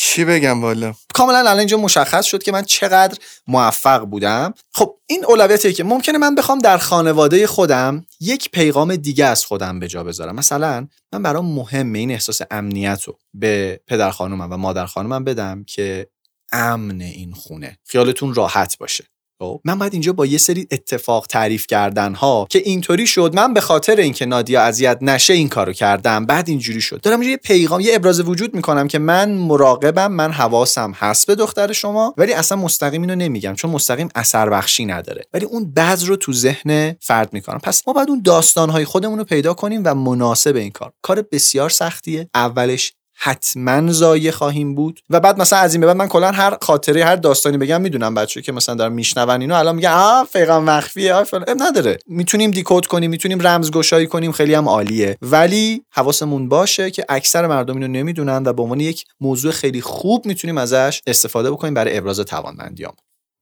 چی 0.00 0.24
بگم 0.24 0.62
والا؟ 0.62 0.94
کاملا 1.14 1.38
الان 1.38 1.58
اینجا 1.58 1.76
مشخص 1.76 2.24
شد 2.24 2.42
که 2.42 2.52
من 2.52 2.62
چقدر 2.62 3.18
موفق 3.46 4.00
بودم. 4.00 4.54
خب 4.72 4.96
این 5.06 5.24
اولویتیه 5.24 5.72
که 5.72 5.84
ممکنه 5.84 6.18
من 6.18 6.34
بخوام 6.34 6.58
در 6.58 6.78
خانواده 6.78 7.46
خودم 7.46 8.06
یک 8.20 8.50
پیغام 8.50 8.96
دیگه 8.96 9.24
از 9.24 9.44
خودم 9.44 9.80
به 9.80 9.88
جا 9.88 10.04
بذارم. 10.04 10.34
مثلا 10.34 10.86
من 11.12 11.22
برام 11.22 11.54
مهمه 11.54 11.98
این 11.98 12.10
احساس 12.10 12.40
امنیت 12.50 13.02
رو 13.04 13.18
به 13.34 13.80
پدر 13.86 14.10
خانومم 14.10 14.52
و 14.52 14.56
مادر 14.56 14.86
خانومم 14.86 15.24
بدم 15.24 15.64
که 15.64 16.06
امن 16.52 17.00
این 17.00 17.32
خونه. 17.32 17.78
خیالتون 17.84 18.34
راحت 18.34 18.78
باشه. 18.78 19.04
خب. 19.38 19.60
من 19.64 19.78
باید 19.78 19.92
اینجا 19.92 20.12
با 20.12 20.26
یه 20.26 20.38
سری 20.38 20.66
اتفاق 20.70 21.26
تعریف 21.26 21.66
کردن 21.66 22.14
ها 22.14 22.46
که 22.50 22.58
اینطوری 22.58 23.06
شد 23.06 23.32
من 23.34 23.54
به 23.54 23.60
خاطر 23.60 23.96
اینکه 23.96 24.26
نادیا 24.26 24.62
اذیت 24.62 24.98
نشه 25.00 25.32
این 25.32 25.48
کارو 25.48 25.72
کردم. 25.72 26.26
بعد 26.26 26.48
اینجوری 26.48 26.80
شد. 26.80 27.00
دارم 27.00 27.22
یه 27.22 27.36
پیغام 27.36 27.80
یه 27.80 27.94
ابراز 27.94 28.20
وجود 28.20 28.54
می‌کنم 28.54 28.88
که 28.88 28.98
من 28.98 29.32
مراقبم 29.32 30.12
من 30.12 30.32
حواسم 30.32 30.92
هست 30.96 31.26
به 31.26 31.34
دختر 31.34 31.72
شما 31.72 32.14
ولی 32.16 32.32
اصلا 32.32 32.58
مستقیم 32.58 33.00
اینو 33.00 33.14
نمیگم 33.14 33.54
چون 33.54 33.70
مستقیم 33.70 34.08
اثر 34.14 34.50
بخشی 34.50 34.84
نداره. 34.84 35.24
ولی 35.34 35.44
اون 35.44 35.72
بعض 35.72 36.04
رو 36.04 36.16
تو 36.16 36.32
ذهن 36.32 36.96
فرد 37.00 37.32
می‌کنم. 37.32 37.58
پس 37.58 37.82
ما 37.86 37.92
باید 37.92 38.08
اون 38.10 38.22
داستان 38.24 38.70
های 38.70 38.84
خودمون 38.84 39.18
رو 39.18 39.24
پیدا 39.24 39.54
کنیم 39.54 39.82
و 39.84 39.94
مناسب 39.94 40.56
این 40.56 40.70
کار. 40.70 40.92
کار 41.02 41.22
بسیار 41.32 41.70
سختیه. 41.70 42.30
اولش 42.34 42.92
حتما 43.20 43.92
زایه 43.92 44.30
خواهیم 44.30 44.74
بود. 44.74 45.00
و 45.10 45.20
بعد 45.20 45.40
مثلا 45.40 45.58
از 45.58 45.74
این 45.74 45.80
به 45.80 45.86
بعد 45.86 45.96
من 45.96 46.08
کلا 46.08 46.30
هر 46.30 46.56
خاطره 46.62 47.04
هر 47.04 47.16
داستانی 47.16 47.58
بگم 47.58 47.80
می‌دونم 47.80 48.14
بچه 48.14 48.42
که 48.42 48.52
مثلا 48.52 48.74
دارن 48.74 48.92
میشنون 48.92 49.40
اینو 49.40 49.54
الان 49.54 49.76
میگن 49.76 49.90
آ 49.90 50.24
پیغام 50.32 50.64
مخفیه 50.64 51.14
آ 51.14 51.24
نداره. 51.60 51.98
می‌تونیم 52.06 52.50
دیکود 52.50 52.86
کنیم 52.86 53.10
می‌تونیم 53.10 53.46
رمزگشایی 53.46 54.06
کنیم 54.06 54.32
خیلی 54.32 54.54
هم 54.54 54.68
عالیه. 54.68 55.18
ولی 55.22 55.82
حواسمون 55.90 56.48
باشه 56.48 56.90
که 56.90 57.04
اکثر 57.08 57.46
مردم 57.46 57.74
اینو 57.74 57.88
نمی‌دونن 57.88 58.42
و 58.46 58.52
به 58.52 58.62
عنوان 58.62 58.80
یک 58.80 59.04
موضوع 59.20 59.52
خیلی 59.52 59.80
خوب 59.80 60.26
می‌تونیم 60.26 60.58
ازش 60.58 61.02
استفاده 61.06 61.50
بکنیم 61.50 61.74
برای 61.74 61.98
ابراز 61.98 62.20
توانمندیام. 62.20 62.92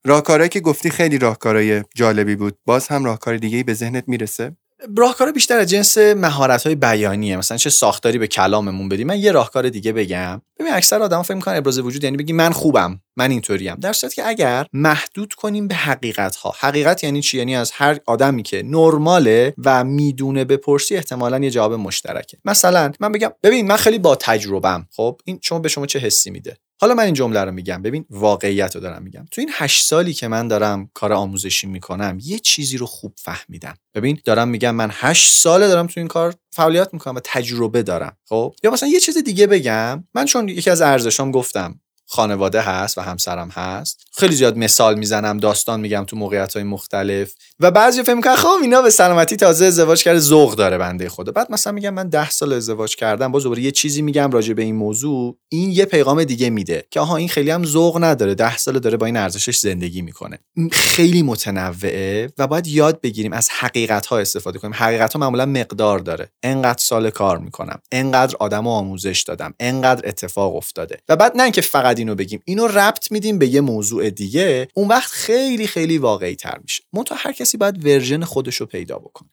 راهکارهایی 0.05 0.49
که 0.49 0.61
گفتی 0.61 0.91
خیلی 0.91 1.19
راهکارهای 1.19 1.83
جالبی 1.95 2.37
بود. 2.37 2.55
باز 2.65 2.89
هم 2.89 3.05
راهکار 3.05 3.37
دیگه 3.37 3.63
به 3.63 3.75
ذهنت 3.75 4.05
می‌رسه؟ 4.07 4.57
راهکار 4.97 5.33
بیشتر 5.33 5.59
از 5.59 5.71
جنس 5.71 5.99
مهارت 5.99 6.67
های 6.67 6.75
بیانیه 6.75 7.37
مثلا 7.37 7.57
چه 7.57 7.71
ساختاری 7.71 8.19
به 8.19 8.27
کلاممون 8.27 8.89
بدیم 8.89 9.07
من 9.07 9.19
یه 9.19 9.33
راهکار 9.33 9.69
دیگه 9.69 9.93
بگم. 9.93 10.43
ببین 10.59 10.73
اکثر 10.73 11.03
آدم 11.03 11.23
فکر 11.23 11.35
می‌کنن 11.35 11.57
ابراز 11.57 11.79
وجود 11.79 12.05
یعنی 12.05 12.17
بگی 12.17 12.33
من 12.33 12.53
خوبم 12.53 13.01
من 13.17 13.31
اینطوریم. 13.31 13.75
در 13.75 13.93
صورتی 13.93 14.17
که 14.17 14.29
اگر 14.29 14.67
محدود 14.73 15.35
کنیم 15.35 15.69
به 15.69 15.75
حقیقت 15.75 16.37
ها 16.37 16.55
حقیقت 16.59 17.05
یعنی 17.05 17.23
چی؟ 17.23 17.39
یعنی 17.39 17.57
از 17.57 17.71
هر 17.75 17.99
آدمی 18.07 18.43
که 18.43 18.63
نرماله 18.63 19.55
و 19.65 19.85
می‌دونه 19.85 20.45
بپرسی 20.45 20.97
احتمالا 20.97 21.39
یه 21.39 21.51
جواب 21.51 21.73
مشترکه. 21.73 22.39
مثلا 22.45 22.93
من 23.01 23.13
بگم 23.13 23.31
ببین 23.43 23.67
من 23.67 23.77
خیلی 23.77 23.99
با 23.99 24.17
تجربم 24.17 24.89
خب 24.97 25.21
این 25.25 25.39
شما 25.43 25.59
به 25.59 25.69
شما 25.69 25.87
چه 25.87 25.99
حسی 25.99 26.31
میده؟ 26.31 26.57
حالا 26.81 26.95
من 26.95 27.05
این 27.05 27.15
جمله 27.15 27.45
رو 27.45 27.53
میگم. 27.53 27.83
ببین 27.83 28.05
واقعیت 28.11 28.75
رو 28.75 28.81
دارم 28.81 29.03
میگم. 29.03 29.27
تو 29.31 29.41
این 29.41 29.51
هشت 29.53 29.85
سالی 29.85 30.13
که 30.15 30.29
من 30.29 30.49
دارم 30.49 30.91
کار 30.95 31.13
آموزشی 31.13 31.67
می‌کنم 31.67 32.19
یه 32.23 32.39
چیزی 32.39 32.77
رو 32.77 32.87
خوب 32.87 33.15
فهمیدم. 33.17 33.75
ببین 33.95 34.21
دارم 34.25 34.49
میگم 34.49 34.75
من 34.75 34.91
هشت 34.93 35.31
ساله 35.33 35.69
دارم 35.69 35.87
تو 35.87 36.01
این 36.01 36.09
کار 36.09 36.35
فعالیت 36.51 36.89
می‌کنم 36.93 37.15
و 37.15 37.21
تجربه 37.25 37.83
دارم 37.83 38.17
خب؟ 38.29 38.55
یا 38.63 38.71
مثلا 38.71 38.89
یه 38.89 39.01
چیز 39.01 39.19
دیگه 39.19 39.47
بگم. 39.47 40.05
من 40.15 40.25
چون 40.25 40.49
یکی 40.49 40.71
از 40.71 40.81
ارزشام 40.81 41.31
گفتم 41.31 41.81
خانواده 42.07 42.61
هست 42.61 42.99
و 42.99 43.01
همسرم 43.01 43.49
هست. 43.49 44.07
خیلی 44.17 44.37
زیاد 44.37 44.57
مثال 44.57 44.99
می‌زنم 44.99 45.37
داستان 45.37 45.81
میگم 45.81 46.05
تو 46.05 46.17
موقعیت 46.17 46.55
های 46.55 46.63
مختلف. 46.63 47.35
و 47.61 47.71
بعضی 47.71 48.03
فکر 48.03 48.15
می‌کنن 48.15 48.35
خب 48.35 48.59
اینا 48.63 48.83
به 48.83 48.91
سلامتی 48.91 49.37
تازه 49.37 49.65
ازدواج 49.65 50.03
کرده 50.03 50.19
ذوق 50.19 50.55
داره 50.55 50.79
بنده 50.79 51.09
خدا. 51.09 51.33
بعد 51.33 51.53
مثلا 51.53 51.73
میگم 51.73 51.95
من 51.95 52.09
ده 52.09 52.31
سال 52.31 52.53
ازدواج 52.53 52.97
کردم 52.97 53.33
باز 53.33 53.43
دوباره 53.43 53.63
یه 53.63 53.71
چیزی 53.71 54.03
میگم 54.03 54.31
راجع 54.31 54.55
به 54.55 54.63
این 54.63 54.75
موضوع. 54.75 55.37
این 55.49 55.71
یه 55.71 55.85
پیغام 55.85 56.25
دیگه 56.25 56.51
میده 56.51 56.87
که 56.91 57.01
آها 57.01 57.17
این 57.17 57.29
خیلی 57.29 57.51
هم 57.51 57.65
ذوق 57.65 58.05
نداره. 58.05 58.35
ده 58.35 58.57
سال 58.57 58.79
داره 58.79 58.97
با 58.97 59.07
این 59.07 59.17
ارزشش 59.17 59.59
زندگی 59.59 60.03
می‌کنه. 60.03 60.39
خیلی 60.73 61.23
متنوعه 61.23 62.33
و 62.39 62.47
باید 62.47 62.67
یاد 62.67 63.01
بگیریم 63.01 63.33
از 63.33 63.49
حقیقت 63.51 64.07
ها 64.07 64.19
استفاده 64.19 64.59
کنیم. 64.59 64.75
حقیقت 64.75 65.13
ها 65.13 65.21
معمولا 65.21 65.47
مقدار 65.47 65.99
داره. 65.99 66.29
انقدر 66.43 66.79
سال 66.79 67.11
کار 67.11 67.39
می‌کنم. 67.39 67.79
انقدر 67.93 68.37
آدم 68.41 68.67
آموزش 68.67 69.25
دادم. 69.27 69.55
انقدر 69.61 70.09
اتفاق 70.09 70.57
افتاده. 70.57 70.99
و 71.09 71.17
بعد 71.17 71.33
نه 71.37 71.51
که 71.51 71.61
فقط 71.61 71.96
اینو 71.99 72.15
بگیم. 72.15 72.43
اینو 72.45 72.67
ربط 72.67 73.13
میدیم 73.13 73.39
به 73.39 73.49
یه 73.49 73.61
موضوع 73.61 74.11
دیگه. 74.11 74.69
اون 74.75 74.89
وقت 74.89 75.11
خیلی 75.11 75.67
خیلی 75.67 75.99
واقعی 75.99 76.35
تر 76.35 76.59
میشه 76.63 76.83
منتها 76.93 77.19
هر 77.21 77.33
کسی 77.33 77.57
باید 77.57 77.87
ورژن 77.87 78.25
خودش 78.25 78.57
رو 78.57 78.67
پیدا 78.67 78.99
بکنه. 78.99 79.29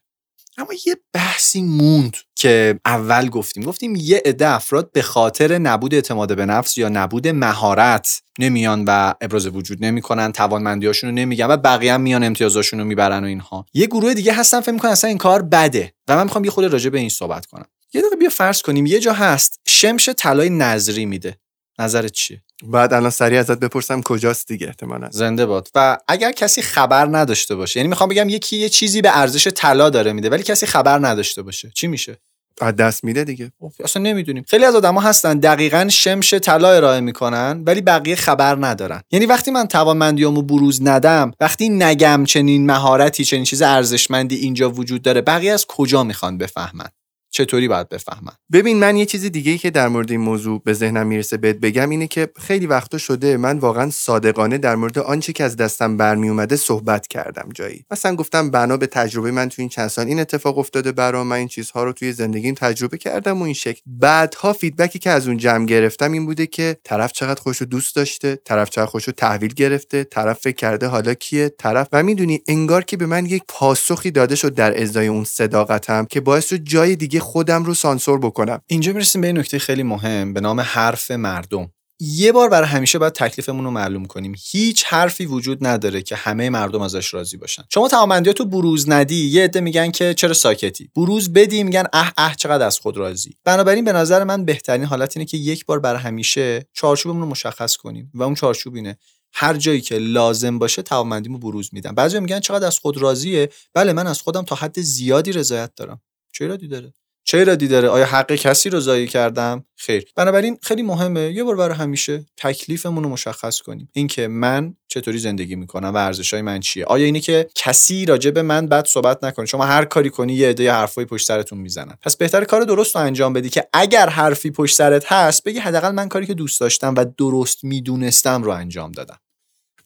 اما 0.57 0.69
یه 0.85 0.97
بحثی 1.13 1.61
موند 1.61 2.17
که 2.35 2.79
اول 2.85 3.29
گفتیم. 3.29 3.63
گفتیم 3.63 3.95
یه 3.95 4.21
عده 4.25 4.47
افراد 4.47 4.91
به 4.91 5.01
خاطر 5.01 5.57
نبود 5.57 5.93
اعتماد 5.93 6.35
به 6.35 6.45
نفس 6.45 6.77
یا 6.77 6.89
نبود 6.89 7.27
مهارت 7.27 8.21
نمیان 8.39 8.85
و 8.87 9.13
ابراز 9.21 9.47
وجود 9.47 9.85
نمی‌کنن 9.85 10.31
توانمندیاشون 10.31 11.09
رو 11.09 11.15
نمیگن 11.15 11.45
و 11.45 11.57
بقیه 11.57 11.93
هم 11.93 12.01
میان 12.01 12.23
امتیازاشون 12.23 12.79
رو 12.79 12.85
می‌برن 12.85 13.23
و 13.23 13.27
اینها. 13.27 13.65
یه 13.73 13.85
گروه 13.85 14.13
دیگه 14.13 14.33
هستن 14.33 14.61
فکر 14.61 14.71
می‌کنن 14.71 14.91
اصلا 14.91 15.07
این 15.07 15.17
کار 15.17 15.41
بده 15.41 15.93
و 16.07 16.15
من 16.15 16.23
می‌خوام 16.23 16.43
یه 16.43 16.51
خود 16.51 16.65
راجع 16.65 16.89
به 16.89 16.99
این 16.99 17.09
صحبت 17.09 17.45
کنم. 17.45 17.65
یه 17.93 18.01
دقیقه 18.01 18.15
بیا 18.15 18.29
فرض 18.29 18.61
کنیم 18.61 18.85
یه 18.85 18.99
جا 18.99 19.13
هست 19.13 19.59
شمش 19.67 20.09
طلای 20.17 20.49
نظری 20.49 21.05
میده. 21.05 21.37
نظرت 21.79 22.11
چیه؟ 22.11 22.41
بعد 22.63 22.93
الان 22.93 23.09
سریع 23.09 23.39
ازت 23.39 23.59
بپرسم 23.59 24.01
کجاست 24.01 24.47
دیگه 24.47 24.67
احتمالاً. 24.67 25.09
زنده 25.11 25.45
باد. 25.45 25.69
و 25.75 25.97
اگر 26.07 26.31
کسی 26.31 26.61
خبر 26.61 27.17
نداشته 27.17 27.55
باشه 27.55 27.79
یعنی 27.79 27.89
می‌خوام 27.89 28.09
بگم 28.09 28.29
یکی 28.29 28.57
یه 28.57 28.69
چیزی 28.69 29.01
به 29.01 29.17
ارزش 29.17 29.47
طلا 29.47 29.89
داره 29.89 30.13
میده 30.13 30.29
ولی 30.29 30.43
کسی 30.43 30.65
خبر 30.65 31.07
نداشته 31.07 31.41
باشه 31.41 31.71
چی 31.75 31.87
میشه؟ 31.87 32.17
از 32.61 32.75
دست 32.75 33.03
میده 33.03 33.23
دیگه. 33.23 33.51
اصلا 33.83 34.01
نمی‌دونیم. 34.01 34.43
خیلی 34.47 34.65
از 34.65 34.75
آدما 34.75 35.01
هستن 35.01 35.39
دقیقا 35.39 35.87
شمش 35.89 36.33
طلا 36.33 36.71
ارائه 36.71 36.99
می‌کنن 36.99 37.63
ولی 37.65 37.81
بقیه 37.81 38.15
خبر 38.15 38.65
ندارن. 38.65 39.01
یعنی 39.11 39.25
وقتی 39.25 39.51
من 39.51 39.67
توانمندیامو 39.67 40.41
بروز 40.41 40.81
ندم 40.81 41.31
وقتی 41.39 41.69
نگم 41.69 42.23
چنین 42.25 42.65
مهارتی 42.65 43.25
چنین 43.25 43.43
چیز 43.43 43.61
ارزشمندی 43.61 44.35
اینجا 44.35 44.69
وجود 44.69 45.01
داره 45.01 45.21
بقیه 45.21 45.53
از 45.53 45.65
کجا 45.65 46.03
می‌خوان 46.03 46.37
بفهمن؟ 46.37 46.89
چطوری 47.33 47.67
باید 47.67 47.89
بفهمن؟ 47.89 48.33
ببین 48.51 48.79
من 48.79 48.97
یه 48.97 49.05
چیز 49.05 49.25
دیگه 49.25 49.51
ای 49.51 49.57
که 49.57 49.69
در 49.69 49.87
مورد 49.87 50.11
این 50.11 50.19
موضوع 50.19 50.61
به 50.65 50.73
ذهنم 50.73 51.07
می‌رسه 51.07 51.37
بهت 51.37 51.55
بگم 51.55 51.89
اینه 51.89 52.07
که 52.07 52.29
خیلی 52.39 52.67
وقتا 52.67 52.97
شده 52.97 53.37
من 53.37 53.57
واقعا 53.57 53.89
صادقانه 53.89 54.57
در 54.57 54.75
مورد 54.75 54.99
آنچه 54.99 55.33
که 55.33 55.43
از 55.43 55.55
دستم 55.55 55.97
برمی 55.97 56.29
اومده 56.29 56.55
صحبت 56.55 57.07
کردم 57.07 57.49
جایی. 57.53 57.85
مثلا 57.91 58.15
گفتم 58.15 58.51
بنا 58.51 58.77
به 58.77 58.87
تجربه 58.87 59.31
من 59.31 59.49
تو 59.49 59.61
این 59.61 59.69
چند 59.69 59.87
سال 59.87 60.07
این 60.07 60.19
اتفاق 60.19 60.57
افتاده 60.57 60.91
برام 60.91 61.27
من 61.27 61.35
این 61.35 61.47
چیزها 61.47 61.83
رو 61.83 61.93
توی 61.93 62.11
زندگیم 62.11 62.55
تجربه 62.55 62.97
کردم 62.97 63.41
و 63.41 63.43
این 63.43 63.53
شکل. 63.53 63.81
بعدها 63.85 64.53
فیدبکی 64.53 64.99
که 64.99 65.09
از 65.09 65.27
اون 65.27 65.37
جمع 65.37 65.65
گرفتم 65.65 66.11
این 66.11 66.25
بوده 66.25 66.47
که 66.47 66.77
طرف 66.83 67.11
چقدر 67.11 67.41
خوش 67.41 67.61
دوست 67.61 67.95
داشته 67.95 68.35
طرف 68.45 68.69
چقدر 68.69 68.85
خوش 68.85 69.09
تحویل 69.17 69.53
گرفته 69.53 70.03
طرف 70.03 70.39
فکر 70.39 70.55
کرده 70.55 70.87
حالا 70.87 71.13
کیه 71.13 71.49
طرف 71.49 71.87
و 71.91 72.03
می‌دونی 72.03 72.41
انگار 72.47 72.83
که 72.83 72.97
به 72.97 73.05
من 73.05 73.25
یک 73.25 73.43
پاسخی 73.47 74.11
داده 74.11 74.35
شد 74.35 74.53
در 74.53 74.81
ازای 74.81 75.07
اون 75.07 75.23
صداقتم 75.23 76.05
که 76.05 76.21
باعث 76.21 76.45
شد 76.45 76.57
جای 76.57 76.95
دیگه 76.95 77.22
خودم 77.23 77.63
رو 77.63 77.73
سانسور 77.73 78.19
بکنم. 78.19 78.61
اینجا 78.67 78.93
می‌رسیم 78.93 79.21
به 79.21 79.33
نکته 79.33 79.59
خیلی 79.59 79.83
مهم 79.83 80.33
به 80.33 80.41
نام 80.41 80.59
حرف 80.59 81.11
مردم. 81.11 81.71
یه 81.99 82.31
بار 82.31 82.49
برای 82.49 82.67
همیشه 82.67 82.99
باید 82.99 83.13
تکلیفمون 83.13 83.65
رو 83.65 83.71
معلوم 83.71 84.05
کنیم. 84.05 84.35
هیچ 84.51 84.83
حرفی 84.85 85.25
وجود 85.25 85.67
نداره 85.67 86.01
که 86.01 86.15
همه 86.15 86.49
مردم 86.49 86.81
ازش 86.81 87.13
راضی 87.13 87.37
باشن. 87.37 87.63
شما 87.73 87.87
توانمندیاتو 87.87 88.45
بروز 88.45 88.89
ندی 88.89 89.25
یه 89.25 89.43
عده 89.43 89.61
میگن 89.61 89.91
که 89.91 90.13
چرا 90.13 90.33
ساکتی؟ 90.33 90.89
بروز 90.95 91.33
بدی 91.33 91.63
میگن 91.63 91.83
اه 91.93 92.13
اه 92.17 92.35
چقدر 92.35 92.65
از 92.65 92.79
خود 92.79 92.97
راضی. 92.97 93.37
بنابراین 93.43 93.85
به 93.85 93.93
نظر 93.93 94.23
من 94.23 94.45
بهترین 94.45 94.85
حالت 94.85 95.17
اینه 95.17 95.25
که 95.25 95.37
یک 95.37 95.65
بار 95.65 95.79
برای 95.79 96.01
همیشه 96.01 96.67
چارچوبمون 96.73 97.21
رو 97.21 97.27
مشخص 97.27 97.75
کنیم 97.75 98.11
و 98.13 98.23
اون 98.23 98.35
چارچوب 98.35 98.75
اینه. 98.75 98.97
هر 99.33 99.57
جایی 99.57 99.81
که 99.81 99.97
لازم 99.97 100.59
باشه 100.59 100.81
توانمندیمو 100.81 101.37
بروز 101.37 101.69
میدم. 101.73 101.95
بعضی 101.95 102.19
میگن 102.19 102.39
چقدر 102.39 102.67
از 102.67 102.79
خود 102.79 102.97
راضیه؟ 102.97 103.49
بله 103.73 103.93
من 103.93 104.07
از 104.07 104.21
خودم 104.21 104.41
تا 104.41 104.55
حد 104.55 104.81
زیادی 104.81 105.31
رضایت 105.31 105.71
دارم. 105.75 106.01
چه 106.33 106.43
ایرادی 106.43 106.67
داره؟ 106.67 106.93
چه 107.25 107.37
ایرادی 107.37 107.67
داره 107.67 107.89
آیا 107.89 108.05
حق 108.05 108.31
کسی 108.31 108.69
رو 108.69 108.79
ضایع 108.79 109.07
کردم؟ 109.07 109.65
خیر. 109.75 110.05
بنابراین 110.15 110.57
خیلی 110.61 110.83
مهمه. 110.83 111.31
یه 111.31 111.43
بار 111.43 111.55
برای 111.55 111.75
همیشه 111.75 112.25
تکلیفمون 112.37 113.03
رو 113.03 113.09
مشخص 113.09 113.61
کنیم. 113.61 113.89
اینکه 113.93 114.27
من 114.27 114.75
چطوری 114.87 115.17
زندگی 115.17 115.55
می‌کنم 115.55 115.93
و 115.93 115.97
ارزشهای 115.97 116.41
من 116.41 116.59
چیه؟ 116.59 116.85
آیا 116.85 117.05
اینه 117.05 117.19
که 117.19 117.49
کسی 117.55 118.05
راجع 118.05 118.31
به 118.31 118.41
من 118.41 118.67
بد 118.67 118.87
صحبت 118.87 119.23
نکنه؟ 119.23 119.45
شما 119.45 119.65
هر 119.65 119.85
کاری 119.85 120.09
کنی 120.09 120.33
یه 120.33 120.49
عده 120.49 120.71
حرفای 120.71 121.05
پشت 121.05 121.27
سرتون 121.27 121.59
می‌زنن. 121.59 121.97
پس 122.01 122.17
بهتر 122.17 122.43
کار 122.43 122.61
درست 122.61 122.95
رو 122.95 123.01
انجام 123.01 123.33
بدی 123.33 123.49
که 123.49 123.67
اگر 123.73 124.09
حرفی 124.09 124.51
پشت 124.51 124.75
سرت 124.75 125.11
هست 125.11 125.43
بگی 125.43 125.59
حداقل 125.59 125.91
من 125.91 126.09
کاری 126.09 126.25
که 126.25 126.33
دوست 126.33 126.59
داشتم 126.59 126.93
و 126.97 127.05
درست 127.17 127.63
می‌دونستم 127.63 128.43
رو 128.43 128.51
انجام 128.51 128.91
دادم. 128.91 129.19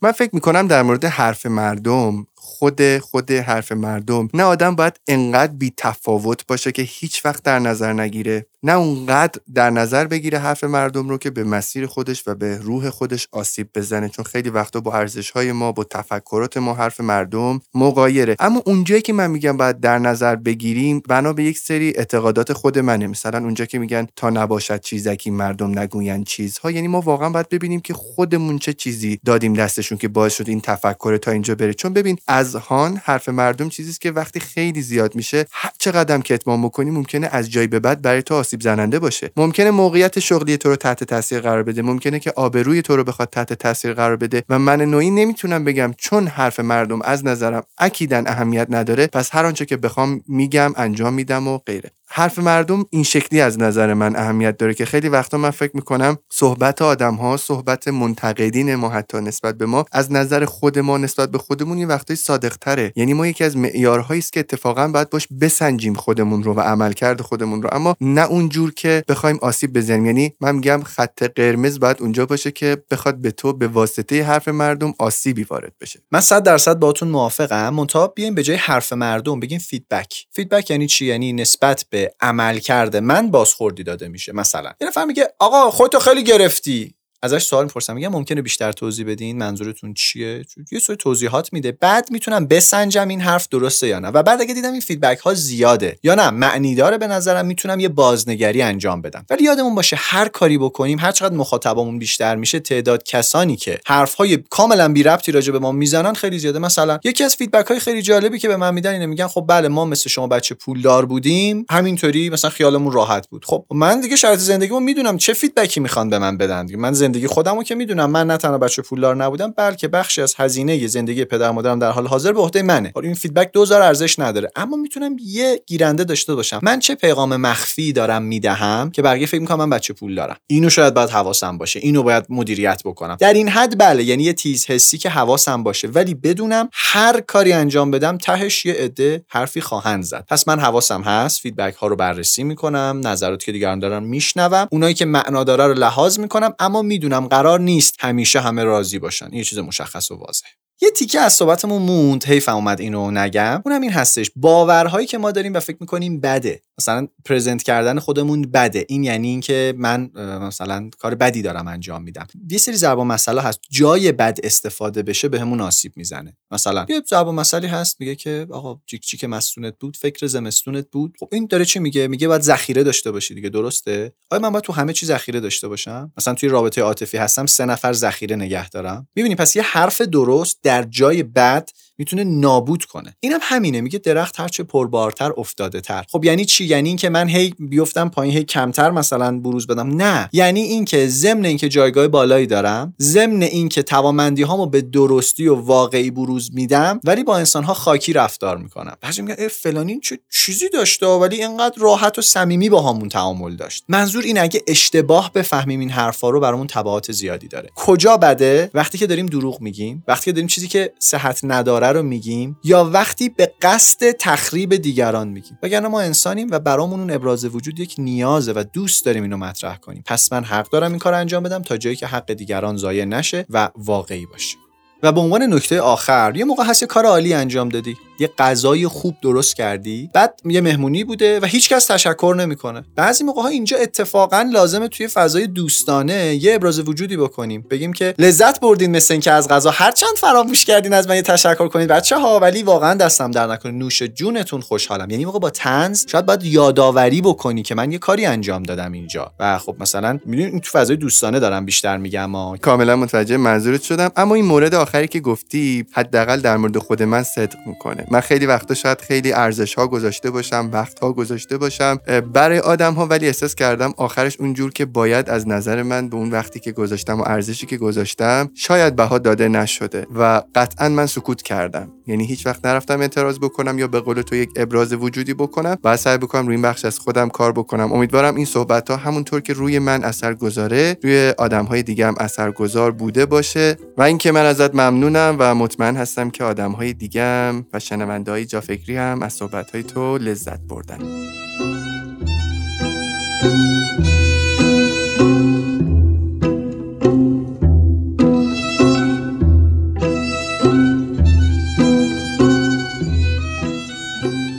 من 0.02 0.12
فکر 0.12 0.30
می‌کنم 0.34 0.68
در 0.68 0.84
مورد 0.84 1.06
حرف 1.06 1.46
مردم 1.46 2.28
خود 2.48 2.98
خود 2.98 3.32
حرف 3.32 3.72
مردم. 3.72 4.30
نه 4.34 4.44
آدم 4.44 4.76
باید 4.76 5.00
انقدر 5.08 5.54
بی 5.54 5.74
تفاوت 5.78 6.48
باشه 6.48 6.72
که 6.72 6.82
هیچ 6.82 7.26
وقت 7.26 7.44
در 7.44 7.60
نظر 7.60 7.94
نگیره. 7.94 8.46
نه 8.64 8.74
اونقدر 8.74 9.42
در 9.54 9.70
نظر 9.70 10.06
بگیره 10.08 10.40
حرف 10.40 10.64
مردم 10.64 11.10
رو 11.10 11.18
که 11.18 11.30
به 11.30 11.44
مسیر 11.44 11.86
خودش 11.86 12.28
و 12.28 12.36
به 12.36 12.58
روح 12.58 12.90
خودش 12.90 13.28
آسیب 13.32 13.70
بزنه. 13.76 14.10
چون 14.10 14.26
خیلی 14.26 14.50
وقتا 14.50 14.80
با 14.80 14.94
ارزش 14.94 15.32
های 15.32 15.52
ما 15.52 15.72
با 15.72 15.84
تفکرات 15.84 16.58
ما 16.58 16.74
حرف 16.74 17.00
مردم 17.00 17.60
مقایره 17.74 18.36
اما 18.40 18.62
اونجایی 18.66 19.02
که 19.02 19.14
من 19.14 19.32
میگم 19.32 19.58
باید 19.58 19.80
در 19.80 20.00
نظر 20.00 20.36
بگیریم 20.36 21.02
بنا 21.10 21.34
به 21.34 21.44
یک 21.44 21.58
سری 21.58 21.94
اعتقادات 21.96 22.54
خود 22.54 22.80
منه. 22.80 23.08
مثلا 23.08 23.40
اونجا 23.40 23.66
که 23.66 23.80
میگن 23.80 24.08
تا 24.16 24.30
نباشد 24.30 24.82
چیزکی 24.82 25.30
مردم 25.30 25.80
نگویند 25.80 26.26
چیزها. 26.26 26.72
یعنی 26.72 26.88
ما 26.88 27.02
واقعا 27.02 27.30
باید 27.30 27.50
ببینیم 27.50 27.80
که 27.80 27.94
خودمون 27.94 28.60
چه 28.60 28.74
چیزی 28.74 29.20
دادیم 29.26 29.54
دستشون 29.54 29.98
که 29.98 30.08
باعث 30.08 30.34
شد 30.34 30.50
این 30.50 30.62
تفکر 30.62 31.18
تا 31.18 31.32
اینجا 31.32 31.56
بره. 31.56 31.74
چون 31.74 31.94
ببین 31.94 32.18
از 32.38 32.56
هان 32.56 33.02
حرف 33.04 33.30
مردم 33.30 33.70
چیزی 33.70 33.98
که 34.02 34.12
وقتی 34.12 34.40
خیلی 34.40 34.82
زیاد 34.82 35.16
میشه 35.16 35.46
هر 35.52 35.72
چقدر 35.78 36.20
کتمان 36.20 36.62
بکنی 36.62 36.92
ممکنه 36.92 37.30
از 37.32 37.52
جای 37.52 37.68
به 37.68 37.80
بعد 37.80 38.02
برای 38.02 38.22
تو 38.22 38.36
آسیب 38.36 38.62
زننده 38.62 39.00
باشه. 39.00 39.32
ممکنه 39.38 39.72
موقعیت 39.72 40.20
شغلی 40.20 40.58
تو 40.58 40.70
رو 40.70 40.76
تحت 40.76 41.04
تاثیر 41.04 41.40
قرار 41.40 41.64
بده 41.64 41.82
ممکنه 41.82 42.20
که 42.20 42.32
آبروی 42.36 42.82
تو 42.82 42.96
رو 42.96 43.04
بخواد 43.04 43.30
تحت 43.30 43.54
تاثیر 43.54 43.94
قرار 43.94 44.16
بده 44.16 44.44
و 44.50 44.60
من 44.60 44.82
نوعی 44.82 45.12
نمی‌تونم 45.12 45.64
بگم 45.64 45.94
چون 45.98 46.28
حرف 46.28 46.60
مردم 46.60 47.02
از 47.02 47.26
نظرم 47.26 47.64
اکیدن 47.78 48.28
اهمیت 48.28 48.68
نداره 48.70 49.08
پس 49.08 49.36
هر 49.36 49.46
آنچه 49.46 49.66
که 49.66 49.78
بخوام 49.78 50.22
میگم 50.28 50.74
انجام 50.78 51.14
میدم 51.14 51.48
و 51.48 51.58
غیره. 51.58 51.97
حرف 52.10 52.40
مردم 52.40 52.86
این 52.90 53.04
شکلی 53.04 53.42
از 53.42 53.60
نظر 53.60 53.94
من 53.94 54.16
اهمیت 54.16 54.58
داره 54.58 54.74
که 54.74 54.86
خیلی 54.86 55.10
وقتا 55.10 55.38
من 55.38 55.50
فکر 55.50 55.72
می‌کنم 55.74 56.18
صحبت 56.32 56.82
آدم 56.82 57.16
ها 57.16 57.38
صحبت 57.38 57.88
منتقدین 57.88 58.76
ما 58.76 58.90
حتی 58.90 59.18
نسبت 59.18 59.58
به 59.58 59.66
ما 59.66 59.86
از 59.92 60.12
نظر 60.12 60.46
خود 60.46 60.80
ما 60.80 60.98
نسبت 60.98 61.32
به 61.32 61.38
خودمون 61.38 61.78
یه 61.78 61.88
وقتای 61.88 62.16
صادق 62.16 62.56
تره 62.62 62.94
یعنی 62.96 63.14
ما 63.14 63.28
یکی 63.28 63.44
از 63.44 63.58
معیارهایی 63.58 64.20
است 64.20 64.34
که 64.34 64.40
اتفاقا 64.40 64.88
باید 64.88 65.10
باش 65.10 65.28
بسنجیم 65.42 65.94
خودمون 65.94 66.44
رو 66.44 66.54
و 66.54 66.60
عملکرد 66.60 67.22
خودمون 67.22 67.62
رو. 67.62 67.70
اما 67.72 67.96
نه 68.02 68.26
اونجور 68.26 68.74
که 68.74 69.04
بخوایم 69.08 69.40
آسیب 69.42 69.74
بزنیم. 69.74 70.06
یعنی 70.06 70.34
من 70.42 70.56
میگم 70.56 70.82
خط 70.84 71.24
قرمز 71.24 71.80
باید 71.80 71.98
اونجا 72.00 72.26
باشه 72.26 72.52
که 72.52 72.84
بخواد 72.92 73.22
به 73.22 73.32
تو 73.32 73.54
به 73.54 73.68
واسطه 73.68 74.24
حرف 74.24 74.48
مردم 74.48 74.94
آسیبی 75.00 75.44
وارد 75.44 75.74
بشه. 75.82 76.00
من 76.12 76.22
100 76.22 76.44
درصد 76.44 76.80
باهاتون 76.80 77.10
موافقم. 77.10 77.70
منتها 77.70 78.08
بیایم 78.08 78.36
به 78.36 78.44
جای 78.44 78.58
حرف 78.58 78.94
مردم 78.94 79.40
بگیم 79.40 79.60
feedback 79.60 80.26
feedback 80.32 80.72
یعنی 80.72 80.88
چی؟ 80.88 81.06
یعنی 81.06 81.34
نسبت 81.34 81.86
به 81.90 81.97
به 81.98 82.14
عملکرد 82.22 83.00
من 83.00 83.32
بازخوردی 83.32 83.84
داده 83.84 84.08
میشه 84.08 84.34
مثلا. 84.34 84.74
یه 84.82 84.88
نفر 84.88 85.06
میگه 85.06 85.34
آقا 85.40 85.72
خودتو 85.72 86.00
خیلی 86.00 86.24
گرفتی. 86.24 86.97
ازش 87.24 87.44
سوال 87.44 87.64
می‌پرسم. 87.64 87.96
میگم 87.96 88.08
ممکنه 88.08 88.42
بیشتر 88.42 88.72
توضیح 88.72 89.06
بدین؟ 89.06 89.38
منظورتون 89.38 89.94
چیه؟ 89.94 90.46
یه 90.72 90.80
سری 90.80 90.96
توضیحات 90.96 91.54
میده. 91.54 91.72
بعد 91.72 92.12
می‌تونم 92.12 92.48
بسنجم 92.48 93.08
این 93.08 93.22
حرف 93.22 93.48
درسته 93.50 93.88
یا 93.88 94.00
نه. 94.00 94.08
و 94.08 94.24
بعد 94.24 94.42
اگه 94.42 94.54
دیدم 94.54 94.72
این 94.72 94.82
feedback 94.82 95.18
ها 95.18 95.34
زیاده 95.34 96.00
یا 96.04 96.16
نه 96.16 96.30
معنی 96.30 96.76
داره 96.76 96.98
به 96.98 97.08
نظرم 97.08 97.46
می‌تونم 97.46 97.80
یه 97.80 97.90
بازنگری 97.90 98.62
انجام 98.62 99.02
بدم. 99.02 99.26
ولی 99.30 99.44
یادمون 99.44 99.76
باشه 99.76 99.96
هر 100.00 100.28
کاری 100.28 100.58
بکنیم 100.58 101.00
هر 101.00 101.12
چقدر 101.12 101.36
مخاطبمون 101.36 102.00
بیشتر 102.00 102.36
میشه 102.36 102.60
تعداد 102.60 103.04
کسانی 103.04 103.56
که 103.56 103.80
حرف 103.86 104.14
های 104.14 104.38
کاملا 104.50 104.94
بی 104.94 105.04
ربطی 105.04 105.32
راجع 105.32 105.52
به 105.52 105.60
ما 105.60 105.72
می‌زنن 105.72 106.14
خیلی 106.14 106.40
زیاده. 106.40 106.60
مثلا 106.60 107.00
یکی 107.04 107.24
از 107.24 107.36
feedback 107.36 107.66
های 107.66 107.80
خیلی 107.80 108.02
جالبی 108.02 108.40
که 108.40 108.48
به 108.48 108.58
من 108.58 108.74
میدن 108.74 108.94
اینه 108.94 109.06
میگن 109.06 109.28
خب 109.28 109.46
بله 109.48 109.68
ما 109.68 109.86
مثل 109.86 110.10
شما 110.10 110.28
بچه 110.28 110.56
پولدار 110.56 111.06
بودیم. 111.06 111.66
همینطوری 111.70 112.30
مثلا 112.30 112.52
خیالمون 112.52 112.94
راحت 112.94 113.28
بود. 113.28 113.46
خب 113.46 113.66
من 113.72 114.02
دیگه 114.02 114.16
شرایط 114.16 114.40
زندگیمو 114.40 114.80
می‌دونم 114.80 115.18
چه 115.18 115.34
feedback 115.34 115.75
ی 115.75 115.80
می‌خوان 115.80 116.10
به 116.10 116.20
من 116.20 116.38
بدن. 116.38 116.76
من 116.76 116.94
زندگی 117.08 117.28
خودمو 117.28 117.64
که 117.64 117.76
می‌دونم. 117.76 118.12
من 118.12 118.28
نه 118.28 118.38
تنها 118.38 118.58
بچه 118.58 118.82
پولدار 118.82 119.16
نبودم 119.16 119.54
بلکه 119.58 119.88
بخشی 119.88 120.22
از 120.22 120.36
هزینه 120.38 120.88
زندگی 120.88 121.26
پدر 121.26 121.52
مادرم 121.52 121.80
در 121.80 121.92
حال 121.92 122.08
حاضر 122.08 122.34
به 122.34 122.40
عهده 122.40 122.62
منه. 122.62 122.92
این 123.04 123.14
feedback 123.14 123.52
دوزار 123.52 123.82
ارزش 123.82 124.20
نداره. 124.20 124.52
اما 124.56 124.78
می‌تونم 124.78 125.16
یه 125.26 125.62
گیرنده 125.68 126.04
داشته 126.04 126.36
باشم. 126.36 126.60
من 126.64 126.80
چه 126.80 126.96
پیغام 126.96 127.36
مخفی 127.36 127.94
دارم 127.94 128.24
می‌دهم 128.24 128.92
که 128.92 129.02
بقیه 129.02 129.28
فکر 129.28 129.42
می‌کنن 129.42 129.58
من 129.58 129.70
بچه 129.70 129.94
پولدارم 129.94 130.38
اینو 130.48 130.70
شاید 130.70 130.94
باید 130.94 131.10
حواسم 131.10 131.58
باشه. 131.58 131.80
اینو 131.80 132.04
باید 132.04 132.26
مدیریت 132.30 132.82
بکنم. 132.86 133.18
در 133.20 133.34
این 133.34 133.50
حد 133.50 133.78
بله 133.78 134.04
یعنی 134.04 134.24
یه 134.24 134.34
تیز 134.34 134.66
حسی 134.66 134.98
که 134.98 135.10
حواسم 135.10 135.64
باشه. 135.64 135.88
ولی 135.88 136.14
بدونم 136.14 136.70
هر 136.74 137.22
کاری 137.22 137.54
انجام 137.54 137.92
بدم 137.92 138.18
تهش 138.18 138.66
یه 138.66 138.74
عده 138.74 139.26
حرفی 139.28 139.62
خواهند 139.62 140.04
زد. 140.04 140.26
پس 140.30 140.48
من 140.48 140.60
حواسم 140.60 141.02
هست. 141.02 141.40
feedback 141.40 141.74
ها 141.74 141.88
رو 141.88 141.96
بررسی 141.96 142.44
می‌کنم. 142.44 143.02
نظراتی 143.04 143.46
که 143.46 143.52
دیگران 143.52 143.80
دارن 143.80 144.04
میشنوم. 144.04 144.68
اونایی 144.72 144.94
که 144.94 145.06
معنا 145.06 145.44
داره 145.44 145.68
رو 145.68 145.74
لحاظ 145.74 146.20
می‌کنم. 146.20 146.54
اما 146.60 146.82
می‌دونم 146.98 147.28
قرار 147.28 147.60
نیست 147.60 147.96
همیشه 148.00 148.40
همه 148.40 148.64
راضی 148.64 149.00
باشن. 149.00 149.30
یه 149.34 149.44
چیز 149.44 149.60
مشخص 149.60 150.12
و 150.12 150.16
واضح. 150.16 150.46
یه 150.82 150.92
تیکه 150.92 151.20
از 151.20 151.34
صحبتمون 151.34 151.82
موند. 151.82 152.26
حیفم 152.26 152.56
اومد 152.56 152.80
اینو 152.80 153.12
نگم. 153.12 153.62
اونم 153.66 153.82
این 153.82 153.92
هستش. 153.92 154.32
باورهایی 154.36 155.08
که 155.08 155.18
ما 155.18 155.32
داریم 155.32 155.54
و 155.54 155.60
فکر 155.60 155.78
می‌کنیم 155.80 156.20
بده. 156.20 156.62
مثلا 156.80 157.08
پرزنت 157.26 157.64
کردن 157.64 158.00
خودمون 158.00 158.42
بده. 158.42 158.86
این 158.90 159.04
یعنی 159.04 159.28
اینکه 159.28 159.74
من 159.78 160.12
مثلا 160.42 160.90
کار 161.00 161.16
بدی 161.16 161.42
دارم 161.42 161.68
انجام 161.68 162.04
میدم. 162.04 162.28
یه 162.50 162.58
سری 162.58 162.76
ضرب 162.76 163.00
مسئله 163.00 163.42
هست. 163.42 163.60
جای 163.70 164.12
بد 164.12 164.40
استفاده 164.44 165.04
بشه 165.04 165.30
بهمون 165.30 165.58
به 165.58 165.64
آسیب 165.64 165.94
می‌زنه. 165.96 166.38
مثلا 166.52 166.86
یه 166.90 167.02
ضرب 167.10 167.28
مسئله 167.28 167.68
هست 167.68 167.96
میگه 168.00 168.16
که 168.16 168.48
آقا 168.52 168.82
چیک 168.86 169.02
چیک 169.02 169.24
مستونت 169.24 169.74
بود 169.80 169.98
فکر 169.98 170.28
زمستونت 170.28 170.88
بود. 170.92 171.18
خب 171.20 171.30
این 171.32 171.48
داره 171.50 171.66
چی 171.66 171.80
میگه؟ 171.80 172.08
میگه 172.08 172.28
باید 172.28 172.42
ذخیره 172.42 172.84
داشته 172.84 173.12
باشی 173.12 173.36
دیگه 173.36 173.50
درسته؟ 173.50 174.14
آیا 174.32 174.42
من 174.42 174.50
باید 174.50 174.64
تو 174.64 174.74
همه 174.74 174.94
چی 174.94 175.06
ذخیره 175.06 175.40
داشته 175.40 175.68
باشم؟ 175.68 176.12
مثلا 176.18 176.34
توی 176.34 176.50
رابطه 176.50 176.82
عاطفی 176.82 177.18
هستم 177.18 177.46
سه 177.46 177.66
نفر 177.66 177.94
ذخیره 177.94 178.36
نگه 178.36 178.70
دارم. 178.70 179.08
می‌بینی 179.16 179.36
پس 179.36 179.56
یه 179.56 179.62
حرف 179.62 180.02
درست 180.02 180.60
در 180.64 180.84
جای 180.84 181.24
بد 181.24 181.70
می‌تونه 181.98 182.24
نابود 182.24 182.86
کنه. 182.86 183.16
اینم 183.20 183.40
هم 183.42 183.58
همینه. 183.58 183.82
میگه 183.82 184.00
درخت 184.00 184.40
هرچه 184.40 184.64
پربارتر 184.64 185.32
افتاده 185.38 185.82
تر 185.82 186.06
خب 186.10 186.26
یعنی 186.26 186.46
چی؟ 186.46 186.67
یعنی 186.68 186.90
اینکه 186.90 187.10
من 187.10 187.30
هی 187.30 187.54
بیفتم 187.60 188.10
پایین 188.10 188.34
هی 188.34 188.44
کمتر 188.44 188.92
مثلا 188.92 189.40
بروز 189.40 189.68
بدم. 189.68 189.88
نه. 190.02 190.30
یعنی 190.34 190.62
اینکه 190.62 191.08
ضمن 191.08 191.46
اینکه 191.46 191.70
جایگاه 191.70 192.08
بالایی 192.08 192.48
دارم 192.48 192.94
ضمن 193.02 193.42
اینکه 193.42 193.84
توامندی 193.84 194.44
هامو 194.44 194.66
به 194.66 194.82
درستی 194.82 195.48
و 195.48 195.56
واقعی 195.56 196.12
بروز 196.12 196.52
میدم 196.54 197.00
ولی 197.04 197.24
با 197.24 197.38
انسان 197.38 197.64
ها 197.64 197.74
خاکی 197.74 198.14
رفتار 198.14 198.58
می‌کنم. 198.58 198.98
بعضی 199.02 199.22
میگن 199.22 199.48
فلانی 199.48 200.00
چه 200.00 200.20
چیزی 200.30 200.70
داشته 200.70 201.06
ولی 201.06 201.44
اینقدر 201.44 201.82
راحت 201.82 202.20
و 202.20 202.22
صمیمی 202.22 202.70
با 202.70 202.82
همون 202.82 203.10
تعامل 203.10 203.56
داشت. 203.56 203.84
منظور 203.88 204.24
این 204.24 204.40
اگه 204.40 204.62
اشتباه 204.68 205.32
بفهمیم 205.34 205.80
این 205.80 205.90
حرفا 205.90 206.30
رو 206.30 206.40
برامون 206.40 206.68
تبعات 206.68 207.12
زیادی 207.12 207.48
داره. 207.48 207.70
کجا 207.76 208.18
بده؟ 208.18 208.72
وقتی 208.74 208.98
که 208.98 209.08
داریم 209.08 209.26
دروغ 209.26 209.62
میگیم 209.62 210.04
وقتی 210.08 210.26
که 210.26 210.32
داریم 210.32 210.48
چیزی 210.48 210.68
که 210.68 210.94
صحت 211.00 211.40
نداره 211.44 211.88
رو 211.88 212.04
میگیم 212.04 212.58
یا 212.64 212.90
وقتی 212.94 213.30
به 213.30 213.54
قصد 213.62 214.12
تخریب 214.12 214.76
دیگران 214.76 215.28
میگیم. 215.28 215.58
وگرنه 215.64 215.88
ما 215.88 216.02
انسانیم 216.02 216.48
و 216.52 216.57
برامون 216.60 217.00
اون 217.00 217.12
ابراز 217.12 217.46
وجود 217.46 217.80
یک 217.80 217.96
نیازه 217.98 218.54
و 218.56 218.64
دوست 218.74 219.06
داریم 219.06 219.24
اینو 219.24 219.38
مطرح 219.38 219.78
کنیم. 219.78 220.04
پس 220.06 220.34
من 220.34 220.44
حق 220.44 220.70
دارم 220.70 220.92
این 220.92 221.00
کار 221.00 221.14
انجام 221.14 221.44
بدم 221.44 221.62
تا 221.62 221.78
جایی 221.78 221.96
که 221.96 222.08
حق 222.08 222.34
دیگران 222.34 222.78
ضایع 222.78 223.06
نشه 223.06 223.46
و 223.50 223.70
واقعی 223.76 224.26
باشه. 224.26 224.58
و 225.04 225.12
به 225.12 225.20
عنوان 225.20 225.54
نکته 225.54 225.82
آخر 225.82 226.34
یه 226.36 226.46
موقع 226.46 226.64
هست 226.64 226.84
کار 226.84 227.06
عالی 227.06 227.34
انجام 227.34 227.70
دادی. 227.70 227.98
یه 228.20 228.30
غذای 228.38 228.88
خوب 228.88 229.16
درست 229.22 229.56
کردی؟ 229.56 230.10
بعد 230.14 230.42
یه 230.46 230.62
مهمونی 230.62 231.04
بوده 231.04 231.40
و 231.40 231.46
هیچکس 231.46 231.86
تشکر 231.86 232.36
نمی‌کنه. 232.38 232.84
بعضی 232.96 233.24
موقع 233.24 233.42
ها 233.42 233.48
اینجا 233.48 233.78
اتفاقا 233.78 234.50
لازمه 234.54 234.88
توی 234.88 235.08
فضای 235.08 235.48
دوستانه 235.48 236.36
یه 236.36 236.56
ابراز 236.56 236.80
وجودی 236.80 237.18
بکنیم. 237.18 237.66
بگیم 237.72 237.94
که 237.94 238.14
لذت 238.20 238.60
بردین 238.60 238.92
مثل 238.92 239.14
اینکه 239.14 239.32
از 239.32 239.48
غذا 239.48 239.72
هر 239.72 239.92
چند 239.92 240.16
فراموش 240.18 240.66
کردین 240.66 240.94
از 240.94 241.08
من 241.08 241.16
یه 241.16 241.22
تشکر 241.22 241.68
کنید 241.68 241.88
بچه 241.88 242.18
ها 242.18 242.40
ولی 242.40 242.64
واقعا 242.64 242.94
دستم 242.94 243.32
در 243.32 243.48
نکنه. 243.48 243.72
نوش 243.72 244.04
جونتون 244.04 244.62
خوشحالم. 244.62 245.10
یعنی 245.10 245.26
موقع 245.26 245.40
با 245.40 245.50
تنز 245.50 246.06
شاید 246.08 246.26
باید 246.26 246.44
یادآوری 246.44 247.22
بکنی 247.22 247.64
که 247.64 247.76
من 247.76 247.92
یه 247.92 247.98
کاری 247.98 248.26
انجام 248.26 248.64
دادم 248.64 248.92
اینجا. 248.92 249.32
و 249.40 249.58
خب 249.58 249.76
مثلا 249.80 250.20
می‌دونی 250.26 250.60
تو 250.60 250.80
فضای 250.80 250.96
دوستانه 250.96 251.40
دارم 251.40 251.66
بیشتر 251.66 251.98
میگم 251.98 252.26
ما 252.26 252.58
کاملا 252.58 252.96
متوجه 252.96 253.38
منظورت 253.38 253.82
شدم. 253.82 254.12
اما 254.16 254.36
این 254.36 254.46
مورد 254.46 254.76
آخری 254.76 255.08
که 255.08 255.20
گفتی 255.20 255.86
حداقل 255.92 256.40
در 256.40 256.58
مورد 256.58 256.78
خود 256.78 257.04
من 257.04 257.24
صدق 257.24 257.58
می‌کنه. 257.66 258.07
من 258.12 258.20
خیلی 258.20 258.46
وقتا 258.46 258.74
شاید 258.74 259.02
خیلی 259.02 259.34
ارزش 259.34 259.74
ها 259.74 259.88
گذاشته 259.88 260.32
باشم 260.32 260.70
وقت 260.74 261.00
ها 261.00 261.14
گذاشته 261.14 261.58
باشم. 261.58 261.98
برای 262.34 262.60
آدم 262.60 262.94
ها 262.94 263.06
ولی 263.06 263.28
احساس 263.28 263.56
کردم 263.56 263.94
آخرش 263.98 264.40
اونجور 264.40 264.72
که 264.72 264.86
باید 264.86 265.30
از 265.30 265.48
نظر 265.48 265.84
من 265.84 266.10
به 266.10 266.16
اون 266.16 266.32
وقتی 266.32 266.60
که 266.60 266.72
گذاشتم 266.72 267.20
و 267.20 267.24
ارزشی 267.26 267.66
که 267.66 267.78
گذاشتم 267.78 268.50
شاید 268.56 268.96
بها 268.96 269.18
داده 269.18 269.48
نشده 269.48 270.08
و 270.16 270.42
قطعا 270.56 270.90
من 270.90 271.06
سکوت 271.06 271.42
کردم. 271.42 271.92
یعنی 272.08 272.26
هیچ 272.26 272.46
وقت 272.46 272.66
نرفتم 272.66 273.02
اعتراض 273.02 273.40
بکنم 273.40 273.80
یا 273.80 273.88
به 273.88 274.00
قول 274.00 274.22
تو 274.22 274.36
یک 274.36 274.50
ابراز 274.56 274.94
وجودی 274.94 275.34
بکنم. 275.34 275.78
و 275.84 275.98
سعی 275.98 276.18
بکنم 276.18 276.46
روی 276.46 276.56
این 276.56 276.62
بخش 276.62 276.86
از 276.86 277.00
خودم 277.00 277.30
کار 277.30 277.52
بکنم. 277.52 277.94
امیدوارم 277.94 278.36
این 278.36 278.46
صحبت 278.46 278.90
ها 278.90 278.96
همونطور 278.96 279.42
که 279.42 279.54
روی 279.54 279.80
من 279.80 280.04
اثر 280.04 280.34
گذاره 280.34 280.98
روی 281.04 281.34
آدم 281.38 281.66
های 281.66 281.84
دیگه 281.84 282.08
هم 282.08 282.16
اثر 282.20 282.52
گذار 282.52 282.92
بوده 282.92 283.26
باشه. 283.26 283.78
و 283.98 284.02
اینکه 284.02 284.32
من 284.32 284.46
ازت 284.46 284.76
ممنونم 284.76 285.36
و 285.40 285.56
مطمئن 285.56 285.96
هستم 285.96 286.30
که 286.30 286.44
آدم 286.44 286.72
های 286.72 286.94
دیگه 286.94 287.52
و 287.74 287.80
شنونده 287.98 288.32
های 288.32 288.46
جا 288.46 288.62
فکری 288.62 288.98
هم 288.98 289.22
از 289.22 289.34
صحبت 289.34 289.72
های 289.72 289.84
تو 289.84 290.18
لذت 290.18 290.60
بردن 290.60 291.00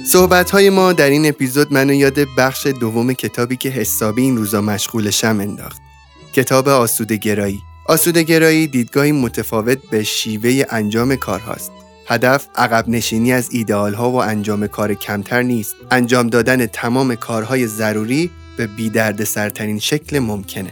صحبت 0.07 0.51
های 0.51 0.71
ما 0.71 0.93
در 0.93 1.11
این 1.11 1.29
اپیزود 1.29 1.73
منو 1.73 1.93
یاد 1.93 2.19
بخش 2.39 2.67
دوم 2.67 3.13
کتابی 3.13 3.57
که 3.57 3.69
حسابی 3.69 4.23
این 4.23 4.37
روزا 4.37 4.61
مشغولشم 4.61 5.41
انداخت. 5.41 5.81
کتاب 6.33 6.69
آسوده 6.69 7.17
گرایی. 7.17 7.61
آسوده 7.87 8.23
گرایی 8.23 8.67
دیدگاهی 8.67 9.13
متفاوت 9.13 9.79
به 9.91 10.03
شیوه 10.03 10.65
انجام 10.71 11.17
کارهاست. 11.17 11.73
هدف 12.11 12.47
عقب 12.55 12.89
نشینی 12.89 13.33
از 13.33 13.49
ایدئال 13.53 13.95
ها 13.95 14.11
و 14.11 14.15
انجام 14.15 14.67
کار 14.67 14.95
کمتر 14.95 15.43
نیست. 15.43 15.75
انجام 15.91 16.27
دادن 16.27 16.67
تمام 16.67 17.15
کارهای 17.15 17.67
ضروری 17.67 18.31
به 18.57 18.67
بی 18.67 18.93
سرترین 19.25 19.79
شکل 19.79 20.19
ممکنه. 20.19 20.71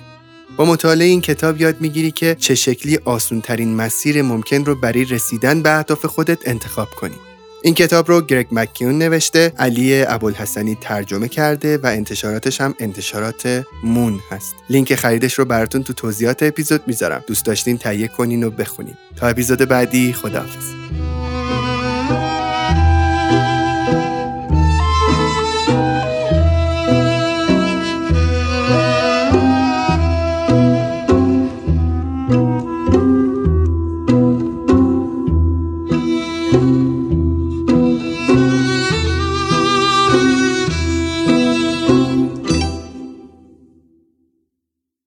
با 0.57 0.65
مطالعه 0.65 1.09
این 1.09 1.21
کتاب 1.21 1.61
یاد 1.61 1.81
می‌گیری 1.81 2.11
که 2.11 2.35
چه 2.35 2.55
شکلی 2.55 2.99
آسونترین 3.05 3.75
مسیر 3.75 4.23
ممکن 4.23 4.65
رو 4.65 4.75
برای 4.75 5.05
رسیدن 5.05 5.63
به 5.63 5.77
اهداف 5.77 6.07
خودت 6.07 6.39
انتخاب 6.49 6.89
کنی. 6.91 7.17
این 7.63 7.75
کتاب 7.75 8.09
رو 8.09 8.21
گرگ 8.21 8.47
مکیون 8.53 8.99
نوشته 8.99 9.53
علی 9.59 10.03
ابوالحسنی 10.03 10.79
ترجمه 10.81 11.29
کرده 11.29 11.79
و 11.79 11.87
انتشاراتش 11.87 12.61
هم 12.61 12.75
انتشارات 12.79 13.65
مون 13.85 14.21
هست 14.31 14.55
لینک 14.71 14.95
خریدش 14.95 15.35
رو 15.35 15.45
براتون 15.45 15.83
تو 15.83 15.93
توضیحات 15.93 16.43
اپیزود 16.43 16.83
می‌ذارم 16.87 17.25
دوست 17.27 17.47
داشتین 17.47 17.79
تهیه 17.79 18.09
کنین 18.09 18.45
و 18.45 18.51
بخونین 18.51 18.95
تا 19.17 19.27
اپیزود 19.27 19.59
بعدی 19.59 20.13
خداحافظ 20.13 20.65